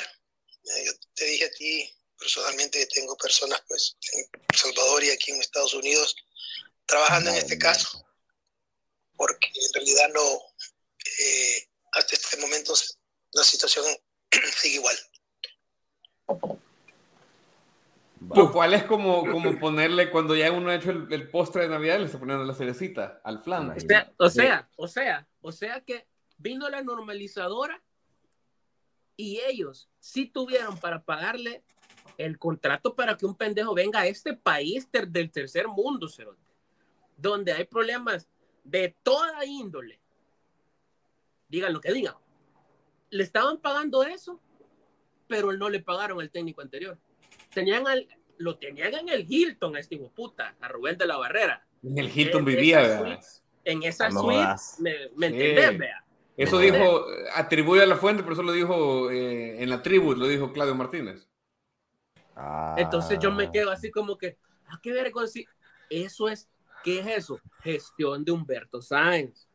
Eh, 0.64 0.84
yo 0.86 0.92
te 1.14 1.24
dije 1.24 1.44
a 1.46 1.50
ti 1.52 1.94
personalmente 2.18 2.78
que 2.80 2.86
tengo 2.86 3.16
personas 3.16 3.62
pues, 3.68 3.96
en 4.12 4.28
El 4.48 4.58
Salvador 4.58 5.04
y 5.04 5.10
aquí 5.10 5.30
en 5.30 5.40
Estados 5.40 5.74
Unidos 5.74 6.16
trabajando 6.88 7.30
en 7.30 7.36
este 7.36 7.58
caso, 7.58 8.04
porque 9.14 9.48
en 9.54 9.74
realidad 9.74 10.08
no, 10.14 10.40
eh, 11.20 11.68
hasta 11.92 12.14
este 12.14 12.38
momento 12.38 12.74
la 13.32 13.44
situación 13.44 13.84
sigue 14.60 14.76
igual. 14.76 14.98
Lo 18.34 18.52
cual 18.52 18.74
es 18.74 18.84
como, 18.84 19.20
como 19.20 19.58
ponerle, 19.58 20.10
cuando 20.10 20.36
ya 20.36 20.52
uno 20.52 20.70
ha 20.70 20.74
hecho 20.74 20.90
el, 20.90 21.30
postre 21.30 21.62
de 21.62 21.68
Navidad, 21.68 21.98
le 21.98 22.06
está 22.06 22.18
poniendo 22.18 22.44
la 22.44 22.54
cerecita 22.54 23.20
al 23.24 23.38
flan. 23.38 23.70
O 23.70 23.80
sea, 23.80 24.12
o 24.18 24.28
sea, 24.28 24.68
o 24.76 24.88
sea, 24.88 25.28
o 25.40 25.52
sea 25.52 25.80
que 25.80 26.06
vino 26.36 26.68
la 26.68 26.82
normalizadora 26.82 27.82
y 29.16 29.40
ellos 29.40 29.88
sí 29.98 30.26
tuvieron 30.26 30.78
para 30.78 31.02
pagarle 31.02 31.64
el 32.16 32.38
contrato 32.38 32.94
para 32.94 33.16
que 33.16 33.26
un 33.26 33.34
pendejo 33.34 33.74
venga 33.74 34.00
a 34.00 34.06
este 34.06 34.34
país 34.34 34.88
del 34.90 35.30
tercer 35.30 35.68
mundo, 35.68 36.08
donde 37.16 37.52
hay 37.52 37.64
problemas 37.64 38.28
de 38.64 38.94
toda 39.02 39.44
índole. 39.44 40.00
Digan 41.48 41.72
lo 41.72 41.80
que 41.80 41.92
digan. 41.92 42.14
Le 43.10 43.22
estaban 43.22 43.58
pagando 43.58 44.02
eso, 44.02 44.40
pero 45.26 45.52
no 45.52 45.70
le 45.70 45.80
pagaron 45.80 46.20
al 46.20 46.30
técnico 46.30 46.60
anterior. 46.60 46.98
Tenían 47.52 47.84
lo 48.38 48.58
tenían 48.58 48.94
en 48.94 49.08
el 49.08 49.26
Hilton, 49.28 49.76
este 49.76 49.96
hijo 49.96 50.10
puta, 50.14 50.56
a 50.60 50.68
Rubén 50.68 50.96
de 50.96 51.06
la 51.06 51.16
Barrera. 51.16 51.66
En 51.82 51.98
el 51.98 52.10
Hilton 52.16 52.44
vivía, 52.44 53.20
En 53.64 53.82
esa 53.82 54.10
suite, 54.10 54.54
¿me, 55.16 55.26
entendés, 55.26 55.78
vea? 55.78 56.04
Eso 56.36 56.58
dijo, 56.58 57.04
atribuye 57.34 57.82
a 57.82 57.86
la 57.86 57.96
fuente, 57.96 58.22
pero 58.22 58.34
eso 58.34 58.44
lo 58.44 58.52
dijo 58.52 59.10
eh, 59.10 59.60
en 59.60 59.68
la 59.68 59.82
tribu, 59.82 60.14
lo 60.14 60.28
dijo 60.28 60.52
Claudio 60.52 60.74
Martínez. 60.74 61.28
Entonces 62.76 63.18
yo 63.18 63.32
me 63.32 63.46
ah. 63.46 63.50
quedo 63.50 63.70
así 63.70 63.90
como 63.90 64.16
que, 64.16 64.38
¿a 64.68 64.78
qué 64.80 64.92
ver 64.92 65.10
con 65.10 65.26
Eso 65.90 66.28
es, 66.28 66.48
¿qué 66.84 67.00
es 67.00 67.06
eso? 67.06 67.40
Gestión 67.60 68.24
de 68.24 68.32
Humberto 68.32 68.80
Sáenz. 68.80 69.48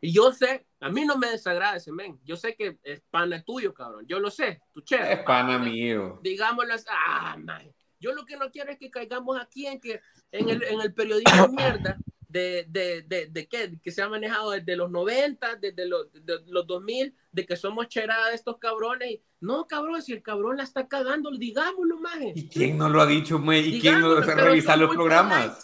Y 0.00 0.12
yo 0.12 0.30
sé, 0.30 0.66
a 0.80 0.90
mí 0.90 1.06
no 1.06 1.16
me 1.16 1.28
desagrada 1.28 1.76
ese 1.76 1.90
men. 1.90 2.20
Yo 2.22 2.36
sé 2.36 2.54
que 2.54 2.78
es 2.82 3.00
pana 3.10 3.42
tuyo, 3.42 3.72
cabrón. 3.72 4.04
Yo 4.06 4.20
lo 4.20 4.30
sé, 4.30 4.60
tu 4.72 4.82
che. 4.82 5.12
Es 5.12 5.20
pana 5.20 5.58
mío. 5.58 6.20
Digámoslo 6.22 6.74
así. 6.74 6.84
Ah, 6.90 7.36
man. 7.38 7.72
Yo 8.00 8.12
lo 8.12 8.24
que 8.24 8.36
no 8.36 8.50
quiero 8.50 8.70
es 8.70 8.78
que 8.78 8.90
caigamos 8.90 9.40
aquí 9.40 9.66
en 9.66 9.80
que 9.80 10.00
en 10.32 10.48
el, 10.48 10.62
en 10.62 10.80
el 10.80 10.92
periodismo 10.92 11.48
mierda 11.56 11.98
de, 12.28 12.66
de, 12.68 13.02
de, 13.02 13.26
de 13.26 13.48
qué, 13.48 13.78
que 13.82 13.90
se 13.90 14.02
ha 14.02 14.08
manejado 14.08 14.50
desde 14.50 14.76
los 14.76 14.90
90, 14.90 15.56
desde 15.56 15.86
los, 15.86 16.12
de, 16.12 16.40
los 16.46 16.66
2000, 16.66 17.14
de 17.32 17.46
que 17.46 17.56
somos 17.56 17.88
cheradas 17.88 18.28
de 18.28 18.34
estos 18.34 18.58
cabrones. 18.58 19.20
no, 19.40 19.66
cabrón, 19.66 20.02
si 20.02 20.12
el 20.12 20.22
cabrón 20.22 20.56
la 20.56 20.64
está 20.64 20.86
cagando, 20.86 21.30
digámoslo, 21.30 21.98
más. 21.98 22.18
¿Y 22.34 22.48
quién 22.48 22.76
no 22.76 22.88
lo 22.88 23.00
ha 23.00 23.06
dicho, 23.06 23.40
güey? 23.40 23.76
¿Y 23.76 23.80
quién 23.80 24.00
no 24.00 24.20
revisa 24.20 24.76
los 24.76 24.94
programas? 24.94 25.62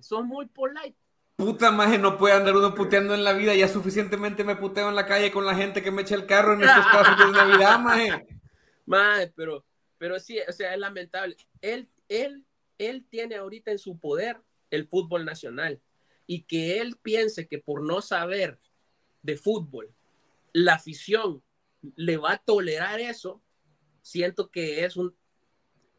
son 0.00 0.28
muy 0.28 0.46
polite. 0.46 0.96
Puta 1.36 1.72
maje, 1.72 1.98
no 1.98 2.16
puede 2.16 2.34
andar 2.34 2.56
uno 2.56 2.74
puteando 2.76 3.12
en 3.12 3.24
la 3.24 3.32
vida. 3.32 3.56
Ya 3.56 3.66
suficientemente 3.66 4.44
me 4.44 4.54
puteo 4.54 4.88
en 4.88 4.94
la 4.94 5.04
calle 5.04 5.32
con 5.32 5.44
la 5.44 5.56
gente 5.56 5.82
que 5.82 5.90
me 5.90 6.02
echa 6.02 6.14
el 6.14 6.26
carro 6.26 6.54
en 6.54 6.62
estos 6.62 6.86
casos 6.92 7.18
de 7.18 7.32
Navidad, 7.32 7.80
maje. 7.80 8.26
Maje, 8.86 9.32
pero, 9.34 9.64
pero 10.04 10.20
sí, 10.20 10.38
o 10.46 10.52
sea, 10.52 10.74
es 10.74 10.78
lamentable. 10.78 11.34
Él, 11.62 11.88
él, 12.10 12.44
él 12.76 13.06
tiene 13.08 13.36
ahorita 13.36 13.70
en 13.70 13.78
su 13.78 13.98
poder 13.98 14.36
el 14.68 14.86
fútbol 14.86 15.24
nacional 15.24 15.80
y 16.26 16.42
que 16.42 16.78
él 16.78 16.98
piense 17.00 17.48
que 17.48 17.58
por 17.58 17.82
no 17.82 18.02
saber 18.02 18.58
de 19.22 19.38
fútbol, 19.38 19.94
la 20.52 20.74
afición 20.74 21.42
le 21.96 22.18
va 22.18 22.32
a 22.32 22.36
tolerar 22.36 23.00
eso, 23.00 23.40
siento 24.02 24.50
que 24.50 24.84
es 24.84 24.98
un 24.98 25.16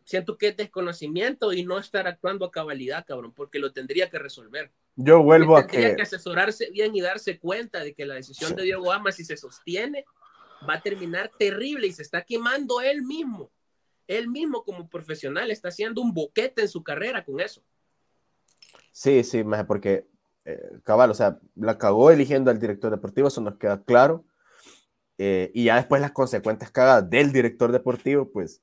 siento 0.03 0.37
que 0.37 0.49
es 0.49 0.57
desconocimiento 0.57 1.51
y 1.51 1.63
no 1.63 1.79
estar 1.79 2.05
actuando 2.07 2.45
a 2.45 2.51
cabalidad, 2.51 3.07
cabrón, 3.07 3.33
porque 3.33 3.57
lo 3.57 3.73
tendría 3.73 4.11
que 4.11 4.19
resolver. 4.19 4.71
Yo 4.95 5.23
vuelvo 5.23 5.57
a 5.57 5.65
que... 5.65 5.77
Tendría 5.77 5.95
que 5.95 6.01
asesorarse 6.03 6.69
bien 6.69 6.95
y 6.95 7.01
darse 7.01 7.39
cuenta 7.39 7.79
de 7.79 7.95
que 7.95 8.05
la 8.05 8.13
decisión 8.13 8.55
de 8.55 8.61
Diego 8.65 8.91
Ama, 8.91 9.11
si 9.11 9.25
se 9.25 9.35
sostiene, 9.35 10.05
va 10.69 10.75
a 10.75 10.81
terminar 10.81 11.31
terrible 11.39 11.87
y 11.87 11.91
se 11.91 12.03
está 12.03 12.21
quemando 12.21 12.81
él 12.81 13.01
mismo. 13.01 13.49
Él 14.07 14.29
mismo 14.29 14.63
como 14.63 14.89
profesional 14.89 15.51
está 15.51 15.69
haciendo 15.69 16.01
un 16.01 16.13
boquete 16.13 16.61
en 16.61 16.67
su 16.67 16.83
carrera 16.83 17.23
con 17.23 17.39
eso. 17.39 17.63
Sí, 18.91 19.23
sí, 19.23 19.43
porque 19.67 20.07
eh, 20.45 20.79
cabal, 20.83 21.11
o 21.11 21.13
sea, 21.13 21.39
la 21.55 21.77
cagó 21.77 22.11
eligiendo 22.11 22.51
al 22.51 22.59
director 22.59 22.91
deportivo, 22.91 23.27
eso 23.27 23.41
nos 23.41 23.57
queda 23.57 23.83
claro. 23.83 24.25
Eh, 25.17 25.51
y 25.53 25.65
ya 25.65 25.77
después 25.77 26.01
las 26.01 26.11
consecuentes 26.11 26.71
cagadas 26.71 27.09
del 27.09 27.31
director 27.31 27.71
deportivo, 27.71 28.31
pues... 28.31 28.61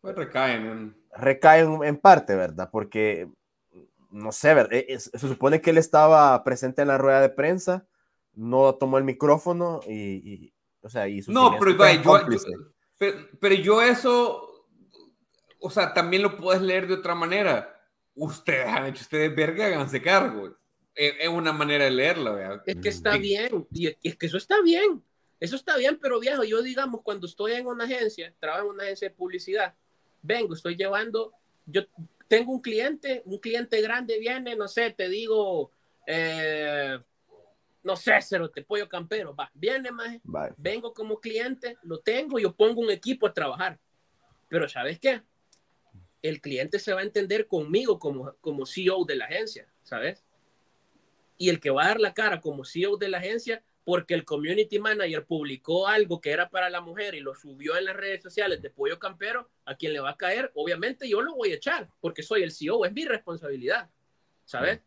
Pues 0.00 0.14
recaen 0.14 0.66
en... 0.66 0.96
Recaen 1.16 1.84
en 1.84 1.96
parte, 1.98 2.34
¿verdad? 2.34 2.68
Porque, 2.72 3.28
no 4.10 4.32
sé, 4.32 4.54
e, 4.70 4.98
se 4.98 5.18
supone 5.18 5.60
que 5.60 5.70
él 5.70 5.78
estaba 5.78 6.42
presente 6.42 6.82
en 6.82 6.88
la 6.88 6.98
rueda 6.98 7.20
de 7.20 7.28
prensa, 7.28 7.86
no 8.32 8.74
tomó 8.74 8.98
el 8.98 9.04
micrófono 9.04 9.80
y, 9.86 10.52
o 10.80 10.88
sea, 10.88 11.08
y 11.08 11.20
No, 11.28 11.56
pero, 11.58 11.76
pero, 13.40 13.54
yo 13.54 13.82
eso, 13.82 14.53
o 15.64 15.70
sea, 15.70 15.94
también 15.94 16.22
lo 16.22 16.36
puedes 16.36 16.60
leer 16.60 16.86
de 16.86 16.92
otra 16.92 17.14
manera. 17.14 17.80
Ustedes 18.14 18.66
han 18.66 18.84
hecho 18.84 19.00
ustedes 19.00 19.34
verga, 19.34 19.64
háganse 19.64 20.02
cargo. 20.02 20.54
Es 20.94 21.26
una 21.28 21.54
manera 21.54 21.84
de 21.84 21.90
leerla, 21.90 22.62
Es 22.66 22.76
que 22.76 22.90
está 22.90 23.16
bien, 23.16 23.66
y 23.72 23.88
es 24.02 24.16
que 24.16 24.26
eso 24.26 24.36
está 24.36 24.60
bien, 24.60 25.02
eso 25.40 25.56
está 25.56 25.76
bien, 25.78 25.98
pero 26.00 26.20
viejo, 26.20 26.44
yo 26.44 26.62
digamos, 26.62 27.02
cuando 27.02 27.26
estoy 27.26 27.52
en 27.52 27.66
una 27.66 27.84
agencia, 27.84 28.32
trabajo 28.38 28.66
en 28.66 28.74
una 28.74 28.84
agencia 28.84 29.08
de 29.08 29.14
publicidad, 29.14 29.74
vengo, 30.22 30.54
estoy 30.54 30.76
llevando, 30.76 31.32
yo 31.64 31.82
tengo 32.28 32.52
un 32.52 32.60
cliente, 32.60 33.22
un 33.24 33.38
cliente 33.38 33.80
grande 33.80 34.18
viene, 34.18 34.54
no 34.54 34.68
sé, 34.68 34.90
te 34.90 35.08
digo, 35.08 35.72
eh, 36.06 36.98
no 37.82 37.96
sé, 37.96 38.12
cero, 38.20 38.50
te 38.50 38.62
pollo 38.62 38.88
campero, 38.88 39.34
va, 39.34 39.50
viene 39.54 39.90
más, 39.90 40.18
vengo 40.58 40.92
como 40.92 41.18
cliente, 41.18 41.78
lo 41.82 41.98
tengo, 42.00 42.38
yo 42.38 42.54
pongo 42.54 42.82
un 42.82 42.90
equipo 42.90 43.26
a 43.26 43.32
trabajar, 43.32 43.80
pero 44.48 44.68
¿sabes 44.68 45.00
qué? 45.00 45.22
El 46.24 46.40
cliente 46.40 46.78
se 46.78 46.92
va 46.92 47.00
a 47.00 47.04
entender 47.04 47.46
conmigo 47.46 47.98
como, 47.98 48.34
como 48.40 48.66
CEO 48.66 49.04
de 49.04 49.16
la 49.16 49.26
agencia, 49.26 49.68
¿sabes? 49.82 50.24
y 51.36 51.48
el 51.48 51.60
que 51.60 51.70
va 51.70 51.84
a 51.84 51.88
dar 51.88 52.00
la 52.00 52.14
cara 52.14 52.40
como 52.40 52.64
CEO 52.64 52.96
de 52.96 53.08
la 53.08 53.18
agencia 53.18 53.62
porque 53.84 54.14
el 54.14 54.24
community 54.24 54.78
manager 54.78 55.26
publicó 55.26 55.86
algo 55.86 56.20
que 56.20 56.30
era 56.30 56.48
para 56.48 56.70
la 56.70 56.80
mujer 56.80 57.14
y 57.14 57.20
lo 57.20 57.34
subió 57.34 57.76
en 57.76 57.84
las 57.84 57.96
redes 57.96 58.22
sociales 58.22 58.62
de 58.62 58.70
Pollo 58.70 58.98
Campero, 58.98 59.50
a 59.66 59.74
quien 59.74 59.92
le 59.92 60.00
va 60.00 60.10
a 60.10 60.16
caer, 60.16 60.50
obviamente 60.54 61.06
yo 61.06 61.20
lo 61.20 61.34
voy 61.34 61.52
a 61.52 61.56
echar 61.56 61.90
porque 62.00 62.22
soy 62.22 62.42
el 62.42 62.52
CEO, 62.52 62.86
es 62.86 62.92
mi 62.92 63.04
responsabilidad, 63.04 63.90
¿sabes? 64.46 64.80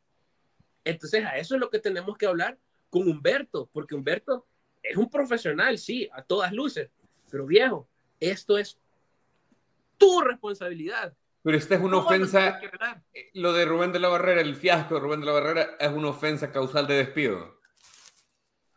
Entonces 0.83 1.23
a 1.25 1.37
eso 1.37 1.55
es 1.55 1.61
lo 1.61 1.69
que 1.69 1.79
tenemos 1.79 2.17
que 2.17 2.25
hablar 2.25 2.57
con 2.89 3.07
Humberto, 3.07 3.69
porque 3.71 3.93
Humberto 3.93 4.47
es 4.81 4.97
un 4.97 5.09
profesional, 5.09 5.77
sí, 5.77 6.09
a 6.11 6.23
todas 6.23 6.51
luces, 6.51 6.89
pero 7.29 7.45
viejo, 7.45 7.87
esto 8.19 8.57
es 8.57 8.79
tu 9.97 10.21
responsabilidad. 10.21 11.15
Pero 11.47 11.59
esta 11.59 11.75
es 11.75 11.81
una 11.81 11.99
ofensa. 11.99 12.59
Eh, 13.13 13.31
lo 13.35 13.53
de 13.53 13.63
Rubén 13.63 13.93
de 13.93 14.01
la 14.01 14.09
Barrera, 14.09 14.41
el 14.41 14.53
fiasco 14.53 14.95
de 14.95 14.99
Rubén 14.99 15.21
de 15.21 15.27
la 15.27 15.31
Barrera, 15.31 15.77
es 15.79 15.89
una 15.93 16.09
ofensa 16.09 16.51
causal 16.51 16.85
de 16.87 16.95
despido. 16.95 17.61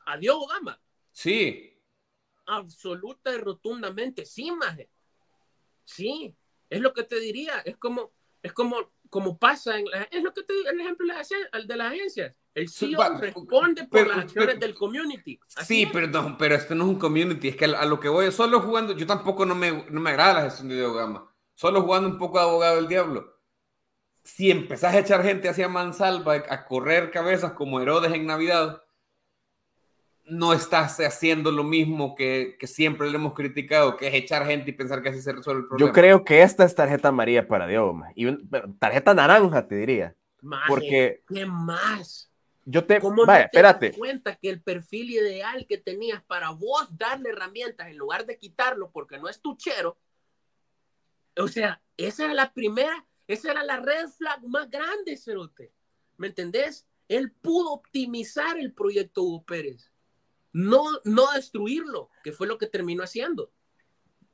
¿A 0.07 0.17
Diogo 0.17 0.47
Gama? 0.47 0.81
Sí. 1.11 1.77
Absoluta 2.47 3.35
y 3.35 3.39
rotundamente, 3.39 4.25
sí, 4.25 4.53
maje. 4.53 4.89
Sí, 5.85 6.33
es 6.69 6.81
lo 6.81 6.95
que 6.95 7.03
te 7.03 7.19
diría. 7.19 7.59
Es 7.65 7.77
como, 7.77 8.13
es 8.41 8.53
como, 8.53 8.93
como 9.09 9.37
pasa 9.37 9.77
en 9.77 9.87
es 10.09 10.23
lo 10.23 10.33
que 10.33 10.45
te 10.45 10.53
el 10.71 10.81
ejemplo 10.81 11.09
de 11.09 11.77
las 11.77 11.89
agencias. 11.89 12.37
El 12.55 12.69
CEO 12.69 13.19
responde 13.19 13.89
por 13.89 14.07
las 14.07 14.19
acciones 14.19 14.61
del 14.61 14.77
community. 14.77 15.41
sí, 15.49 15.87
perdón, 15.87 16.39
pero 16.39 16.55
esto 16.55 16.77
no 16.77 16.85
es 16.85 16.91
un 16.91 17.01
community, 17.01 17.49
es 17.49 17.57
que 17.57 17.65
a, 17.65 17.85
lo 17.85 17.99
que 17.99 18.09
voy, 18.09 18.31
solo 18.31 18.61
jugando, 18.61 18.97
yo 18.97 19.09
tampoco 19.09 19.45
no 19.45 19.57
me, 19.57 19.87
no 19.91 20.01
me 20.01 20.11
agrada 20.11 20.35
la 20.35 20.43
gestión 20.43 20.69
de 20.69 20.77
Diogo 20.77 20.95
Gama 20.95 21.30
solo 21.61 21.83
jugando 21.83 22.09
un 22.09 22.17
poco 22.17 22.39
de 22.39 22.45
abogado 22.45 22.77
del 22.77 22.89
diablo. 22.89 23.37
Si 24.25 24.51
empezás 24.51 24.95
a 24.95 25.01
echar 25.01 25.23
gente 25.23 25.47
hacia 25.47 25.69
mansalva, 25.69 26.37
a 26.49 26.65
correr 26.65 27.11
cabezas 27.11 27.53
como 27.53 27.81
Herodes 27.81 28.15
en 28.15 28.25
Navidad, 28.25 28.83
no 30.25 30.55
estás 30.55 30.99
haciendo 31.01 31.51
lo 31.53 31.63
mismo 31.63 32.15
que, 32.15 32.57
siempre 32.63 33.11
le 33.11 33.17
hemos 33.17 33.35
criticado, 33.35 33.99
que 33.99 34.09
es 34.09 34.15
echar 34.15 34.47
gente 34.47 34.71
y 34.71 34.73
pensar 34.73 35.03
que 35.03 35.11
así 35.11 35.21
se 35.21 35.33
resuelve 35.33 35.61
el 35.61 35.69
problema. 35.69 35.91
Yo 35.91 35.93
creo 35.93 36.25
que 36.25 36.41
esta 36.41 36.65
es 36.65 36.75
tarjeta 36.75 37.09
amarilla 37.09 37.47
para 37.47 37.67
Dios, 37.67 37.95
y 38.15 38.35
tarjeta 38.79 39.13
naranja, 39.13 39.69
te 39.69 39.75
diría. 39.75 40.17
porque 40.67 41.25
¿Qué 41.29 41.45
más? 41.45 42.33
Yo 42.65 42.87
te, 42.87 43.01
¿Cómo 43.01 43.27
vaya, 43.27 43.45
espérate. 43.45 43.93
cuenta 43.93 44.35
que 44.37 44.49
el 44.49 44.63
perfil 44.63 45.11
ideal 45.11 45.67
que 45.69 45.77
tenías 45.77 46.23
para 46.23 46.51
vos 46.51 46.87
darle 46.97 47.31
herramientas 47.31 47.89
en 47.89 47.99
lugar 47.99 48.25
de 48.25 48.39
quitarlo 48.39 48.91
porque 48.91 49.19
no 49.19 49.29
es 49.29 49.43
tuchero, 49.43 49.99
o 51.37 51.49
sea, 51.49 51.83
esa 51.97 52.27
es 52.27 52.35
la 52.35 52.53
primera, 52.53 53.07
Esa 53.27 53.53
era 53.53 53.63
la 53.63 53.79
red 53.79 54.09
flag 54.09 54.43
más 54.45 54.69
grande, 54.71 55.17
Cerote. 55.17 55.73
¿Me 56.17 56.29
entendés? 56.29 56.87
Él 57.09 57.31
pudo 57.31 57.73
optimizar 57.73 58.59
el 58.59 58.73
proyecto 58.73 59.23
Hugo 59.23 59.45
Pérez, 59.45 59.91
no, 60.53 60.85
no 61.05 61.33
destruirlo, 61.33 62.11
que 62.25 62.33
fue 62.33 62.47
lo 62.47 62.59
que 62.59 62.67
terminó 62.67 63.03
haciendo. 63.03 63.53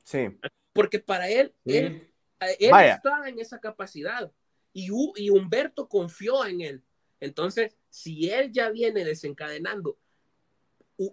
Sí. 0.03 0.37
Porque 0.73 0.99
para 0.99 1.29
él, 1.29 1.53
él, 1.65 2.11
estaba 2.39 3.29
en 3.29 3.39
esa 3.39 3.59
capacidad 3.59 4.31
y, 4.73 4.89
y 5.15 5.29
Humberto 5.29 5.87
confió 5.87 6.45
en 6.45 6.61
él. 6.61 6.83
Entonces, 7.19 7.75
si 7.89 8.29
él 8.29 8.51
ya 8.51 8.69
viene 8.69 9.03
desencadenando, 9.03 9.97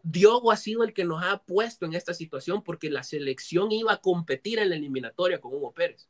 Diogo 0.02 0.50
ha 0.50 0.56
sido 0.56 0.82
el 0.82 0.94
que 0.94 1.04
nos 1.04 1.22
ha 1.22 1.42
puesto 1.42 1.84
en 1.84 1.94
esta 1.94 2.14
situación 2.14 2.62
porque 2.62 2.90
la 2.90 3.02
selección 3.02 3.70
iba 3.70 3.92
a 3.92 4.00
competir 4.00 4.58
en 4.58 4.70
la 4.70 4.76
eliminatoria 4.76 5.40
con 5.40 5.54
Hugo 5.54 5.72
Pérez. 5.72 6.08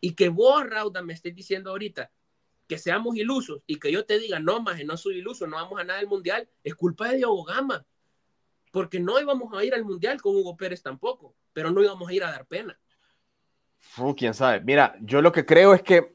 Y 0.00 0.14
que 0.14 0.28
vos, 0.28 0.68
Rauda, 0.68 1.02
me 1.02 1.12
estés 1.12 1.34
diciendo 1.34 1.70
ahorita 1.70 2.10
que 2.66 2.78
seamos 2.78 3.16
ilusos 3.16 3.62
y 3.66 3.78
que 3.78 3.90
yo 3.90 4.04
te 4.04 4.18
diga, 4.18 4.40
no, 4.40 4.60
más 4.60 4.84
no 4.84 4.96
soy 4.96 5.18
iluso, 5.18 5.46
no 5.46 5.56
vamos 5.56 5.80
a 5.80 5.84
nada 5.84 6.00
del 6.00 6.08
mundial, 6.08 6.48
es 6.62 6.74
culpa 6.74 7.08
de 7.08 7.18
Diogo 7.18 7.44
Gama. 7.44 7.86
Porque 8.70 9.00
no 9.00 9.18
íbamos 9.18 9.52
a 9.54 9.64
ir 9.64 9.74
al 9.74 9.84
mundial 9.84 10.20
con 10.20 10.36
Hugo 10.36 10.56
Pérez 10.56 10.82
tampoco, 10.82 11.34
pero 11.52 11.70
no 11.70 11.82
íbamos 11.82 12.08
a 12.08 12.12
ir 12.12 12.22
a 12.24 12.30
dar 12.30 12.46
pena. 12.46 12.78
Uh, 13.96 14.14
quién 14.14 14.34
sabe. 14.34 14.60
Mira, 14.60 14.96
yo 15.00 15.22
lo 15.22 15.32
que 15.32 15.46
creo 15.46 15.72
es 15.72 15.82
que, 15.82 16.14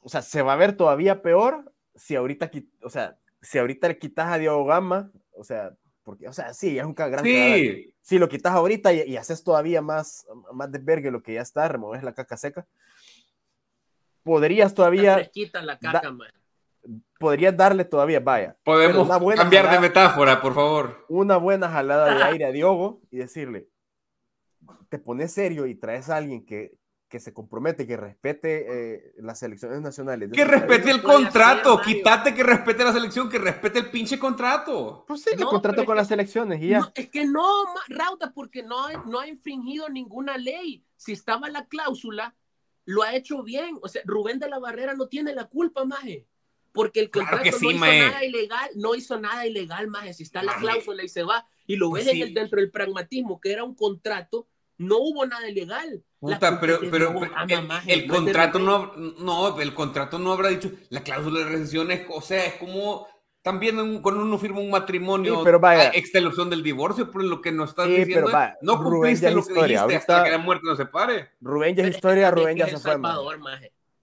o 0.00 0.08
sea, 0.08 0.22
se 0.22 0.42
va 0.42 0.54
a 0.54 0.56
ver 0.56 0.76
todavía 0.76 1.22
peor 1.22 1.72
si 1.94 2.16
ahorita, 2.16 2.50
o 2.82 2.90
sea, 2.90 3.16
si 3.40 3.58
ahorita 3.58 3.88
le 3.88 3.98
quitas 3.98 4.32
a 4.32 4.38
Diogo 4.38 4.64
Gama, 4.64 5.12
o 5.32 5.44
sea, 5.44 5.76
porque, 6.04 6.28
o 6.28 6.32
sea, 6.32 6.52
sí, 6.52 6.78
es 6.78 6.84
un 6.84 6.94
gran 6.94 7.24
sí. 7.24 7.92
Si 8.02 8.18
lo 8.18 8.28
quitas 8.28 8.52
ahorita 8.52 8.92
y, 8.92 9.16
haces 9.16 9.42
todavía 9.42 9.80
más, 9.80 10.26
más 10.52 10.70
de 10.70 11.10
lo 11.10 11.22
que 11.22 11.34
ya 11.34 11.40
está, 11.40 11.66
removes 11.66 12.02
la 12.02 12.12
caca 12.12 12.36
seca, 12.36 12.66
podrías 14.22 14.74
todavía. 14.74 15.30
La 15.62 15.78
caca, 15.78 16.14
Podrías 17.18 17.56
darle 17.56 17.86
todavía, 17.86 18.20
vaya. 18.20 18.58
Podemos 18.62 19.08
cambiar 19.34 19.70
de 19.70 19.80
metáfora, 19.80 20.42
por 20.42 20.54
favor. 20.54 21.06
Una 21.08 21.38
buena 21.38 21.70
jalada 21.70 22.14
de 22.14 22.22
aire 22.22 22.44
a 22.44 22.52
Diogo 22.52 23.00
y 23.10 23.16
decirle: 23.16 23.68
te 24.90 24.98
pones 24.98 25.32
serio 25.32 25.64
y 25.64 25.74
traes 25.74 26.10
a 26.10 26.16
alguien 26.16 26.44
que, 26.44 26.74
que 27.14 27.20
se 27.20 27.32
compromete, 27.32 27.86
que 27.86 27.96
respete 27.96 28.94
eh, 28.96 29.14
las 29.18 29.40
elecciones 29.44 29.80
nacionales. 29.80 30.32
Que 30.32 30.44
respete 30.44 30.90
el 30.90 31.00
contrato, 31.00 31.80
quítate 31.80 32.34
que 32.34 32.42
respete 32.42 32.82
la 32.82 32.92
selección, 32.92 33.28
que 33.28 33.38
respete 33.38 33.78
el 33.78 33.88
pinche 33.88 34.18
contrato. 34.18 35.04
Pues 35.06 35.22
sí, 35.22 35.30
el 35.32 35.44
contrato 35.44 35.84
con 35.84 35.96
las 35.96 36.10
elecciones 36.10 36.60
y 36.60 36.70
ya. 36.70 36.90
es 36.92 37.08
que 37.10 37.24
no, 37.24 37.46
Rauta, 37.86 38.32
porque 38.32 38.64
no, 38.64 38.88
no 39.04 39.20
ha 39.20 39.28
infringido 39.28 39.88
ninguna 39.88 40.38
ley. 40.38 40.84
Si 40.96 41.12
estaba 41.12 41.48
la 41.48 41.68
cláusula, 41.68 42.34
lo 42.84 43.04
ha 43.04 43.14
hecho 43.14 43.44
bien. 43.44 43.78
O 43.80 43.86
sea, 43.86 44.02
Rubén 44.06 44.40
de 44.40 44.48
la 44.48 44.58
Barrera 44.58 44.94
no 44.94 45.06
tiene 45.06 45.36
la 45.36 45.44
culpa, 45.44 45.84
maje. 45.84 46.26
Porque 46.72 46.98
el 46.98 47.12
contrato 47.12 47.44
no 47.44 47.70
hizo 47.70 47.78
nada 47.78 48.24
ilegal, 48.24 48.70
no 48.74 48.94
hizo 48.96 49.20
nada 49.20 49.46
ilegal, 49.46 49.86
maje. 49.86 50.14
Si 50.14 50.24
está 50.24 50.42
la 50.42 50.56
cláusula 50.56 51.04
y 51.04 51.08
se 51.08 51.22
va, 51.22 51.46
y 51.68 51.76
lo 51.76 51.90
pues 51.90 52.06
ves 52.06 52.14
el, 52.16 52.34
dentro 52.34 52.58
del 52.58 52.72
pragmatismo, 52.72 53.40
que 53.40 53.52
era 53.52 53.62
un 53.62 53.76
contrato, 53.76 54.48
no 54.78 54.98
hubo 54.98 55.26
nada 55.26 55.48
ilegal. 55.48 56.02
pero, 56.60 56.78
pero, 56.90 57.14
el, 57.86 58.06
contrato 58.06 58.58
no, 58.58 58.92
no, 58.96 59.60
el 59.60 59.74
contrato 59.74 60.18
no 60.18 60.32
habrá 60.32 60.48
dicho, 60.48 60.70
la 60.90 61.02
cláusula 61.02 61.40
de 61.40 61.50
recesión 61.50 61.90
es, 61.90 62.02
o 62.08 62.20
sea, 62.20 62.44
es 62.46 62.54
como 62.54 63.06
también 63.42 64.00
cuando 64.00 64.22
uno 64.22 64.38
firma 64.38 64.60
un 64.60 64.70
matrimonio, 64.70 65.42
pero 65.44 65.60
vaya, 65.60 65.92
opción 66.26 66.48
del 66.48 66.62
divorcio, 66.62 67.10
por 67.10 67.22
lo 67.22 67.42
que 67.42 67.52
nos 67.52 67.70
estás 67.70 67.88
diciendo, 67.88 68.30
no 68.62 68.82
cumpliste 68.82 69.30
lo 69.30 69.44
que 69.44 69.52
dijiste 69.52 69.96
hasta 69.96 70.24
que 70.24 70.30
la 70.30 70.38
muerte 70.38 70.66
nos 70.66 70.78
separe. 70.78 71.30
Rubén 71.42 71.76
ya 71.76 71.84
es 71.84 71.94
historia, 71.94 72.30
Rubén 72.30 72.56
ya 72.56 72.68
se 72.68 72.78
fue. 72.78 72.96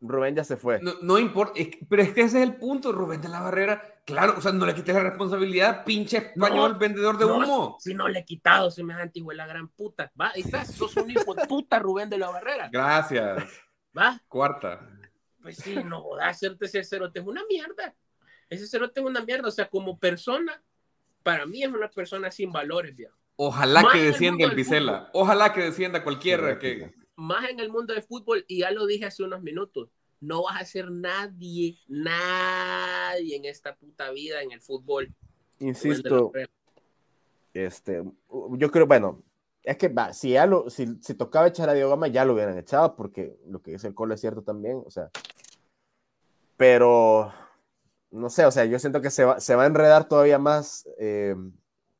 Rubén 0.02 0.36
ya 0.36 0.44
se 0.44 0.58
fue. 0.58 0.80
No, 1.02 1.20
importa, 1.20 1.54
pero 1.88 2.02
es 2.02 2.12
que 2.12 2.22
ese 2.22 2.42
es 2.42 2.50
el 2.50 2.56
punto, 2.56 2.92
Rubén 2.92 3.22
de 3.22 3.30
la 3.30 3.42
Barrera. 3.42 4.02
Claro, 4.04 4.34
o 4.38 4.42
sea, 4.42 4.52
no 4.52 4.66
le 4.66 4.74
quites 4.74 4.96
la 4.96 5.04
responsabilidad, 5.04 5.86
pinche 5.86 6.18
español, 6.18 6.76
vendedor 6.80 7.18
de 7.18 7.26
humo. 7.26 7.78
Si 7.80 7.94
no 7.94 8.08
le 8.08 8.20
he 8.20 8.26
quitado 8.26 8.72
semejante 8.72 9.20
igual 9.20 9.38
la 9.38 9.46
gran 9.46 9.68
puta. 9.68 10.12
Va, 10.20 10.32
ahí 10.34 10.42
estás, 10.42 10.74
sos 10.74 10.98
un 10.98 11.10
hijo 11.12 11.36
de 11.36 11.46
puta, 11.46 11.78
Rubén 11.78 12.10
de 12.10 12.18
la 12.18 12.32
Barrera. 12.32 12.70
Gracias. 12.72 13.44
Va. 13.98 14.20
Cuarta. 14.28 14.88
Pues 15.42 15.58
sí, 15.58 15.76
no 15.86 16.02
jodas, 16.02 16.30
hacerte 16.30 16.66
ese 16.66 16.84
cerote 16.84 17.20
es 17.20 17.26
una 17.26 17.44
mierda. 17.48 17.96
Ese 18.50 18.68
cerote 18.68 19.00
es 19.02 19.06
una 19.06 19.22
mierda. 19.22 19.48
O 19.48 19.52
sea, 19.52 19.70
como 19.70 20.00
persona, 20.00 20.62
para 21.24 21.46
mí 21.46 21.64
es 21.64 21.70
una 21.70 21.90
persona 21.90 22.32
sin 22.32 22.52
valores, 22.52 22.96
viejo. 22.96 23.16
Ojalá 23.36 23.86
que 23.92 24.00
descienda 24.00 24.46
el 24.46 24.56
Picela. 24.56 25.10
Ojalá 25.14 25.54
que 25.54 25.62
descienda 25.62 26.04
cualquiera 26.04 26.60
que 26.60 26.94
más 27.16 27.50
en 27.50 27.60
el 27.60 27.70
mundo 27.70 27.94
del 27.94 28.04
fútbol, 28.04 28.46
y 28.48 28.60
ya 28.60 28.72
lo 28.72 28.86
dije 28.86 29.06
hace 29.06 29.24
unos 29.24 29.42
minutos, 29.42 29.90
no 30.20 30.44
vas 30.44 30.62
a 30.62 30.66
ser 30.66 30.92
nadie, 30.92 31.78
nadie 31.88 33.36
en 33.36 33.46
esta 33.46 33.76
puta 33.76 34.12
vida 34.12 34.42
en 34.42 34.52
el 34.52 34.62
fútbol. 34.62 35.14
Insisto, 35.60 36.32
este, 37.54 38.04
yo 38.58 38.72
creo, 38.72 38.88
bueno, 38.88 39.24
es 39.64 39.78
que 39.78 39.90
va, 39.90 40.14
si 40.14 40.32
ya 40.32 40.46
lo, 40.46 40.70
si, 40.70 40.88
si 41.02 41.14
tocaba 41.14 41.48
echar 41.48 41.70
a 41.70 41.74
Diego 41.74 41.90
Gama, 41.90 42.08
ya 42.08 42.26
lo 42.26 42.34
hubieran 42.34 42.58
echado, 42.58 42.96
porque 42.96 43.36
lo 43.48 43.62
que 43.62 43.72
dice 43.72 43.88
el 43.88 43.94
Colo 43.94 44.14
es 44.14 44.22
cierto 44.22 44.44
también, 44.44 44.82
o 44.86 44.90
sea, 44.90 45.10
pero 46.58 47.34
no 48.12 48.30
sé, 48.30 48.46
o 48.46 48.52
sea, 48.52 48.66
yo 48.66 48.78
siento 48.78 49.02
que 49.02 49.10
se 49.10 49.26
va, 49.26 49.40
se 49.40 49.56
va 49.56 49.64
a 49.64 49.68
enredar 49.68 50.08
todavía 50.08 50.38
más 50.38 50.88
eh, 51.00 51.36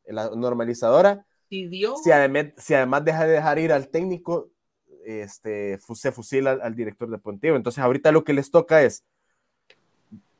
la 0.06 0.30
normalizadora. 0.36 1.26
Si, 1.50 1.68
Dios... 1.68 2.04
si, 2.04 2.12
además, 2.12 2.54
si 2.58 2.74
además 2.74 3.04
deja 3.04 3.26
de 3.26 3.34
dejar 3.34 3.60
ir 3.60 3.74
al 3.74 3.88
técnico, 3.88 4.51
este, 5.06 5.80
se 5.96 6.12
fusila 6.12 6.52
al, 6.52 6.76
director 6.76 7.10
deportivo. 7.10 7.56
Entonces 7.56 7.84
ahorita 7.84 8.12
lo 8.12 8.24
que 8.24 8.34
les 8.34 8.52
toca 8.52 8.84
es 8.84 9.06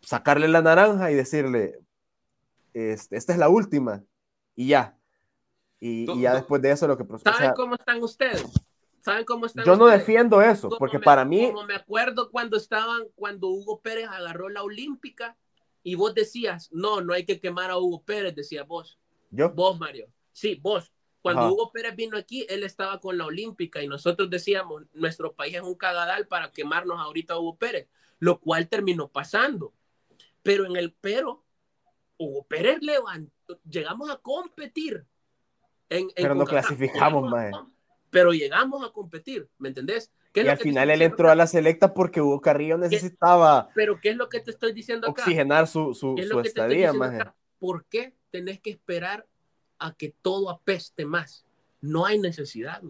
sacarle 0.02 0.48
la 0.48 0.62
naranja 0.62 1.12
y 1.12 1.16
decirle, 1.16 1.80
este, 2.74 3.18
esta 3.18 3.34
es 3.34 3.40
la 3.40 3.50
última 3.50 4.04
y 4.56 4.68
ya. 4.68 4.98
Y, 5.80 6.06
ya 6.22 6.36
después 6.36 6.62
de 6.62 6.72
eso 6.72 6.88
lo 6.88 6.98
que... 6.98 7.06
¿Saben 7.24 7.54
cómo 7.56 7.76
están 7.76 8.02
ustedes? 8.04 8.46
¿Saben 9.02 9.26
cómo 9.26 9.48
están 9.48 9.66
Yo 9.66 9.76
no 9.76 9.88
defiendo 9.88 10.42
eso, 10.42 10.70
porque 10.78 11.00
para 11.00 11.26
mí... 11.26 11.48
Como 11.48 11.66
me 11.66 11.76
acuerdo 11.76 12.30
cuando 12.30 12.56
estaban, 12.58 13.04
cuando 13.16 13.48
Hugo 13.48 13.82
Pérez 13.82 14.08
agarró 14.08 14.50
la 14.50 14.62
olímpica 14.62 15.36
y 15.82 15.96
vos 15.96 16.14
decías, 16.14 16.70
no, 16.72 17.02
no 17.02 17.14
hay 17.14 17.26
que 17.26 17.40
quemar 17.40 17.72
a 17.72 17.80
Hugo 17.80 18.04
Pérez, 18.04 18.36
decía 18.36 18.64
vos. 18.64 19.00
¿Yo? 19.32 19.50
Vos, 19.50 19.80
Mario. 19.80 20.08
Sí, 20.32 20.60
vos. 20.62 20.92
Cuando 21.22 21.52
Hugo 21.52 21.72
Pérez 21.72 21.96
vino 21.96 22.18
aquí, 22.18 22.46
él 22.50 22.64
estaba 22.64 23.00
con 23.00 23.18
la 23.18 23.26
Olímpica 23.26 23.82
y 23.82 23.88
nosotros 23.88 24.30
decíamos, 24.30 24.84
nuestro 24.94 25.34
país 25.34 25.56
es 25.56 25.62
un 25.62 25.76
cagadal 25.76 26.28
para 26.28 26.52
quemarnos 26.52 27.00
ahorita 27.00 27.36
a 27.36 27.40
Hugo 27.40 27.58
Pérez, 27.58 27.88
lo 28.20 28.40
cual 28.40 28.68
terminó 28.68 29.08
pasando. 29.08 29.74
Pero 30.42 30.66
en 30.66 30.76
el 30.76 30.94
pero, 31.00 31.44
Hugo 32.18 32.44
Pérez 32.46 32.80
levantó, 32.82 33.60
llegamos 33.70 34.10
a 34.10 34.18
competir. 34.18 35.06
En, 35.90 36.10
pero 36.16 36.34
no 36.34 36.46
clasificamos, 36.46 37.30
más. 37.30 37.54
Pero 38.10 38.34
llegamos 38.34 38.84
a 38.84 38.92
competir, 38.92 39.48
¿me 39.60 39.70
entendés? 39.70 40.12
y 40.34 40.48
al 40.48 40.58
final 40.58 40.90
él 40.90 41.02
entró 41.02 41.30
a 41.30 41.36
la 41.36 41.46
selecta 41.46 41.94
porque 41.94 42.22
Hugo 42.22 42.42
Carrillo 42.42 42.78
necesitaba. 42.78 43.70
Pero 43.76 44.00
¿qué 44.00 44.10
es 44.10 44.16
lo 44.16 44.30
que 44.30 44.40
te 44.40 44.52
estoy 44.52 44.74
diciendo 44.74 45.10
acá? 45.10 45.24
Oxigenar 45.24 45.68
su, 45.68 45.94
su, 45.94 46.16
su 46.18 46.40
estadía, 46.40 46.94
más. 46.94 47.28
¿Por 47.60 47.86
qué 47.86 48.16
tenés 48.32 48.60
que 48.60 48.72
esperar 48.72 49.28
a 49.82 49.94
que 49.94 50.16
todo 50.22 50.50
apeste 50.50 51.06
más. 51.06 51.46
No 51.82 52.06
hay 52.06 52.20
necesidad, 52.20 52.82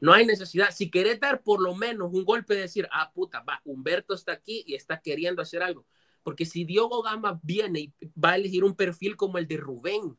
No 0.00 0.12
hay 0.12 0.26
necesidad. 0.26 0.70
Si 0.70 0.90
querés 0.90 1.18
dar 1.18 1.42
por 1.42 1.62
lo 1.62 1.74
menos 1.74 2.12
un 2.12 2.24
golpe 2.24 2.54
de 2.54 2.60
decir, 2.60 2.86
ah, 2.92 3.10
puta, 3.12 3.42
Humberto 3.64 4.14
está 4.14 4.32
aquí 4.32 4.62
y 4.66 4.74
está 4.74 5.00
queriendo 5.00 5.40
hacer 5.40 5.62
algo. 5.62 5.86
Porque 6.22 6.44
si 6.44 6.64
Diogo 6.64 7.02
Gama 7.02 7.40
viene 7.42 7.80
y 7.80 7.92
va 8.22 8.32
a 8.32 8.36
elegir 8.36 8.64
un 8.64 8.76
perfil 8.76 9.16
como 9.16 9.38
el 9.38 9.48
de 9.48 9.56
Rubén, 9.56 10.16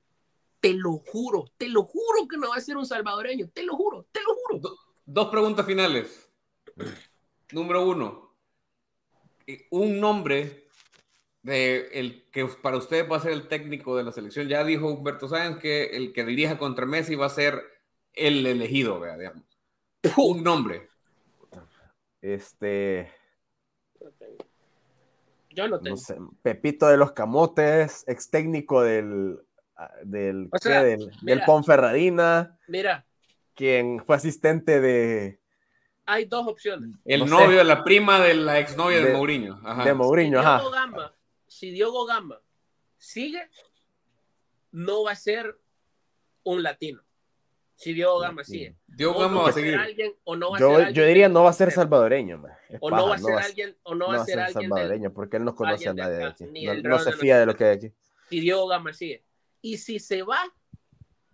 te 0.59 0.73
lo 0.73 0.93
juro, 0.97 1.45
te 1.57 1.69
lo 1.69 1.83
juro 1.83 2.27
que 2.27 2.38
no 2.38 2.49
va 2.49 2.55
a 2.55 2.61
ser 2.61 2.77
un 2.77 2.86
salvadoreño, 2.86 3.49
te 3.49 3.63
lo 3.63 3.75
juro, 3.75 4.07
te 4.11 4.21
lo 4.21 4.33
juro. 4.33 4.75
dos 5.05 5.29
preguntas 5.29 5.65
finales. 5.65 6.27
Número 7.51 7.88
uno, 7.88 8.36
eh, 9.45 9.67
un 9.69 9.99
nombre 9.99 10.64
de 11.45 11.89
el 11.93 12.25
que 12.31 12.47
para 12.47 12.77
usted 12.77 13.07
va 13.07 13.17
a 13.17 13.19
ser 13.19 13.31
el 13.31 13.47
técnico 13.47 13.95
de 13.95 14.03
la 14.03 14.11
selección. 14.11 14.47
Ya 14.47 14.63
dijo 14.63 14.89
Humberto 14.89 15.27
Sáenz 15.27 15.59
que 15.59 15.85
el 15.95 16.11
que 16.11 16.25
dirija 16.25 16.57
contra 16.57 16.87
Messi 16.87 17.13
va 17.13 17.27
a 17.27 17.29
ser 17.29 17.61
el 18.13 18.45
elegido, 18.47 18.99
vea, 18.99 19.15
digamos. 19.15 19.43
Un 20.17 20.43
nombre. 20.43 20.89
Este. 22.19 23.11
Yo 25.51 25.67
no 25.67 25.79
tengo. 25.79 25.97
Pepito 26.41 26.87
de 26.87 26.97
los 26.97 27.11
Camotes, 27.11 28.03
ex 28.07 28.31
técnico 28.31 28.81
del, 28.81 29.39
ah, 29.77 29.91
del, 30.03 30.49
del, 31.21 31.41
Ponferradina. 31.45 32.57
Mira. 32.67 33.05
Quien 33.53 34.03
fue 34.03 34.15
asistente 34.15 34.81
de. 34.81 35.39
Hay 36.07 36.25
dos 36.25 36.47
opciones. 36.47 36.89
El 37.05 37.27
novio 37.27 37.59
de 37.59 37.63
la 37.63 37.83
prima 37.83 38.19
de 38.19 38.33
la 38.33 38.59
exnovia 38.59 38.97
de, 38.97 39.05
de 39.05 39.13
Mourinho. 39.13 39.59
De 39.83 39.93
Mourinho, 39.93 40.39
ajá 40.39 40.63
si 41.56 41.72
Diogo 41.72 42.06
Gama 42.06 42.41
sigue, 42.97 43.49
no 44.72 45.03
va 45.03 45.12
a 45.12 45.16
ser 45.16 45.58
un 46.43 46.62
latino. 46.62 47.01
Si 47.76 47.93
Diogo 47.93 48.20
Gama 48.20 48.43
sigue. 48.43 48.76
Diogo 48.88 49.22
Gama 49.22 49.43
va 49.43 49.49
a 49.49 49.53
seguir. 49.53 49.80
o 50.26 50.36
no 50.36 50.51
va 50.51 50.60
yo, 50.60 50.76
a 50.76 50.86
ser 50.86 50.93
yo 50.93 51.06
diría 51.06 51.30
no 51.30 51.43
va 51.43 51.51
a 51.51 51.53
ser 51.53 51.72
salvadoreño. 51.72 52.43
o 52.82 52.89
no 52.89 53.08
va 53.08 53.16
a 53.16 53.20
ser 53.20 53.36
alguien, 53.36 53.78
o 53.84 53.95
no 53.95 54.08
va 54.10 54.22
a 54.22 54.26
ser 54.26 54.39
alguien 54.39 54.70
salvadoreño, 54.70 55.14
porque 55.14 55.38
él 55.38 55.45
no 55.45 55.56
conoce 55.56 55.88
a 55.88 55.93
nadie 55.93 56.18
de 56.18 56.26
aquí. 56.26 56.45
No, 56.84 56.99
se 56.99 57.14
fía 57.14 57.39
de 57.39 57.45
lo 57.45 57.56
que 57.56 57.64
hay 57.64 57.78
aquí. 57.78 57.91
Si 58.30 58.41
Diogo 58.41 58.68
Gama 58.68 58.91
sigue. 58.91 59.24
Y 59.62 59.78
si 59.78 59.99
se 59.99 60.24
va, 60.24 60.43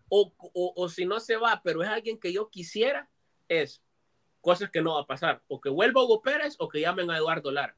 o, 0.07 0.31
o, 0.37 0.73
o 0.75 0.89
si 0.89 1.05
no 1.05 1.19
se 1.19 1.35
va, 1.35 1.61
pero 1.63 1.81
es 1.81 1.89
alguien 1.89 2.19
que 2.19 2.31
yo 2.31 2.49
quisiera, 2.49 3.09
es 3.49 3.81
cosas 4.39 4.69
que 4.69 4.83
no 4.83 4.93
va 4.93 5.01
a 5.01 5.07
pasar. 5.07 5.41
O 5.47 5.59
que 5.59 5.69
vuelva 5.69 6.03
Hugo 6.03 6.21
Pérez 6.21 6.55
o 6.59 6.67
que 6.67 6.79
llamen 6.79 7.09
a 7.09 7.17
Eduardo 7.17 7.51
Lara. 7.51 7.73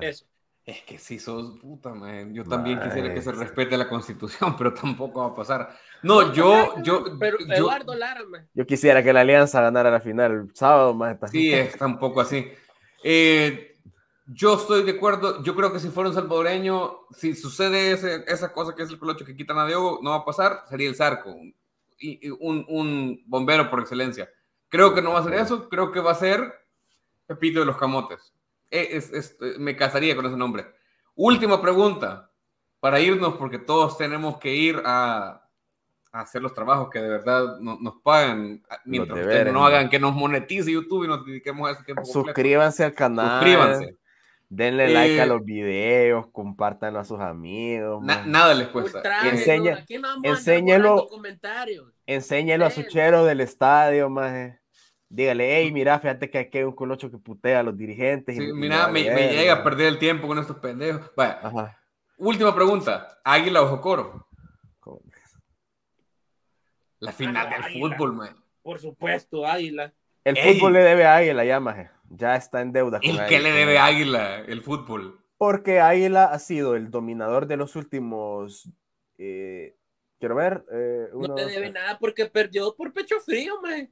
Eso. 0.00 0.26
Es 0.66 0.82
que 0.82 0.98
si 0.98 1.20
sos 1.20 1.60
puta, 1.60 1.94
man. 1.94 2.34
Yo 2.34 2.42
también 2.42 2.80
quisiera 2.80 3.14
que 3.14 3.22
se 3.22 3.30
respete 3.30 3.76
la 3.76 3.88
constitución, 3.88 4.56
pero 4.58 4.74
tampoco 4.74 5.20
va 5.20 5.28
a 5.28 5.34
pasar. 5.34 5.78
No, 6.02 6.32
yo, 6.32 6.74
yo. 6.82 7.04
Pero 7.20 7.38
Eduardo 7.38 7.94
Lara, 7.94 8.24
man. 8.24 8.48
Yo 8.52 8.66
quisiera 8.66 9.00
que 9.00 9.12
la 9.12 9.20
Alianza 9.20 9.60
ganara 9.60 9.92
la 9.92 10.00
final 10.00 10.32
el 10.32 10.56
sábado, 10.56 10.92
más. 10.92 11.18
Sí, 11.30 11.52
está 11.52 11.86
un 11.86 12.00
poco 12.00 12.20
así. 12.20 12.48
Eh, 13.04 13.76
yo 14.26 14.56
estoy 14.56 14.82
de 14.82 14.90
acuerdo. 14.90 15.40
Yo 15.44 15.54
creo 15.54 15.72
que 15.72 15.78
si 15.78 15.88
fuera 15.88 16.08
un 16.08 16.16
salvadoreño, 16.16 17.06
si 17.12 17.36
sucede 17.36 17.92
esa 18.26 18.52
cosa 18.52 18.74
que 18.74 18.82
es 18.82 18.90
el 18.90 18.98
colocho 18.98 19.24
que 19.24 19.36
quitan 19.36 19.58
a 19.58 19.66
Diego, 19.66 20.00
no 20.02 20.10
va 20.10 20.16
a 20.16 20.24
pasar, 20.24 20.64
sería 20.68 20.88
el 20.88 20.96
Zarco. 20.96 21.32
Y, 21.98 22.28
un, 22.30 22.66
un, 22.68 23.22
bombero 23.26 23.70
por 23.70 23.80
excelencia. 23.80 24.28
Creo 24.68 24.92
que 24.94 25.00
no 25.00 25.12
va 25.12 25.20
a 25.20 25.24
ser 25.24 25.34
eso. 25.34 25.68
Creo 25.68 25.92
que 25.92 26.00
va 26.00 26.10
a 26.10 26.16
ser 26.16 26.52
Pepito 27.28 27.60
de 27.60 27.66
los 27.66 27.76
Camotes. 27.76 28.34
Eh, 28.70 29.00
me 29.58 29.76
casaría 29.76 30.16
con 30.16 30.26
ese 30.26 30.36
nombre. 30.36 30.66
Última 31.14 31.60
pregunta 31.60 32.30
para 32.80 33.00
irnos, 33.00 33.34
porque 33.36 33.58
todos 33.58 33.96
tenemos 33.96 34.38
que 34.38 34.54
ir 34.54 34.82
a, 34.84 35.42
hacer 36.12 36.40
los 36.40 36.54
trabajos 36.54 36.88
que 36.90 36.98
de 36.98 37.08
verdad 37.08 37.58
nos 37.58 37.96
pagan 38.02 38.62
mientras 38.84 39.52
no 39.52 39.66
hagan 39.66 39.90
que 39.90 39.98
nos 39.98 40.14
monetice 40.14 40.72
YouTube 40.72 41.04
y 41.04 41.08
nos 41.08 41.26
dediquemos 41.26 41.68
a 41.68 41.72
ese 41.72 41.84
tiempo. 41.84 42.04
Suscríbanse 42.04 42.84
al 42.84 42.94
canal. 42.94 43.40
Suscríbanse. 43.40 43.96
Denle 44.48 44.88
like 44.88 45.20
a 45.20 45.24
eh, 45.24 45.26
los 45.26 45.44
videos, 45.44 46.28
compártanlo 46.30 47.00
a 47.00 47.04
sus 47.04 47.18
amigos. 47.20 48.02
nada 48.02 48.54
les 48.54 48.68
cuesta. 48.68 49.02
Enseña, 49.28 49.84
enséñelo, 50.22 51.08
enséñelo 52.06 52.64
a 52.64 52.70
su 52.70 52.84
chero 52.84 53.24
del 53.24 53.40
estadio, 53.40 54.08
más 54.08 54.56
dígale, 55.08 55.56
hey, 55.56 55.72
mira, 55.72 55.98
fíjate 55.98 56.30
que 56.30 56.38
aquí 56.38 56.58
hay 56.58 56.64
un 56.64 56.74
colocho 56.74 57.10
que 57.10 57.18
putea 57.18 57.60
a 57.60 57.62
los 57.62 57.76
dirigentes. 57.76 58.36
mira, 58.54 58.88
me, 58.88 59.02
llega 59.02 59.54
a 59.54 59.64
perder 59.64 59.88
el 59.88 59.98
tiempo 59.98 60.26
con 60.26 60.38
estos 60.38 60.56
pendejos. 60.56 61.10
Vaya. 61.16 61.78
Última 62.18 62.54
pregunta, 62.54 63.20
¿Águila 63.24 63.62
o 63.62 63.68
Jocoro? 63.68 64.26
La 66.98 67.12
final 67.12 67.50
del 67.50 67.80
fútbol, 67.80 68.14
man. 68.14 68.36
Por 68.62 68.78
supuesto, 68.78 69.46
Águila. 69.46 69.92
El 70.24 70.36
fútbol 70.36 70.72
le 70.72 70.80
debe 70.80 71.04
a 71.04 71.16
Águila, 71.16 71.44
ya, 71.44 71.60
maje. 71.60 71.90
Ya 72.08 72.36
está 72.36 72.60
en 72.60 72.72
deuda. 72.72 72.98
¿El 73.02 73.24
qué 73.26 73.38
le 73.38 73.52
debe 73.52 73.78
a 73.78 73.86
Águila 73.86 74.40
el 74.40 74.62
fútbol? 74.62 75.20
Porque 75.36 75.80
Águila 75.80 76.24
ha 76.24 76.38
sido 76.38 76.74
el 76.74 76.90
dominador 76.90 77.46
de 77.46 77.56
los 77.56 77.76
últimos... 77.76 78.68
Eh, 79.18 79.76
quiero 80.18 80.34
ver. 80.34 80.64
Eh, 80.72 81.08
no 81.14 81.34
te 81.34 81.46
debe 81.46 81.70
nada 81.70 81.98
porque 81.98 82.26
perdió 82.26 82.74
por 82.74 82.92
pecho 82.92 83.20
frío, 83.20 83.60
man. 83.60 83.90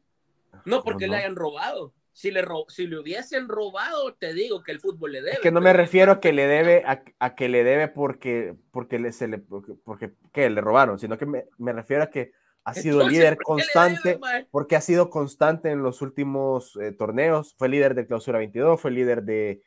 No 0.64 0.82
porque 0.82 1.08
le 1.08 1.16
hayan 1.16 1.36
robado. 1.36 1.92
Si 2.12 2.30
le, 2.30 2.44
si 2.68 2.86
le 2.86 2.98
hubiesen 2.98 3.48
robado, 3.48 4.14
te 4.14 4.32
digo 4.34 4.62
que 4.62 4.70
el 4.70 4.80
fútbol 4.80 5.12
le 5.12 5.20
debe. 5.20 5.32
Es 5.32 5.40
que 5.40 5.50
no 5.50 5.60
me 5.60 5.72
refiero 5.72 6.12
a 6.12 6.20
que 6.20 6.32
le 6.32 6.46
debe, 6.46 6.84
a, 6.86 7.34
que 7.34 7.48
le 7.48 7.64
debe 7.64 7.88
porque, 7.88 8.54
porque, 8.70 9.00
le, 9.00 9.10
se 9.12 9.26
le, 9.26 9.38
porque, 9.38 10.12
que 10.32 10.48
le 10.48 10.60
robaron, 10.60 10.98
sino 11.00 11.18
que 11.18 11.26
me, 11.26 11.46
me 11.58 11.72
refiero 11.72 12.04
a 12.04 12.10
que 12.10 12.30
ha 12.64 12.72
sido 12.72 13.06
líder 13.06 13.36
constante, 13.36 14.18
porque 14.50 14.76
ha 14.76 14.80
sido 14.80 15.10
constante 15.10 15.70
en 15.70 15.82
los 15.82 16.02
últimos 16.02 16.78
eh, 16.80 16.92
torneos. 16.92 17.54
Fue 17.58 17.68
líder 17.68 17.94
de 17.94 18.06
Clausura 18.06 18.38
22, 18.38 18.80
fue 18.80 18.90
líder 18.90 19.24
de, 19.24 19.62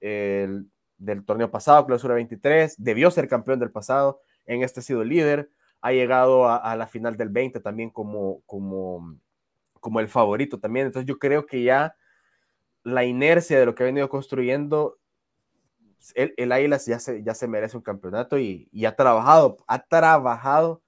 del 0.00 1.24
torneo 1.24 1.50
pasado, 1.50 1.86
Clausura 1.86 2.14
23, 2.14 2.74
debió 2.78 3.10
ser 3.10 3.28
campeón 3.28 3.58
del 3.58 3.70
pasado, 3.70 4.20
en 4.44 4.62
este 4.62 4.80
ha 4.80 4.82
sido 4.82 5.04
líder, 5.04 5.50
ha 5.80 5.92
llegado 5.92 6.46
a, 6.46 6.56
a 6.56 6.76
la 6.76 6.86
final 6.86 7.16
del 7.16 7.30
20 7.30 7.60
también 7.60 7.90
como, 7.90 8.42
como 8.44 9.18
como 9.82 9.98
el 9.98 10.08
favorito 10.08 10.60
también. 10.60 10.86
Entonces 10.86 11.06
yo 11.06 11.18
creo 11.18 11.44
que 11.44 11.64
ya 11.64 11.96
la 12.84 13.04
inercia 13.04 13.58
de 13.58 13.66
lo 13.66 13.74
que 13.74 13.82
ha 13.82 13.86
venido 13.86 14.08
construyendo, 14.08 14.98
el, 16.14 16.32
el 16.36 16.52
Águilas 16.52 16.86
ya 16.86 17.00
se, 17.00 17.22
ya 17.22 17.34
se 17.34 17.48
merece 17.48 17.76
un 17.76 17.82
campeonato 17.82 18.38
y, 18.38 18.70
ha 18.86 18.94
trabajado, 18.94 19.58
ha 19.66 19.84
trabajado 19.84 20.82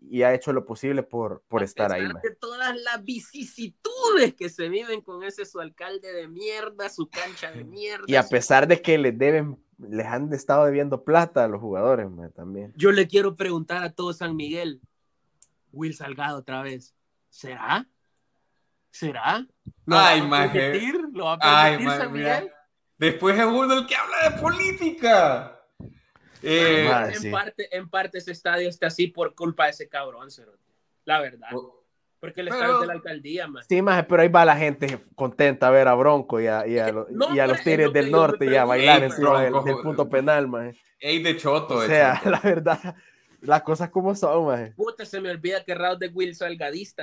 y 0.00 0.22
ha 0.22 0.34
hecho 0.34 0.52
lo 0.52 0.66
posible 0.66 1.04
por, 1.04 1.44
por 1.46 1.62
estar 1.62 1.92
ahí. 1.92 2.02
De 2.02 2.34
todas 2.34 2.76
las 2.82 3.04
vicisitudes 3.04 4.34
que 4.36 4.48
se 4.48 4.68
viven 4.68 5.02
con 5.02 5.22
ese 5.22 5.46
su 5.46 5.60
alcalde 5.60 6.12
de 6.12 6.26
mierda, 6.26 6.88
su 6.88 7.08
cancha 7.08 7.52
de 7.52 7.62
mierda. 7.62 8.04
Y 8.08 8.16
a 8.16 8.24
pesar 8.24 8.66
de 8.66 8.82
que 8.82 8.98
les 8.98 9.16
deben, 9.16 9.56
les 9.78 10.06
han 10.06 10.32
estado 10.32 10.64
debiendo 10.64 11.04
plata 11.04 11.44
a 11.44 11.48
los 11.48 11.60
jugadores 11.60 12.08
también. 12.34 12.72
Yo 12.76 12.90
le 12.90 13.06
quiero 13.06 13.36
preguntar 13.36 13.84
a 13.84 13.92
todo 13.92 14.12
San 14.12 14.34
Miguel, 14.34 14.80
Will 15.70 15.94
Salgado 15.94 16.38
otra 16.38 16.62
vez, 16.62 16.96
¿será? 17.30 17.88
¿Será? 18.92 19.44
¿Lo 19.86 19.98
Ay, 19.98 20.20
va 20.20 20.44
a 20.44 20.52
permitir? 20.52 21.00
¿Lo 21.12 21.24
va 21.24 21.32
a 21.32 21.70
permitir 21.70 21.90
San 21.90 22.12
Miguel? 22.12 22.52
Después 22.98 23.36
es 23.36 23.44
uno 23.44 23.72
el 23.74 23.86
que 23.86 23.96
habla 23.96 24.30
de 24.30 24.40
política. 24.40 25.58
Eh, 26.42 26.88
en, 27.22 27.30
parte, 27.32 27.76
en 27.76 27.88
parte 27.88 28.18
ese 28.18 28.32
estadio 28.32 28.68
está 28.68 28.88
así 28.88 29.06
por 29.06 29.34
culpa 29.34 29.64
de 29.64 29.70
ese 29.70 29.88
cabrón, 29.88 30.28
la 31.04 31.20
verdad. 31.20 31.48
Porque 32.20 32.42
el 32.42 32.48
estadio 32.48 32.80
de 32.80 32.86
la 32.86 32.92
alcaldía, 32.92 33.48
man. 33.48 33.64
Sí, 33.68 33.82
más, 33.82 34.04
pero 34.06 34.22
ahí 34.22 34.28
va 34.28 34.44
la 34.44 34.56
gente 34.56 35.00
contenta 35.16 35.68
a 35.68 35.70
ver 35.70 35.88
a 35.88 35.94
Bronco 35.94 36.40
y 36.40 36.46
a, 36.46 36.66
y 36.66 36.78
a, 36.78 36.92
y 37.34 37.38
a 37.38 37.46
los 37.46 37.62
Tigres 37.62 37.92
del 37.92 38.12
Norte 38.12 38.46
y 38.46 38.54
a 38.54 38.64
bailar 38.64 39.02
encima 39.04 39.42
del, 39.42 39.54
punto 39.82 40.08
penal, 40.08 40.46
man. 40.46 40.72
Ey, 41.00 41.20
de 41.22 41.36
choto. 41.36 41.76
O 41.76 41.82
sea, 41.82 42.20
la 42.24 42.38
verdad, 42.38 42.94
las 43.42 43.62
cosas 43.62 43.90
como 43.90 44.14
son, 44.14 44.46
maje. 44.46 44.72
Puta, 44.76 45.04
se 45.04 45.20
me 45.20 45.30
olvida 45.30 45.64
que 45.64 45.74
Raúl 45.74 45.98
de 45.98 46.08
Will 46.08 46.34
Salgadista. 46.34 47.02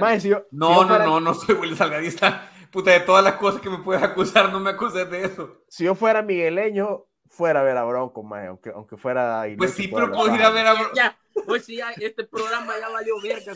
no, 0.51 0.85
no, 0.85 0.99
no, 0.99 1.19
no 1.19 1.33
soy 1.33 1.55
Will 1.55 1.75
Salgadista. 1.75 2.49
Puta, 2.71 2.91
de 2.91 2.99
todas 3.01 3.23
las 3.23 3.33
cosas 3.35 3.61
que 3.61 3.69
me 3.69 3.79
puedes 3.79 4.01
acusar, 4.01 4.51
no 4.51 4.59
me 4.59 4.71
acuses 4.71 5.09
de 5.09 5.25
eso. 5.25 5.63
Si 5.67 5.83
yo 5.83 5.95
fuera 5.95 6.21
migueleño, 6.21 7.05
fuera 7.27 7.61
a 7.61 7.63
ver 7.63 7.77
a 7.77 7.83
Bronco, 7.83 8.23
maje, 8.23 8.47
aunque, 8.47 8.69
aunque 8.69 8.95
fuera... 8.97 9.45
Pues 9.57 9.73
sí, 9.73 9.87
pero 9.87 10.11
puedo 10.11 10.33
ir 10.33 10.41
a 10.41 10.49
ver 10.49 10.67
a 10.67 10.73
Bronco. 10.73 10.91
Ya, 10.95 11.17
pues 11.45 11.65
sí, 11.65 11.79
este 11.97 12.25
programa 12.25 12.73
ya 12.79 12.89
valió 12.89 13.15
verga, 13.21 13.53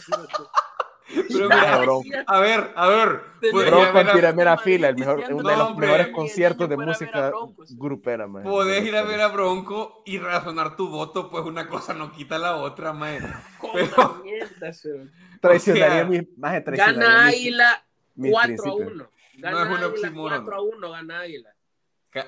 a 2.27 2.39
ver, 2.39 2.73
a 2.75 2.87
ver. 2.87 3.21
Bronco 3.51 3.99
en 3.99 4.07
primera 4.07 4.57
fila, 4.57 4.89
el 4.89 4.95
mejor, 4.95 5.23
uno 5.31 5.49
de 5.49 5.57
los 5.57 5.77
mejores 5.77 6.07
conciertos 6.09 6.69
de 6.69 6.77
música 6.77 7.31
grupera, 7.71 8.27
man. 8.27 8.43
Podés 8.43 8.85
ir 8.85 8.95
a 8.95 9.03
ver 9.03 9.21
a 9.21 9.27
Bronco 9.27 10.01
y 10.05 10.17
razonar 10.17 10.75
tu 10.75 10.89
voto, 10.89 11.29
pues 11.29 11.43
una 11.43 11.67
cosa 11.67 11.93
no 11.93 12.11
quita 12.11 12.37
la 12.37 12.55
otra, 12.57 12.93
man. 12.93 13.19
Pero... 13.73 14.23
Traicionaría 15.41 16.05
mi 16.05 16.21
más 16.37 16.63
Gana 16.63 17.25
Águila 17.27 17.85
4 18.15 18.65
a 18.65 18.73
1. 18.73 19.09
Gana 19.39 19.65
no 19.65 19.75
es 19.75 19.79
un 19.79 19.83
oxímoron. 19.85 20.45
4 20.45 20.55
a 20.55 20.61
1 20.61 20.91
gana 20.91 21.19
Águila. 21.19 21.55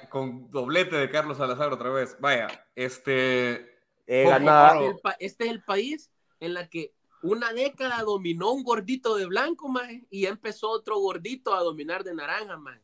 Con 0.10 0.50
doblete 0.52 0.98
de 0.98 1.10
Carlos 1.10 1.38
Salazar 1.38 1.72
otra 1.72 1.92
vez. 1.92 2.18
Vaya, 2.20 2.48
este. 2.76 3.78
Eh, 4.08 4.26
gana... 4.28 4.74
Este 5.20 5.46
es 5.46 5.52
el 5.52 5.64
país 5.64 6.12
en 6.40 6.54
la 6.54 6.68
que 6.68 6.94
una 7.26 7.54
década 7.54 8.04
dominó 8.04 8.52
un 8.52 8.64
gordito 8.64 9.16
de 9.16 9.26
blanco, 9.26 9.68
más 9.68 9.88
y 10.10 10.26
empezó 10.26 10.70
otro 10.70 11.00
gordito 11.00 11.54
a 11.54 11.64
dominar 11.64 12.04
de 12.04 12.14
naranja, 12.14 12.58
más. 12.58 12.80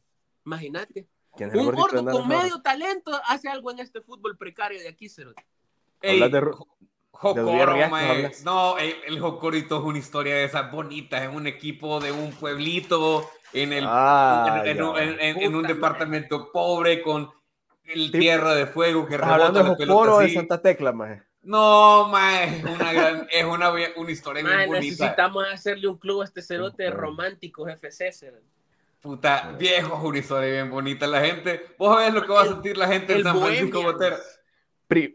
Imagínate. 0.45 1.07
Un 1.53 1.71
gordo 1.71 2.03
con 2.03 2.27
medio 2.27 2.61
talento 2.61 3.11
hace 3.25 3.47
algo 3.47 3.71
en 3.71 3.79
este 3.79 4.01
fútbol 4.01 4.37
precario 4.37 4.79
de 4.79 4.89
aquí, 4.89 5.07
Cero. 5.07 5.33
de, 6.01 6.41
Jocoro, 7.11 7.75
No, 8.43 8.77
el, 8.77 9.19
Jocorito 9.19 9.77
es 9.77 9.83
una 9.83 9.99
historia 9.99 10.35
de 10.35 10.45
esas 10.45 10.71
bonitas, 10.71 11.21
es 11.21 11.33
un 11.33 11.45
equipo 11.45 11.99
de 11.99 12.11
un 12.11 12.31
pueblito 12.31 13.29
en, 13.53 13.73
el, 13.73 13.85
ah, 13.87 14.63
en, 14.65 15.55
un 15.55 15.63
departamento 15.63 16.51
pobre 16.51 17.01
con 17.01 17.29
el 17.83 18.11
tierra 18.11 18.55
de 18.55 18.65
fuego 18.65 19.05
que 19.05 19.17
rebota 19.17 19.51
de 19.51 19.75
Jocoro 19.75 20.19
de 20.19 20.33
Santa 20.33 20.61
Tecla, 20.61 20.91
maje. 20.91 21.21
No, 21.43 22.07
ma, 22.07 22.43
es 22.43 22.63
una 22.63 22.93
gran, 22.93 23.27
es 23.31 23.43
una, 23.43 23.71
una 23.95 24.11
historia 24.11 24.43
muy 24.43 24.51
bonita. 24.51 24.79
Necesitamos 24.79 25.45
hacerle 25.51 25.87
un 25.87 25.97
club 25.97 26.21
a 26.21 26.25
este 26.25 26.41
cerote 26.41 26.89
romántico 26.91 27.67
FC, 27.67 28.11
Puta, 29.01 29.55
viejo, 29.57 29.99
una 30.07 30.19
historia 30.19 30.51
bien 30.51 30.69
bonita. 30.69 31.07
La 31.07 31.21
gente, 31.21 31.73
vos 31.79 31.97
sabés 31.97 32.13
lo 32.13 32.21
que 32.21 32.31
va 32.31 32.43
a 32.43 32.47
sentir 32.47 32.77
la 32.77 32.87
gente 32.87 33.13
en 33.13 33.23
San 33.23 33.39
Francisco 33.39 33.81
Botera. 33.81 34.19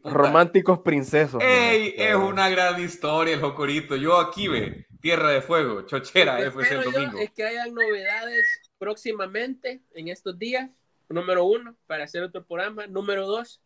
románticos 0.03 0.81
princesos. 0.81 1.41
Ey, 1.41 1.95
es 1.97 2.17
una 2.17 2.49
gran 2.49 2.83
historia 2.83 3.35
el 3.35 3.41
Jocorito. 3.41 3.95
Yo 3.95 4.19
aquí 4.19 4.49
ve, 4.49 4.87
Tierra 5.01 5.31
de 5.31 5.41
Fuego, 5.41 5.83
Chochera, 5.83 6.41
FC 6.41 6.75
Domingo. 6.75 7.19
es 7.21 7.31
que 7.31 7.45
hayan 7.45 7.73
novedades 7.73 8.45
próximamente 8.79 9.81
en 9.95 10.09
estos 10.09 10.37
días. 10.37 10.69
Número 11.09 11.45
uno, 11.45 11.77
para 11.87 12.03
hacer 12.03 12.25
otro 12.25 12.45
programa. 12.45 12.89
Número 12.89 13.29
dos, 13.29 13.61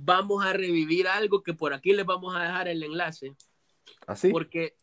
vamos 0.00 0.44
a 0.44 0.52
revivir 0.52 1.08
algo 1.08 1.42
que 1.42 1.54
por 1.54 1.74
aquí 1.74 1.92
les 1.92 2.06
vamos 2.06 2.34
a 2.34 2.42
dejar 2.42 2.68
el 2.68 2.82
enlace. 2.82 3.34
¿Así? 4.06 4.30
Porque 4.30 4.76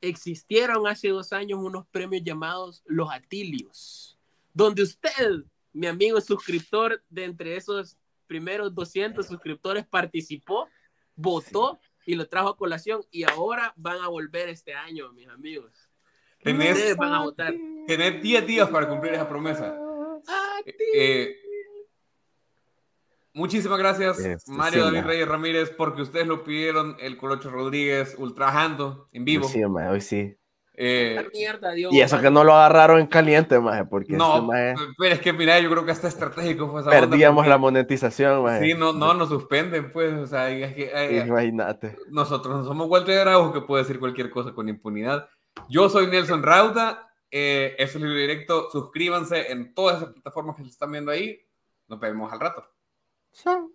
existieron 0.00 0.86
hace 0.86 1.08
dos 1.08 1.32
años 1.32 1.60
unos 1.62 1.86
premios 1.88 2.22
llamados 2.24 2.82
los 2.86 3.12
Atilios, 3.12 4.18
donde 4.54 4.82
usted, 4.82 5.44
mi 5.72 5.86
amigo 5.86 6.20
suscriptor, 6.20 7.02
de 7.10 7.24
entre 7.24 7.56
esos 7.56 7.98
primeros 8.26 8.74
200 8.74 9.26
suscriptores, 9.26 9.86
participó, 9.86 10.68
votó 11.14 11.78
y 12.06 12.14
lo 12.14 12.26
trajo 12.26 12.48
a 12.48 12.56
colación 12.56 13.04
y 13.10 13.24
ahora 13.24 13.74
van 13.76 14.00
a 14.00 14.08
volver 14.08 14.48
este 14.48 14.72
año, 14.72 15.12
mis 15.12 15.28
amigos. 15.28 15.90
Tenés, 16.42 16.96
van 16.96 17.12
a 17.12 17.22
votar. 17.22 17.54
Tenés 17.86 18.22
10 18.22 18.46
días 18.46 18.70
para 18.70 18.88
cumplir 18.88 19.14
esa 19.14 19.28
promesa. 19.28 19.76
Eh, 20.94 21.45
muchísimas 23.36 23.78
gracias, 23.78 24.18
este, 24.18 24.50
Mario 24.50 24.86
David 24.86 25.04
Reyes 25.04 25.28
Ramírez, 25.28 25.70
porque 25.76 26.02
ustedes 26.02 26.26
lo 26.26 26.42
pidieron, 26.42 26.96
el 26.98 27.16
Colocho 27.16 27.50
Rodríguez, 27.50 28.16
ultrajando 28.18 29.08
en 29.12 29.24
vivo. 29.24 29.46
Sí, 29.46 29.62
hoy 29.62 30.00
sí. 30.00 30.36
Eh, 30.78 31.26
y 31.90 32.00
eso 32.00 32.20
que 32.20 32.30
no 32.30 32.44
lo 32.44 32.54
agarraron 32.54 33.00
en 33.00 33.06
caliente, 33.06 33.58
maje, 33.58 33.86
porque 33.86 34.12
no, 34.12 34.52
este 34.52 34.82
pero 34.98 35.14
es 35.14 35.20
que 35.20 35.32
mira, 35.32 35.58
yo 35.58 35.70
creo 35.70 35.86
que 35.86 35.90
hasta 35.90 36.08
estratégico 36.08 36.70
fue 36.70 36.84
Perdíamos 36.84 37.46
la 37.46 37.56
monetización, 37.56 38.42
maje. 38.42 38.60
Sí, 38.62 38.74
no, 38.74 38.92
no 38.92 39.14
nos 39.14 39.30
suspenden, 39.30 39.90
pues, 39.90 40.12
o 40.12 40.26
sea, 40.26 40.50
es 40.50 40.74
que, 40.74 40.90
eh, 40.92 41.24
imagínate. 41.26 41.96
Nosotros 42.10 42.56
no 42.56 42.64
somos 42.64 42.88
Walter 42.88 43.20
Araujo 43.20 43.54
que 43.54 43.62
puede 43.62 43.84
decir 43.84 43.98
cualquier 43.98 44.28
cosa 44.28 44.52
con 44.52 44.68
impunidad. 44.68 45.28
Yo 45.70 45.88
soy 45.88 46.08
Nelson 46.08 46.42
Rauda, 46.42 47.10
eh, 47.30 47.74
es 47.78 47.94
el 47.94 48.02
libro 48.02 48.18
directo, 48.18 48.68
suscríbanse 48.70 49.50
en 49.50 49.72
todas 49.72 49.96
esas 49.96 50.12
plataformas 50.12 50.56
que 50.56 50.64
se 50.64 50.70
están 50.70 50.92
viendo 50.92 51.10
ahí. 51.10 51.40
Nos 51.88 51.98
vemos 52.00 52.30
al 52.30 52.40
rato. 52.40 52.75
So 53.36 53.70